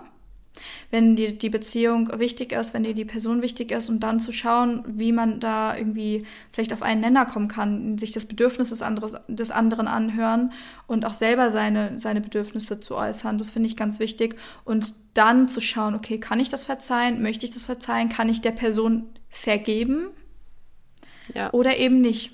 Wenn 0.91 1.15
dir 1.15 1.35
die 1.35 1.49
Beziehung 1.49 2.11
wichtig 2.19 2.51
ist, 2.51 2.75
wenn 2.75 2.83
dir 2.83 2.93
die 2.93 3.05
Person 3.05 3.41
wichtig 3.41 3.71
ist 3.71 3.89
und 3.89 4.01
dann 4.01 4.19
zu 4.19 4.31
schauen, 4.31 4.83
wie 4.85 5.11
man 5.11 5.39
da 5.39 5.75
irgendwie 5.75 6.27
vielleicht 6.51 6.73
auf 6.73 6.83
einen 6.83 7.01
Nenner 7.01 7.25
kommen 7.25 7.47
kann, 7.47 7.97
sich 7.97 8.11
das 8.11 8.27
Bedürfnis 8.27 8.69
des, 8.69 8.83
anderes, 8.83 9.15
des 9.27 9.49
anderen 9.49 9.87
anhören 9.87 10.51
und 10.85 11.05
auch 11.05 11.15
selber 11.15 11.49
seine, 11.49 11.97
seine 11.97 12.21
Bedürfnisse 12.21 12.79
zu 12.79 12.95
äußern. 12.95 13.39
Das 13.39 13.49
finde 13.49 13.67
ich 13.67 13.75
ganz 13.75 13.99
wichtig. 13.99 14.35
Und 14.63 14.93
dann 15.15 15.47
zu 15.47 15.59
schauen, 15.59 15.95
okay, 15.95 16.19
kann 16.19 16.39
ich 16.39 16.49
das 16.49 16.63
verzeihen? 16.63 17.23
Möchte 17.23 17.47
ich 17.47 17.51
das 17.51 17.65
verzeihen? 17.65 18.09
Kann 18.09 18.29
ich 18.29 18.41
der 18.41 18.51
Person 18.51 19.09
vergeben? 19.29 20.09
Ja. 21.33 21.51
Oder 21.51 21.77
eben 21.77 22.01
nicht. 22.01 22.31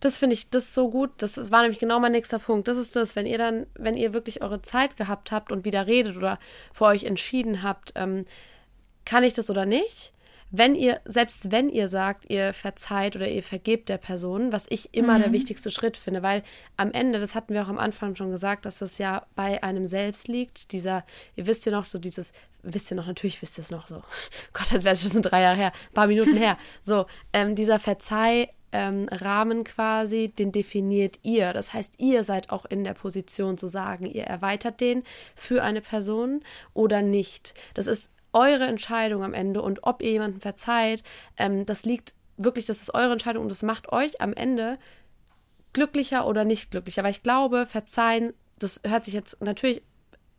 Das 0.00 0.18
finde 0.18 0.34
ich, 0.34 0.50
das 0.50 0.74
so 0.74 0.90
gut. 0.90 1.10
Das, 1.18 1.34
das 1.34 1.50
war 1.50 1.62
nämlich 1.62 1.78
genau 1.78 2.00
mein 2.00 2.12
nächster 2.12 2.38
Punkt. 2.38 2.68
Das 2.68 2.76
ist 2.76 2.96
das, 2.96 3.16
wenn 3.16 3.26
ihr 3.26 3.38
dann, 3.38 3.66
wenn 3.74 3.96
ihr 3.96 4.12
wirklich 4.12 4.42
eure 4.42 4.62
Zeit 4.62 4.96
gehabt 4.96 5.32
habt 5.32 5.52
und 5.52 5.64
wieder 5.64 5.86
redet 5.86 6.16
oder 6.16 6.38
für 6.72 6.84
euch 6.84 7.04
entschieden 7.04 7.62
habt, 7.62 7.92
ähm, 7.96 8.26
kann 9.04 9.24
ich 9.24 9.32
das 9.32 9.50
oder 9.50 9.66
nicht? 9.66 10.12
Wenn 10.50 10.76
ihr, 10.76 11.00
selbst 11.04 11.50
wenn 11.50 11.68
ihr 11.68 11.88
sagt, 11.88 12.30
ihr 12.30 12.52
verzeiht 12.52 13.16
oder 13.16 13.28
ihr 13.28 13.42
vergebt 13.42 13.88
der 13.88 13.98
Person, 13.98 14.52
was 14.52 14.66
ich 14.68 14.94
immer 14.94 15.18
mhm. 15.18 15.22
der 15.22 15.32
wichtigste 15.32 15.72
Schritt 15.72 15.96
finde, 15.96 16.22
weil 16.22 16.44
am 16.76 16.92
Ende, 16.92 17.18
das 17.18 17.34
hatten 17.34 17.52
wir 17.52 17.62
auch 17.64 17.68
am 17.68 17.78
Anfang 17.78 18.14
schon 18.14 18.30
gesagt, 18.30 18.64
dass 18.64 18.78
das 18.78 18.98
ja 18.98 19.26
bei 19.34 19.62
einem 19.64 19.86
selbst 19.86 20.28
liegt. 20.28 20.70
Dieser, 20.70 21.04
ihr 21.34 21.46
wisst 21.46 21.66
ja 21.66 21.72
noch, 21.72 21.86
so 21.86 21.98
dieses, 21.98 22.32
wisst 22.62 22.90
ihr 22.92 22.96
noch, 22.96 23.06
natürlich 23.06 23.42
wisst 23.42 23.58
ihr 23.58 23.62
es 23.62 23.70
noch 23.70 23.88
so. 23.88 24.02
Gott, 24.52 24.72
das 24.72 24.84
wäre 24.84 24.96
schon 24.96 25.22
drei 25.22 25.42
Jahre 25.42 25.56
her, 25.56 25.72
ein 25.90 25.94
paar 25.94 26.06
Minuten 26.06 26.36
her. 26.36 26.56
So, 26.80 27.06
ähm, 27.32 27.56
dieser 27.56 27.80
Verzeih, 27.80 28.48
ähm, 28.72 29.08
Rahmen 29.10 29.64
quasi, 29.64 30.28
den 30.28 30.52
definiert 30.52 31.18
ihr. 31.22 31.52
Das 31.52 31.72
heißt, 31.72 31.94
ihr 31.98 32.24
seid 32.24 32.50
auch 32.50 32.64
in 32.64 32.84
der 32.84 32.94
Position 32.94 33.58
zu 33.58 33.68
sagen, 33.68 34.06
ihr 34.06 34.24
erweitert 34.24 34.80
den 34.80 35.02
für 35.34 35.62
eine 35.62 35.80
Person 35.80 36.42
oder 36.74 37.02
nicht. 37.02 37.54
Das 37.74 37.86
ist 37.86 38.10
eure 38.32 38.66
Entscheidung 38.66 39.24
am 39.24 39.34
Ende 39.34 39.62
und 39.62 39.84
ob 39.84 40.02
ihr 40.02 40.10
jemanden 40.10 40.40
verzeiht, 40.40 41.02
ähm, 41.36 41.64
das 41.64 41.84
liegt 41.84 42.14
wirklich, 42.36 42.66
das 42.66 42.82
ist 42.82 42.94
eure 42.94 43.12
Entscheidung 43.12 43.44
und 43.44 43.50
das 43.50 43.62
macht 43.62 43.92
euch 43.92 44.20
am 44.20 44.32
Ende 44.34 44.78
glücklicher 45.72 46.26
oder 46.26 46.44
nicht 46.44 46.70
glücklicher. 46.70 47.02
Weil 47.02 47.12
ich 47.12 47.22
glaube, 47.22 47.66
verzeihen, 47.66 48.34
das 48.58 48.80
hört 48.86 49.04
sich 49.04 49.14
jetzt 49.14 49.40
natürlich, 49.42 49.82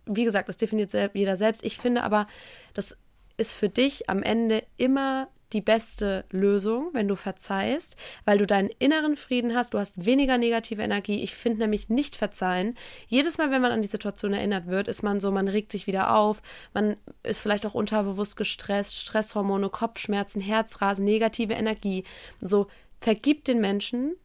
wie 0.06 0.24
gesagt, 0.24 0.50
das 0.50 0.58
definiert 0.58 0.94
jeder 1.14 1.38
selbst. 1.38 1.64
Ich 1.64 1.78
finde 1.78 2.04
aber, 2.04 2.28
das 2.74 2.98
ist 3.38 3.54
für 3.54 3.70
dich 3.70 4.10
am 4.10 4.24
Ende 4.24 4.64
immer 4.78 5.30
die 5.54 5.62
beste 5.62 6.26
Lösung, 6.30 6.90
wenn 6.92 7.08
du 7.08 7.16
verzeihst, 7.16 7.96
weil 8.26 8.38
du 8.38 8.46
deinen 8.46 8.70
inneren 8.80 9.16
Frieden 9.16 9.56
hast, 9.56 9.74
du 9.74 9.80
hast 9.80 10.06
weniger 10.06 10.38
negative 10.38 10.82
Energie. 10.82 11.24
Ich 11.24 11.36
finde 11.36 11.60
nämlich 11.60 11.88
nicht 11.88 12.18
verzeihen. 12.18 12.76
Jedes 13.08 13.38
Mal, 13.38 13.50
wenn 13.50 13.62
man 13.62 13.72
an 13.72 13.82
die 13.82 13.88
Situation 13.88 14.34
erinnert 14.34 14.68
wird, 14.68 14.90
ist 14.90 15.04
man 15.04 15.22
so, 15.22 15.32
man 15.32 15.48
regt 15.48 15.72
sich 15.72 15.88
wieder 15.88 16.16
auf, 16.16 16.42
man 16.74 16.98
ist 17.24 17.40
vielleicht 17.40 17.66
auch 17.66 17.76
unterbewusst 17.76 18.36
gestresst, 18.36 18.98
Stresshormone, 18.98 19.70
Kopfschmerzen, 19.70 20.42
Herzrasen, 20.42 21.06
negative 21.06 21.54
Energie. 21.54 22.04
So, 22.42 22.68
vergib 23.00 23.46
den 23.46 23.62
Menschen 23.62 24.16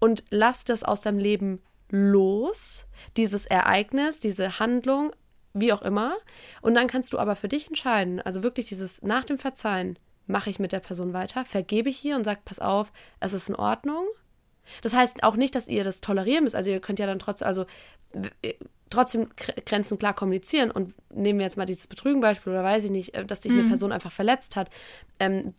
und 0.00 0.24
lass 0.28 0.64
das 0.64 0.84
aus 0.84 1.00
deinem 1.00 1.18
Leben 1.18 1.62
los, 1.90 2.84
dieses 3.16 3.46
Ereignis, 3.46 4.20
diese 4.20 4.58
Handlung, 4.58 5.12
wie 5.54 5.72
auch 5.72 5.82
immer. 5.82 6.16
Und 6.62 6.74
dann 6.74 6.86
kannst 6.86 7.12
du 7.12 7.18
aber 7.18 7.36
für 7.36 7.48
dich 7.48 7.68
entscheiden, 7.68 8.20
also 8.20 8.42
wirklich 8.42 8.66
dieses 8.66 9.02
nach 9.02 9.24
dem 9.24 9.38
Verzeihen, 9.38 9.98
mache 10.26 10.50
ich 10.50 10.58
mit 10.58 10.72
der 10.72 10.80
Person 10.80 11.14
weiter, 11.14 11.44
vergebe 11.44 11.88
ich 11.88 11.96
hier 11.96 12.14
und 12.16 12.24
sage, 12.24 12.40
pass 12.44 12.58
auf, 12.58 12.92
es 13.18 13.32
ist 13.32 13.48
in 13.48 13.56
Ordnung. 13.56 14.06
Das 14.82 14.94
heißt 14.94 15.22
auch 15.22 15.36
nicht, 15.36 15.54
dass 15.54 15.68
ihr 15.68 15.84
das 15.84 16.02
tolerieren 16.02 16.44
müsst. 16.44 16.54
Also 16.54 16.70
ihr 16.70 16.80
könnt 16.80 16.98
ja 16.98 17.06
dann 17.06 17.18
trotzdem, 17.18 17.48
also 17.48 17.64
trotzdem 18.90 19.28
Grenzen 19.66 19.98
klar 19.98 20.14
kommunizieren 20.14 20.70
und 20.70 20.94
nehmen 21.10 21.38
wir 21.38 21.46
jetzt 21.46 21.56
mal 21.56 21.66
dieses 21.66 21.86
Betrügenbeispiel 21.86 22.52
oder 22.52 22.64
weiß 22.64 22.84
ich 22.84 22.90
nicht, 22.90 23.14
äh, 23.14 23.24
dass 23.24 23.40
dich 23.40 23.52
mhm. 23.52 23.60
eine 23.60 23.68
Person 23.68 23.92
einfach 23.92 24.12
verletzt 24.12 24.56
hat, 24.56 24.70
ähm, 25.18 25.54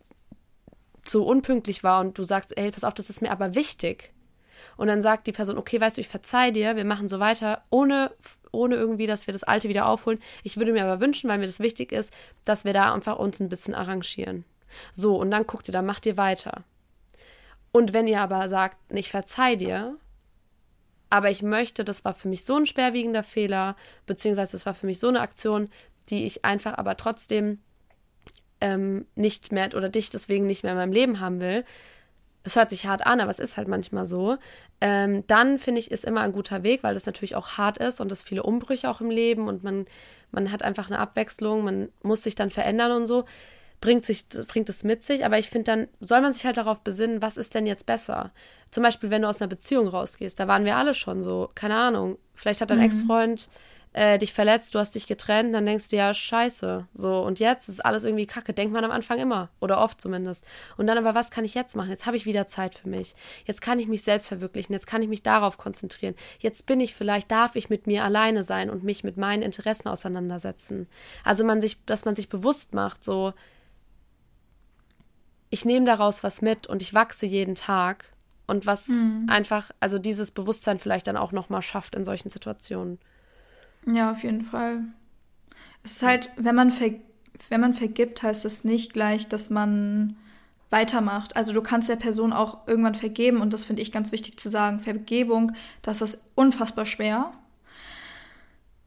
zu 1.04 1.24
unpünktlich 1.24 1.82
war 1.82 2.00
und 2.00 2.18
du 2.18 2.24
sagst, 2.24 2.56
ey, 2.56 2.70
pass 2.70 2.84
auf, 2.84 2.94
das 2.94 3.10
ist 3.10 3.22
mir 3.22 3.30
aber 3.30 3.54
wichtig. 3.54 4.12
Und 4.76 4.88
dann 4.88 5.02
sagt 5.02 5.26
die 5.26 5.32
Person, 5.32 5.58
okay, 5.58 5.80
weißt 5.80 5.96
du, 5.96 6.00
ich 6.00 6.08
verzeih 6.08 6.50
dir, 6.50 6.76
wir 6.76 6.84
machen 6.84 7.08
so 7.08 7.18
weiter, 7.18 7.64
ohne, 7.70 8.12
ohne 8.52 8.76
irgendwie, 8.76 9.06
dass 9.06 9.26
wir 9.26 9.32
das 9.32 9.44
Alte 9.44 9.68
wieder 9.68 9.86
aufholen. 9.86 10.20
Ich 10.42 10.56
würde 10.56 10.72
mir 10.72 10.84
aber 10.84 11.00
wünschen, 11.00 11.28
weil 11.30 11.38
mir 11.38 11.46
das 11.46 11.60
wichtig 11.60 11.92
ist, 11.92 12.12
dass 12.44 12.64
wir 12.64 12.72
da 12.72 12.92
einfach 12.92 13.18
uns 13.18 13.40
ein 13.40 13.48
bisschen 13.48 13.74
arrangieren. 13.74 14.44
So, 14.92 15.16
und 15.16 15.30
dann 15.30 15.46
guckt 15.46 15.68
ihr, 15.68 15.72
dann 15.72 15.86
macht 15.86 16.06
ihr 16.06 16.16
weiter. 16.16 16.64
Und 17.72 17.92
wenn 17.92 18.06
ihr 18.06 18.20
aber 18.20 18.48
sagt, 18.48 18.76
ich 18.90 19.10
verzeih 19.10 19.56
dir, 19.56 19.96
Aber 21.12 21.28
ich 21.28 21.42
möchte, 21.42 21.82
das 21.84 22.04
war 22.04 22.14
für 22.14 22.28
mich 22.28 22.44
so 22.44 22.54
ein 22.56 22.66
schwerwiegender 22.66 23.24
Fehler, 23.24 23.74
beziehungsweise 24.06 24.52
das 24.52 24.64
war 24.64 24.74
für 24.74 24.86
mich 24.86 25.00
so 25.00 25.08
eine 25.08 25.20
Aktion, 25.20 25.68
die 26.08 26.24
ich 26.24 26.44
einfach 26.44 26.78
aber 26.78 26.96
trotzdem 26.96 27.58
ähm, 28.60 29.06
nicht 29.16 29.50
mehr 29.50 29.74
oder 29.74 29.88
dich 29.88 30.10
deswegen 30.10 30.46
nicht 30.46 30.62
mehr 30.62 30.72
in 30.72 30.78
meinem 30.78 30.92
Leben 30.92 31.18
haben 31.18 31.40
will. 31.40 31.64
Es 32.42 32.56
hört 32.56 32.70
sich 32.70 32.86
hart 32.86 33.06
an, 33.06 33.20
aber 33.20 33.30
es 33.30 33.38
ist 33.38 33.56
halt 33.56 33.68
manchmal 33.68 34.06
so. 34.06 34.36
Ähm, 34.80 35.24
dann 35.26 35.58
finde 35.58 35.80
ich, 35.80 35.90
ist 35.90 36.04
immer 36.04 36.22
ein 36.22 36.32
guter 36.32 36.62
Weg, 36.62 36.82
weil 36.82 36.94
das 36.94 37.06
natürlich 37.06 37.36
auch 37.36 37.58
hart 37.58 37.78
ist 37.78 38.00
und 38.00 38.10
es 38.10 38.22
viele 38.22 38.42
Umbrüche 38.42 38.88
auch 38.88 39.00
im 39.00 39.10
Leben 39.10 39.46
und 39.48 39.62
man, 39.62 39.84
man 40.30 40.50
hat 40.50 40.62
einfach 40.62 40.88
eine 40.88 40.98
Abwechslung, 40.98 41.64
man 41.64 41.88
muss 42.02 42.22
sich 42.22 42.34
dann 42.34 42.50
verändern 42.50 42.92
und 42.92 43.06
so 43.06 43.24
bringt, 43.80 44.04
sich, 44.04 44.26
bringt 44.28 44.68
es 44.68 44.84
mit 44.84 45.04
sich, 45.04 45.24
aber 45.24 45.38
ich 45.38 45.48
finde, 45.48 45.64
dann 45.64 45.88
soll 46.00 46.20
man 46.20 46.32
sich 46.32 46.44
halt 46.44 46.58
darauf 46.58 46.82
besinnen, 46.82 47.22
was 47.22 47.36
ist 47.36 47.54
denn 47.54 47.66
jetzt 47.66 47.86
besser? 47.86 48.30
Zum 48.70 48.82
Beispiel, 48.82 49.10
wenn 49.10 49.22
du 49.22 49.28
aus 49.28 49.40
einer 49.40 49.48
Beziehung 49.48 49.88
rausgehst, 49.88 50.38
da 50.38 50.46
waren 50.48 50.64
wir 50.64 50.76
alle 50.76 50.94
schon 50.94 51.22
so, 51.22 51.50
keine 51.54 51.76
Ahnung, 51.76 52.18
vielleicht 52.34 52.60
hat 52.60 52.70
dein 52.70 52.78
mhm. 52.78 52.84
Ex-Freund 52.84 53.48
äh, 53.92 54.18
dich 54.18 54.32
verletzt, 54.32 54.74
du 54.74 54.78
hast 54.78 54.94
dich 54.94 55.06
getrennt, 55.06 55.52
dann 55.52 55.66
denkst 55.66 55.88
du 55.88 55.96
ja, 55.96 56.14
scheiße, 56.14 56.86
so 56.92 57.22
und 57.22 57.40
jetzt 57.40 57.68
ist 57.68 57.84
alles 57.84 58.04
irgendwie 58.04 58.26
kacke, 58.26 58.52
denkt 58.52 58.72
man 58.72 58.84
am 58.84 58.92
Anfang 58.92 59.18
immer 59.18 59.50
oder 59.58 59.80
oft 59.80 60.00
zumindest. 60.00 60.44
Und 60.76 60.86
dann 60.86 60.96
aber, 60.96 61.14
was 61.14 61.30
kann 61.30 61.44
ich 61.44 61.54
jetzt 61.54 61.74
machen? 61.74 61.90
Jetzt 61.90 62.06
habe 62.06 62.16
ich 62.16 62.24
wieder 62.24 62.46
Zeit 62.46 62.76
für 62.76 62.88
mich. 62.88 63.16
Jetzt 63.46 63.62
kann 63.62 63.80
ich 63.80 63.88
mich 63.88 64.02
selbst 64.02 64.28
verwirklichen, 64.28 64.72
jetzt 64.72 64.86
kann 64.86 65.02
ich 65.02 65.08
mich 65.08 65.24
darauf 65.24 65.58
konzentrieren. 65.58 66.14
Jetzt 66.38 66.66
bin 66.66 66.78
ich 66.78 66.94
vielleicht, 66.94 67.30
darf 67.32 67.56
ich 67.56 67.68
mit 67.68 67.88
mir 67.88 68.04
alleine 68.04 68.44
sein 68.44 68.70
und 68.70 68.84
mich 68.84 69.02
mit 69.02 69.16
meinen 69.16 69.42
Interessen 69.42 69.88
auseinandersetzen. 69.88 70.86
Also 71.24 71.44
man 71.44 71.60
sich, 71.60 71.84
dass 71.84 72.04
man 72.04 72.14
sich 72.14 72.28
bewusst 72.28 72.74
macht, 72.74 73.02
so, 73.02 73.32
ich 75.50 75.64
nehme 75.64 75.84
daraus 75.84 76.22
was 76.22 76.42
mit 76.42 76.68
und 76.68 76.80
ich 76.80 76.94
wachse 76.94 77.26
jeden 77.26 77.56
Tag 77.56 78.04
und 78.46 78.66
was 78.66 78.86
mhm. 78.86 79.26
einfach, 79.28 79.72
also 79.80 79.98
dieses 79.98 80.30
Bewusstsein 80.30 80.78
vielleicht 80.78 81.08
dann 81.08 81.16
auch 81.16 81.32
nochmal 81.32 81.62
schafft 81.62 81.96
in 81.96 82.04
solchen 82.04 82.28
Situationen. 82.28 83.00
Ja, 83.86 84.12
auf 84.12 84.22
jeden 84.22 84.44
Fall. 84.44 84.84
Es 85.82 85.92
ist 85.92 86.02
halt, 86.02 86.30
wenn 86.36 86.54
man, 86.54 86.70
ver 86.70 86.92
wenn 87.48 87.60
man 87.60 87.74
vergibt, 87.74 88.22
heißt 88.22 88.44
das 88.44 88.64
nicht 88.64 88.92
gleich, 88.92 89.28
dass 89.28 89.50
man 89.50 90.16
weitermacht. 90.68 91.36
Also 91.36 91.52
du 91.52 91.62
kannst 91.62 91.88
der 91.88 91.96
Person 91.96 92.32
auch 92.32 92.66
irgendwann 92.66 92.94
vergeben 92.94 93.40
und 93.40 93.52
das 93.52 93.64
finde 93.64 93.82
ich 93.82 93.92
ganz 93.92 94.12
wichtig 94.12 94.38
zu 94.38 94.48
sagen. 94.48 94.80
Vergebung, 94.80 95.52
das 95.82 96.00
ist 96.00 96.22
unfassbar 96.34 96.86
schwer. 96.86 97.32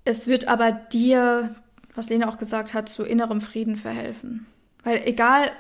Es 0.06 0.28
wird 0.28 0.48
aber 0.48 0.72
dir, 0.72 1.56
was 1.96 2.10
Lena 2.10 2.30
auch 2.30 2.38
gesagt 2.38 2.74
hat, 2.74 2.90
zu 2.90 3.04
innerem 3.04 3.42
Frieden 3.42 3.76
verhelfen. 3.76 4.46
Weil 4.84 5.02
egal, 5.06 5.52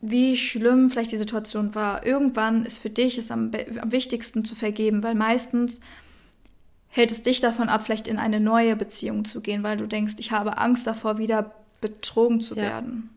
wie 0.00 0.36
schlimm 0.36 0.90
vielleicht 0.90 1.12
die 1.12 1.16
Situation 1.16 1.74
war. 1.74 2.06
Irgendwann 2.06 2.64
ist 2.64 2.78
für 2.78 2.90
dich 2.90 3.18
es 3.18 3.30
am, 3.30 3.50
am 3.80 3.92
wichtigsten 3.92 4.44
zu 4.44 4.54
vergeben, 4.54 5.02
weil 5.02 5.14
meistens 5.14 5.80
hält 6.88 7.10
es 7.10 7.22
dich 7.22 7.40
davon 7.40 7.68
ab, 7.68 7.82
vielleicht 7.84 8.08
in 8.08 8.18
eine 8.18 8.40
neue 8.40 8.76
Beziehung 8.76 9.24
zu 9.24 9.40
gehen, 9.40 9.62
weil 9.62 9.76
du 9.76 9.86
denkst, 9.86 10.14
ich 10.18 10.32
habe 10.32 10.58
Angst 10.58 10.86
davor, 10.86 11.18
wieder 11.18 11.52
betrogen 11.80 12.40
zu 12.40 12.56
ja. 12.56 12.62
werden. 12.62 13.10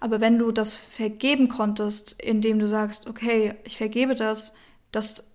Aber 0.00 0.20
wenn 0.20 0.38
du 0.38 0.52
das 0.52 0.74
vergeben 0.74 1.48
konntest, 1.48 2.20
indem 2.22 2.58
du 2.58 2.68
sagst, 2.68 3.06
okay, 3.06 3.54
ich 3.64 3.76
vergebe 3.76 4.14
das, 4.14 4.54
das 4.92 5.28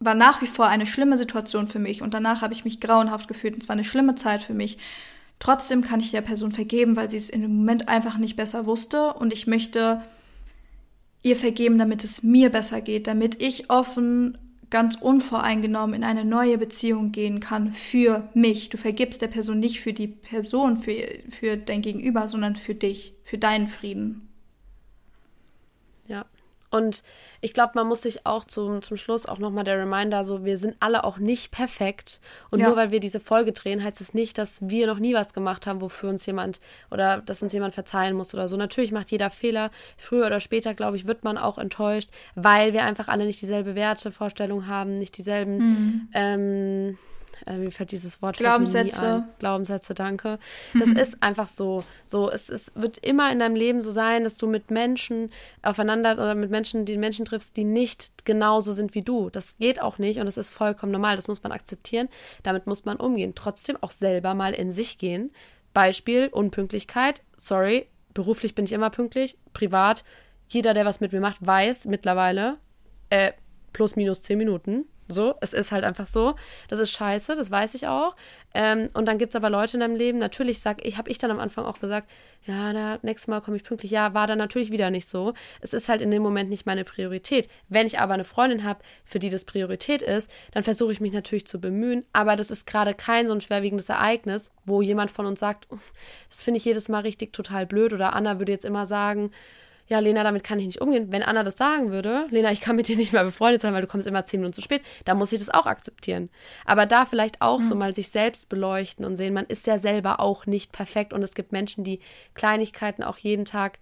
war 0.00 0.14
nach 0.14 0.42
wie 0.42 0.46
vor 0.46 0.66
eine 0.66 0.86
schlimme 0.86 1.18
Situation 1.18 1.68
für 1.68 1.78
mich 1.78 2.02
und 2.02 2.14
danach 2.14 2.42
habe 2.42 2.54
ich 2.54 2.64
mich 2.64 2.80
grauenhaft 2.80 3.28
gefühlt 3.28 3.54
und 3.54 3.62
es 3.62 3.68
war 3.68 3.74
eine 3.74 3.84
schlimme 3.84 4.14
Zeit 4.14 4.42
für 4.42 4.54
mich. 4.54 4.78
Trotzdem 5.38 5.82
kann 5.82 6.00
ich 6.00 6.10
der 6.10 6.22
Person 6.22 6.52
vergeben, 6.52 6.96
weil 6.96 7.10
sie 7.10 7.16
es 7.16 7.30
in 7.30 7.42
dem 7.42 7.56
Moment 7.56 7.88
einfach 7.88 8.16
nicht 8.16 8.36
besser 8.36 8.66
wusste 8.66 9.12
und 9.14 9.32
ich 9.32 9.46
möchte 9.46 10.02
ihr 11.22 11.36
vergeben, 11.36 11.78
damit 11.78 12.04
es 12.04 12.22
mir 12.22 12.50
besser 12.50 12.80
geht, 12.80 13.06
damit 13.06 13.42
ich 13.42 13.68
offen, 13.68 14.38
ganz 14.70 14.96
unvoreingenommen 14.96 15.94
in 15.94 16.04
eine 16.04 16.24
neue 16.24 16.58
Beziehung 16.58 17.12
gehen 17.12 17.40
kann 17.40 17.72
für 17.72 18.28
mich. 18.34 18.68
Du 18.68 18.78
vergibst 18.78 19.22
der 19.22 19.28
Person 19.28 19.60
nicht 19.60 19.80
für 19.80 19.92
die 19.92 20.08
Person, 20.08 20.78
für, 20.78 21.06
für 21.30 21.56
dein 21.56 21.82
Gegenüber, 21.82 22.28
sondern 22.28 22.56
für 22.56 22.74
dich, 22.74 23.14
für 23.24 23.38
deinen 23.38 23.68
Frieden. 23.68 24.28
Ja, 26.08 26.24
und 26.70 27.02
ich 27.40 27.52
glaube, 27.52 27.72
man 27.74 27.86
muss 27.86 28.02
sich 28.02 28.26
auch 28.26 28.44
zum, 28.44 28.82
zum 28.82 28.96
Schluss 28.96 29.26
auch 29.26 29.38
nochmal 29.38 29.64
der 29.64 29.78
Reminder, 29.78 30.24
so 30.24 30.44
wir 30.44 30.58
sind 30.58 30.76
alle 30.80 31.04
auch 31.04 31.18
nicht 31.18 31.52
perfekt. 31.52 32.20
Und 32.50 32.60
ja. 32.60 32.66
nur 32.66 32.76
weil 32.76 32.90
wir 32.90 33.00
diese 33.00 33.20
Folge 33.20 33.52
drehen, 33.52 33.82
heißt 33.82 34.00
es 34.00 34.08
das 34.08 34.14
nicht, 34.14 34.38
dass 34.38 34.58
wir 34.68 34.86
noch 34.86 34.98
nie 34.98 35.14
was 35.14 35.32
gemacht 35.32 35.66
haben, 35.66 35.80
wofür 35.80 36.10
uns 36.10 36.26
jemand 36.26 36.58
oder 36.90 37.18
dass 37.18 37.42
uns 37.42 37.52
jemand 37.52 37.74
verzeihen 37.74 38.16
muss 38.16 38.34
oder 38.34 38.48
so. 38.48 38.56
Natürlich 38.56 38.92
macht 38.92 39.10
jeder 39.10 39.30
Fehler. 39.30 39.70
Früher 39.96 40.26
oder 40.26 40.40
später, 40.40 40.74
glaube 40.74 40.96
ich, 40.96 41.06
wird 41.06 41.24
man 41.24 41.38
auch 41.38 41.58
enttäuscht, 41.58 42.10
weil 42.34 42.72
wir 42.72 42.84
einfach 42.84 43.08
alle 43.08 43.26
nicht 43.26 43.40
dieselbe 43.40 43.74
Wertevorstellung 43.74 44.66
haben, 44.66 44.94
nicht 44.94 45.16
dieselben 45.16 45.58
mhm. 45.58 46.08
ähm, 46.14 46.98
äh, 47.46 47.56
mir 47.56 47.70
fällt 47.70 47.92
dieses 47.92 48.22
Wort 48.22 48.36
Glaubenssätze. 48.36 49.24
Glaubenssätze, 49.38 49.94
danke. 49.94 50.38
Das 50.78 50.88
mhm. 50.88 50.96
ist 50.96 51.22
einfach 51.22 51.48
so. 51.48 51.82
So, 52.04 52.30
es, 52.30 52.48
es 52.48 52.72
wird 52.74 52.98
immer 53.04 53.30
in 53.32 53.38
deinem 53.38 53.56
Leben 53.56 53.82
so 53.82 53.90
sein, 53.90 54.24
dass 54.24 54.36
du 54.36 54.46
mit 54.46 54.70
Menschen 54.70 55.30
aufeinander 55.62 56.12
oder 56.14 56.34
mit 56.34 56.50
Menschen, 56.50 56.84
die 56.84 56.96
Menschen 56.96 57.24
triffst, 57.24 57.56
die 57.56 57.64
nicht 57.64 58.24
genauso 58.24 58.72
sind 58.72 58.94
wie 58.94 59.02
du. 59.02 59.30
Das 59.30 59.56
geht 59.58 59.80
auch 59.82 59.98
nicht 59.98 60.18
und 60.18 60.26
das 60.26 60.36
ist 60.36 60.50
vollkommen 60.50 60.92
normal. 60.92 61.16
Das 61.16 61.28
muss 61.28 61.42
man 61.42 61.52
akzeptieren. 61.52 62.08
Damit 62.42 62.66
muss 62.66 62.84
man 62.84 62.96
umgehen. 62.96 63.34
Trotzdem 63.34 63.76
auch 63.80 63.90
selber 63.90 64.34
mal 64.34 64.54
in 64.54 64.72
sich 64.72 64.98
gehen. 64.98 65.32
Beispiel 65.74 66.28
Unpünktlichkeit. 66.28 67.22
Sorry, 67.36 67.86
beruflich 68.14 68.54
bin 68.54 68.64
ich 68.64 68.72
immer 68.72 68.90
pünktlich. 68.90 69.36
Privat, 69.52 70.04
jeder, 70.48 70.74
der 70.74 70.84
was 70.84 71.00
mit 71.00 71.12
mir 71.12 71.20
macht, 71.20 71.44
weiß 71.44 71.86
mittlerweile, 71.86 72.58
äh, 73.10 73.32
plus 73.72 73.96
minus 73.96 74.22
zehn 74.22 74.38
Minuten. 74.38 74.86
So, 75.08 75.34
es 75.40 75.52
ist 75.52 75.72
halt 75.72 75.84
einfach 75.84 76.06
so. 76.06 76.34
Das 76.68 76.78
ist 76.78 76.90
scheiße, 76.90 77.36
das 77.36 77.50
weiß 77.50 77.74
ich 77.74 77.86
auch. 77.86 78.16
Ähm, 78.54 78.88
und 78.94 79.06
dann 79.06 79.18
gibt 79.18 79.30
es 79.32 79.36
aber 79.36 79.50
Leute 79.50 79.76
in 79.76 79.80
deinem 79.80 79.96
Leben, 79.96 80.18
natürlich 80.18 80.58
ich, 80.82 80.98
habe 80.98 81.10
ich 81.10 81.18
dann 81.18 81.30
am 81.30 81.38
Anfang 81.38 81.64
auch 81.64 81.78
gesagt, 81.78 82.08
ja, 82.46 82.72
na, 82.72 82.98
nächstes 83.02 83.28
Mal 83.28 83.40
komme 83.40 83.56
ich 83.56 83.64
pünktlich. 83.64 83.90
Ja, 83.90 84.14
war 84.14 84.26
dann 84.26 84.38
natürlich 84.38 84.70
wieder 84.70 84.90
nicht 84.90 85.06
so. 85.06 85.34
Es 85.60 85.72
ist 85.72 85.88
halt 85.88 86.00
in 86.00 86.10
dem 86.10 86.22
Moment 86.22 86.48
nicht 86.48 86.64
meine 86.64 86.84
Priorität. 86.84 87.48
Wenn 87.68 87.86
ich 87.86 87.98
aber 87.98 88.14
eine 88.14 88.24
Freundin 88.24 88.64
habe, 88.64 88.80
für 89.04 89.18
die 89.18 89.30
das 89.30 89.44
Priorität 89.44 90.00
ist, 90.02 90.30
dann 90.52 90.62
versuche 90.62 90.92
ich 90.92 91.00
mich 91.00 91.12
natürlich 91.12 91.46
zu 91.46 91.60
bemühen. 91.60 92.04
Aber 92.12 92.36
das 92.36 92.50
ist 92.50 92.66
gerade 92.66 92.94
kein 92.94 93.28
so 93.28 93.34
ein 93.34 93.40
schwerwiegendes 93.40 93.88
Ereignis, 93.88 94.50
wo 94.64 94.80
jemand 94.80 95.10
von 95.10 95.26
uns 95.26 95.40
sagt, 95.40 95.66
das 96.28 96.42
finde 96.42 96.58
ich 96.58 96.64
jedes 96.64 96.88
Mal 96.88 97.00
richtig 97.00 97.32
total 97.32 97.66
blöd. 97.66 97.92
Oder 97.92 98.14
Anna 98.14 98.38
würde 98.38 98.52
jetzt 98.52 98.64
immer 98.64 98.86
sagen, 98.86 99.32
ja, 99.88 100.00
Lena, 100.00 100.24
damit 100.24 100.42
kann 100.42 100.58
ich 100.58 100.66
nicht 100.66 100.80
umgehen. 100.80 101.12
Wenn 101.12 101.22
Anna 101.22 101.44
das 101.44 101.56
sagen 101.56 101.92
würde, 101.92 102.26
Lena, 102.30 102.50
ich 102.50 102.60
kann 102.60 102.76
mit 102.76 102.88
dir 102.88 102.96
nicht 102.96 103.12
mehr 103.12 103.24
befreundet 103.24 103.60
sein, 103.60 103.72
weil 103.72 103.82
du 103.82 103.86
kommst 103.86 104.06
immer 104.06 104.26
zehn 104.26 104.40
Minuten 104.40 104.54
zu 104.54 104.62
spät, 104.62 104.82
dann 105.04 105.16
muss 105.16 105.32
ich 105.32 105.38
das 105.38 105.50
auch 105.50 105.66
akzeptieren. 105.66 106.28
Aber 106.64 106.86
da 106.86 107.06
vielleicht 107.06 107.40
auch 107.40 107.60
mhm. 107.60 107.64
so 107.64 107.74
mal 107.76 107.94
sich 107.94 108.08
selbst 108.08 108.48
beleuchten 108.48 109.04
und 109.04 109.16
sehen, 109.16 109.32
man 109.34 109.46
ist 109.46 109.66
ja 109.66 109.78
selber 109.78 110.18
auch 110.20 110.46
nicht 110.46 110.72
perfekt 110.72 111.12
und 111.12 111.22
es 111.22 111.34
gibt 111.34 111.52
Menschen, 111.52 111.84
die 111.84 112.00
Kleinigkeiten 112.34 113.04
auch 113.04 113.18
jeden 113.18 113.44
Tag 113.44 113.78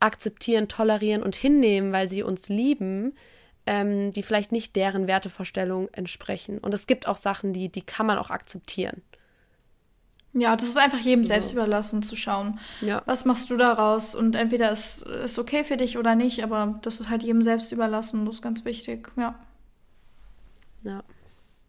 akzeptieren, 0.00 0.68
tolerieren 0.68 1.22
und 1.22 1.36
hinnehmen, 1.36 1.92
weil 1.92 2.08
sie 2.08 2.22
uns 2.22 2.48
lieben, 2.48 3.14
ähm, 3.66 4.10
die 4.12 4.22
vielleicht 4.22 4.52
nicht 4.52 4.74
deren 4.76 5.06
Wertevorstellung 5.06 5.88
entsprechen. 5.92 6.58
Und 6.58 6.74
es 6.74 6.86
gibt 6.86 7.06
auch 7.06 7.16
Sachen, 7.16 7.52
die, 7.52 7.70
die 7.70 7.82
kann 7.82 8.06
man 8.06 8.18
auch 8.18 8.30
akzeptieren. 8.30 9.02
Ja, 10.34 10.56
das 10.56 10.68
ist 10.68 10.76
einfach 10.76 10.98
jedem 10.98 11.24
selbst 11.24 11.52
überlassen 11.52 12.02
zu 12.02 12.16
schauen. 12.16 12.58
Ja. 12.80 13.02
Was 13.06 13.24
machst 13.24 13.50
du 13.50 13.56
daraus? 13.56 14.16
Und 14.16 14.34
entweder 14.34 14.72
ist 14.72 15.06
es 15.06 15.38
okay 15.38 15.62
für 15.62 15.76
dich 15.76 15.96
oder 15.96 16.16
nicht, 16.16 16.42
aber 16.42 16.78
das 16.82 16.98
ist 16.98 17.08
halt 17.08 17.22
jedem 17.22 17.42
selbst 17.42 17.70
überlassen. 17.70 18.26
Das 18.26 18.36
ist 18.36 18.42
ganz 18.42 18.64
wichtig, 18.64 19.12
ja. 19.16 19.38
Ja. 20.82 21.02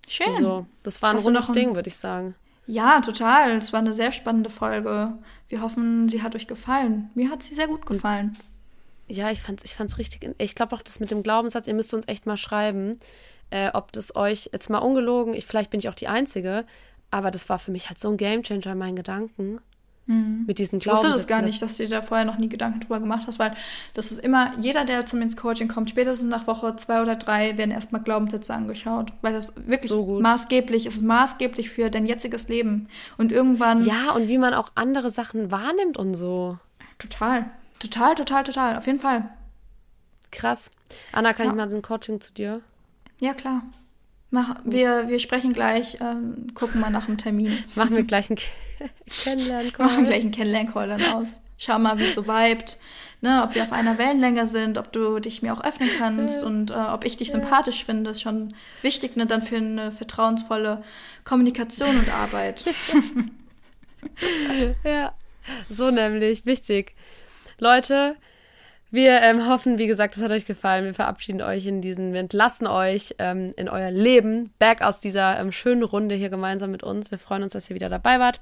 Schön. 0.08 0.32
So, 0.40 0.66
das 0.84 1.02
war 1.02 1.12
ein 1.12 1.18
Hast 1.18 1.26
rundes 1.26 1.48
ein... 1.48 1.54
Ding, 1.54 1.76
würde 1.76 1.90
ich 1.90 1.96
sagen. 1.96 2.36
Ja, 2.68 3.02
total. 3.02 3.52
Es 3.52 3.72
war 3.72 3.80
eine 3.80 3.94
sehr 3.94 4.12
spannende 4.12 4.50
Folge. 4.50 5.14
Wir 5.48 5.62
hoffen, 5.62 6.10
sie 6.10 6.24
hat 6.24 6.36
euch 6.36 6.48
gefallen. 6.48 7.12
Mir 7.14 7.30
hat 7.30 7.44
sie 7.44 7.54
sehr 7.54 7.68
gut 7.68 7.86
gefallen. 7.86 8.36
Ja, 9.08 9.30
ich 9.30 9.42
fand's, 9.42 9.64
ich 9.64 9.76
fand's 9.76 10.00
richtig. 10.00 10.28
Ich 10.40 10.56
glaube 10.56 10.76
auch, 10.76 10.82
das 10.82 11.00
mit 11.00 11.12
dem 11.12 11.22
Glaubenssatz, 11.22 11.68
ihr 11.68 11.76
müsst 11.76 11.94
uns 11.94 12.08
echt 12.08 12.26
mal 12.26 12.38
schreiben, 12.38 13.00
äh, 13.52 13.70
ob 13.74 13.92
das 13.92 14.16
euch 14.16 14.50
jetzt 14.52 14.72
mal 14.72 14.80
ungelogen, 14.80 15.36
ich, 15.36 15.46
vielleicht 15.46 15.70
bin 15.70 15.80
ich 15.80 15.90
auch 15.90 15.96
die 15.96 16.08
Einzige, 16.08 16.66
aber 17.16 17.32
das 17.32 17.48
war 17.48 17.60
für 17.60 17.72
mich 17.72 17.88
halt 17.88 17.98
so 17.98 18.10
ein 18.10 18.18
Gamechanger 18.18 18.74
in 18.74 18.78
meinen 18.78 18.98
Gedanken. 18.98 19.60
Mhm. 20.06 20.44
Mit 20.46 20.60
diesen 20.60 20.80
Ich 20.80 20.86
wusste 20.86 21.08
das 21.08 21.28
gar 21.28 21.42
nicht, 21.42 21.62
dass 21.62 21.78
du 21.78 21.84
dir 21.84 21.90
da 21.90 22.02
vorher 22.02 22.26
noch 22.26 22.38
nie 22.38 22.50
Gedanken 22.50 22.82
drüber 22.82 23.00
gemacht 23.00 23.26
hast, 23.26 23.40
weil 23.40 23.54
das 23.94 24.12
ist 24.12 24.20
immer, 24.20 24.52
jeder, 24.60 24.84
der 24.84 25.06
zum 25.06 25.22
ins 25.22 25.38
Coaching 25.38 25.70
kommt, 25.70 25.90
spätestens 25.90 26.30
nach 26.30 26.46
Woche 26.46 26.76
zwei 26.76 27.02
oder 27.02 27.16
drei, 27.16 27.58
werden 27.58 27.72
erstmal 27.72 28.02
Glaubenssätze 28.02 28.54
angeschaut, 28.54 29.14
weil 29.22 29.32
das 29.32 29.54
wirklich 29.56 29.90
so 29.90 30.20
maßgeblich 30.20 30.88
ist, 30.88 31.04
maßgeblich 31.04 31.70
für 31.70 31.90
dein 31.90 32.06
jetziges 32.06 32.50
Leben. 32.50 32.90
Und 33.18 33.32
irgendwann. 33.32 33.86
Ja, 33.86 34.12
und 34.12 34.28
wie 34.28 34.38
man 34.38 34.54
auch 34.54 34.74
andere 34.76 35.10
Sachen 35.10 35.52
wahrnimmt 35.52 35.96
und 35.96 36.16
so. 36.16 36.58
Total. 37.00 37.46
Total, 37.80 38.14
total, 38.16 38.44
total. 38.44 38.78
Auf 38.78 38.88
jeden 38.88 39.00
Fall. 39.00 39.30
Krass. 40.32 40.70
Anna, 41.14 41.32
kann 41.32 41.46
ja. 41.46 41.54
ich 41.54 41.58
mal 41.58 41.70
so 41.70 41.78
ein 41.78 41.82
Coaching 41.82 42.20
zu 42.20 42.34
dir? 42.34 42.60
Ja, 43.22 43.34
klar. 43.34 43.64
Mach, 44.36 44.58
wir, 44.66 45.08
wir 45.08 45.20
sprechen 45.20 45.54
gleich, 45.54 45.98
ähm, 46.02 46.54
gucken 46.56 46.82
mal 46.82 46.90
nach 46.90 47.06
dem 47.06 47.18
Termin. 47.18 47.64
Machen 47.76 47.96
wir 47.96 48.04
gleich 48.04 48.30
einen 48.30 48.38
Kennenlern-Call. 49.24 49.86
Machen 49.86 50.04
gleich 50.04 50.24
einen 50.24 50.32
Kennenlern-Call 50.32 50.90
dann 50.90 51.06
aus. 51.14 51.40
Schau 51.58 51.80
mal, 51.80 51.98
wie 52.00 52.04
es 52.04 52.16
so 52.16 52.28
vibet. 52.28 52.78
ne, 53.22 53.44
ob 53.46 53.56
wir 53.56 53.64
auf 53.64 53.72
einer 53.72 53.98
Wellenlänge 53.98 54.46
sind, 54.46 54.78
ob 54.78 54.92
du 54.92 55.20
dich 55.20 55.42
mir 55.42 55.54
auch 55.54 55.64
öffnen 55.64 55.90
kannst 55.98 56.44
und 56.44 56.72
äh, 56.72 56.74
ob 56.74 57.06
ich 57.06 57.16
dich 57.16 57.32
sympathisch 57.32 57.86
finde, 57.86 58.10
ist 58.10 58.22
schon 58.22 58.54
wichtig, 58.82 59.16
ne, 59.16 59.26
dann 59.26 59.42
für 59.42 59.56
eine 59.56 59.94
vertrauensvolle 59.94 60.84
Kommunikation 61.24 61.98
und 61.98 62.14
Arbeit. 62.14 62.66
ja, 64.84 65.14
so 65.70 65.92
nämlich, 65.92 66.46
wichtig. 66.46 66.94
Leute, 67.58 68.18
wir 68.96 69.22
ähm, 69.22 69.48
hoffen, 69.48 69.78
wie 69.78 69.88
gesagt, 69.88 70.18
es 70.18 70.24
hat 70.24 70.32
euch 70.32 70.46
gefallen. 70.46 70.86
Wir 70.86 70.94
verabschieden 70.94 71.42
euch 71.42 71.66
in 71.66 71.82
diesen, 71.82 72.14
wir 72.14 72.20
entlassen 72.20 72.68
euch 72.68 73.16
ähm, 73.20 73.54
in 73.58 73.70
euer 73.70 73.92
Leben, 73.92 74.52
back 74.58 74.82
aus 74.82 75.00
dieser 75.00 75.40
ähm, 75.40 75.52
schönen 75.52 75.84
Runde 75.84 76.16
hier 76.16 76.30
gemeinsam 76.30 76.72
mit 76.72 76.84
uns. 76.84 77.12
Wir 77.12 77.20
freuen 77.20 77.44
uns, 77.44 77.54
dass 77.54 77.70
ihr 77.70 77.76
wieder 77.76 77.90
dabei 77.90 78.20
wart 78.20 78.42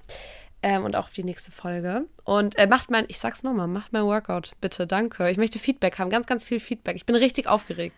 ähm, 0.61 0.85
und 0.85 0.95
auch 0.95 1.05
auf 1.05 1.11
die 1.11 1.23
nächste 1.23 1.51
Folge. 1.51 2.05
Und 2.23 2.57
äh, 2.57 2.67
macht 2.67 2.89
mein, 2.89 3.05
ich 3.09 3.19
sag's 3.19 3.43
nochmal, 3.43 3.67
macht 3.67 3.93
mein 3.93 4.05
Workout, 4.05 4.53
bitte, 4.61 4.87
danke. 4.87 5.29
Ich 5.29 5.37
möchte 5.37 5.59
Feedback 5.59 5.99
haben, 5.99 6.09
ganz, 6.09 6.25
ganz 6.25 6.45
viel 6.45 6.59
Feedback. 6.59 6.95
Ich 6.95 7.05
bin 7.05 7.15
richtig 7.15 7.47
aufgeregt. 7.47 7.95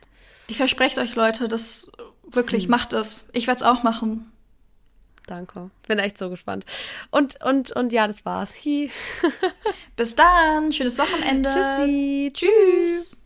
Ich 0.47 0.57
verspreche 0.57 0.99
es 0.99 1.09
euch, 1.09 1.15
Leute, 1.15 1.47
das 1.47 1.91
wirklich 2.29 2.63
hm. 2.63 2.71
macht 2.71 2.93
es. 2.93 3.27
Ich 3.33 3.47
werde 3.47 3.57
es 3.57 3.63
auch 3.63 3.83
machen. 3.83 4.31
Danke. 5.27 5.71
Bin 5.87 5.99
echt 5.99 6.17
so 6.17 6.29
gespannt. 6.29 6.65
Und, 7.09 7.43
und, 7.43 7.71
und 7.71 7.91
ja, 7.91 8.07
das 8.07 8.25
war's. 8.25 8.53
Hi. 8.63 8.91
Bis 9.95 10.15
dann. 10.15 10.71
Schönes 10.71 10.97
Wochenende. 10.97 11.49
Tschüssi. 11.49 12.31
Tschüss. 12.33 13.24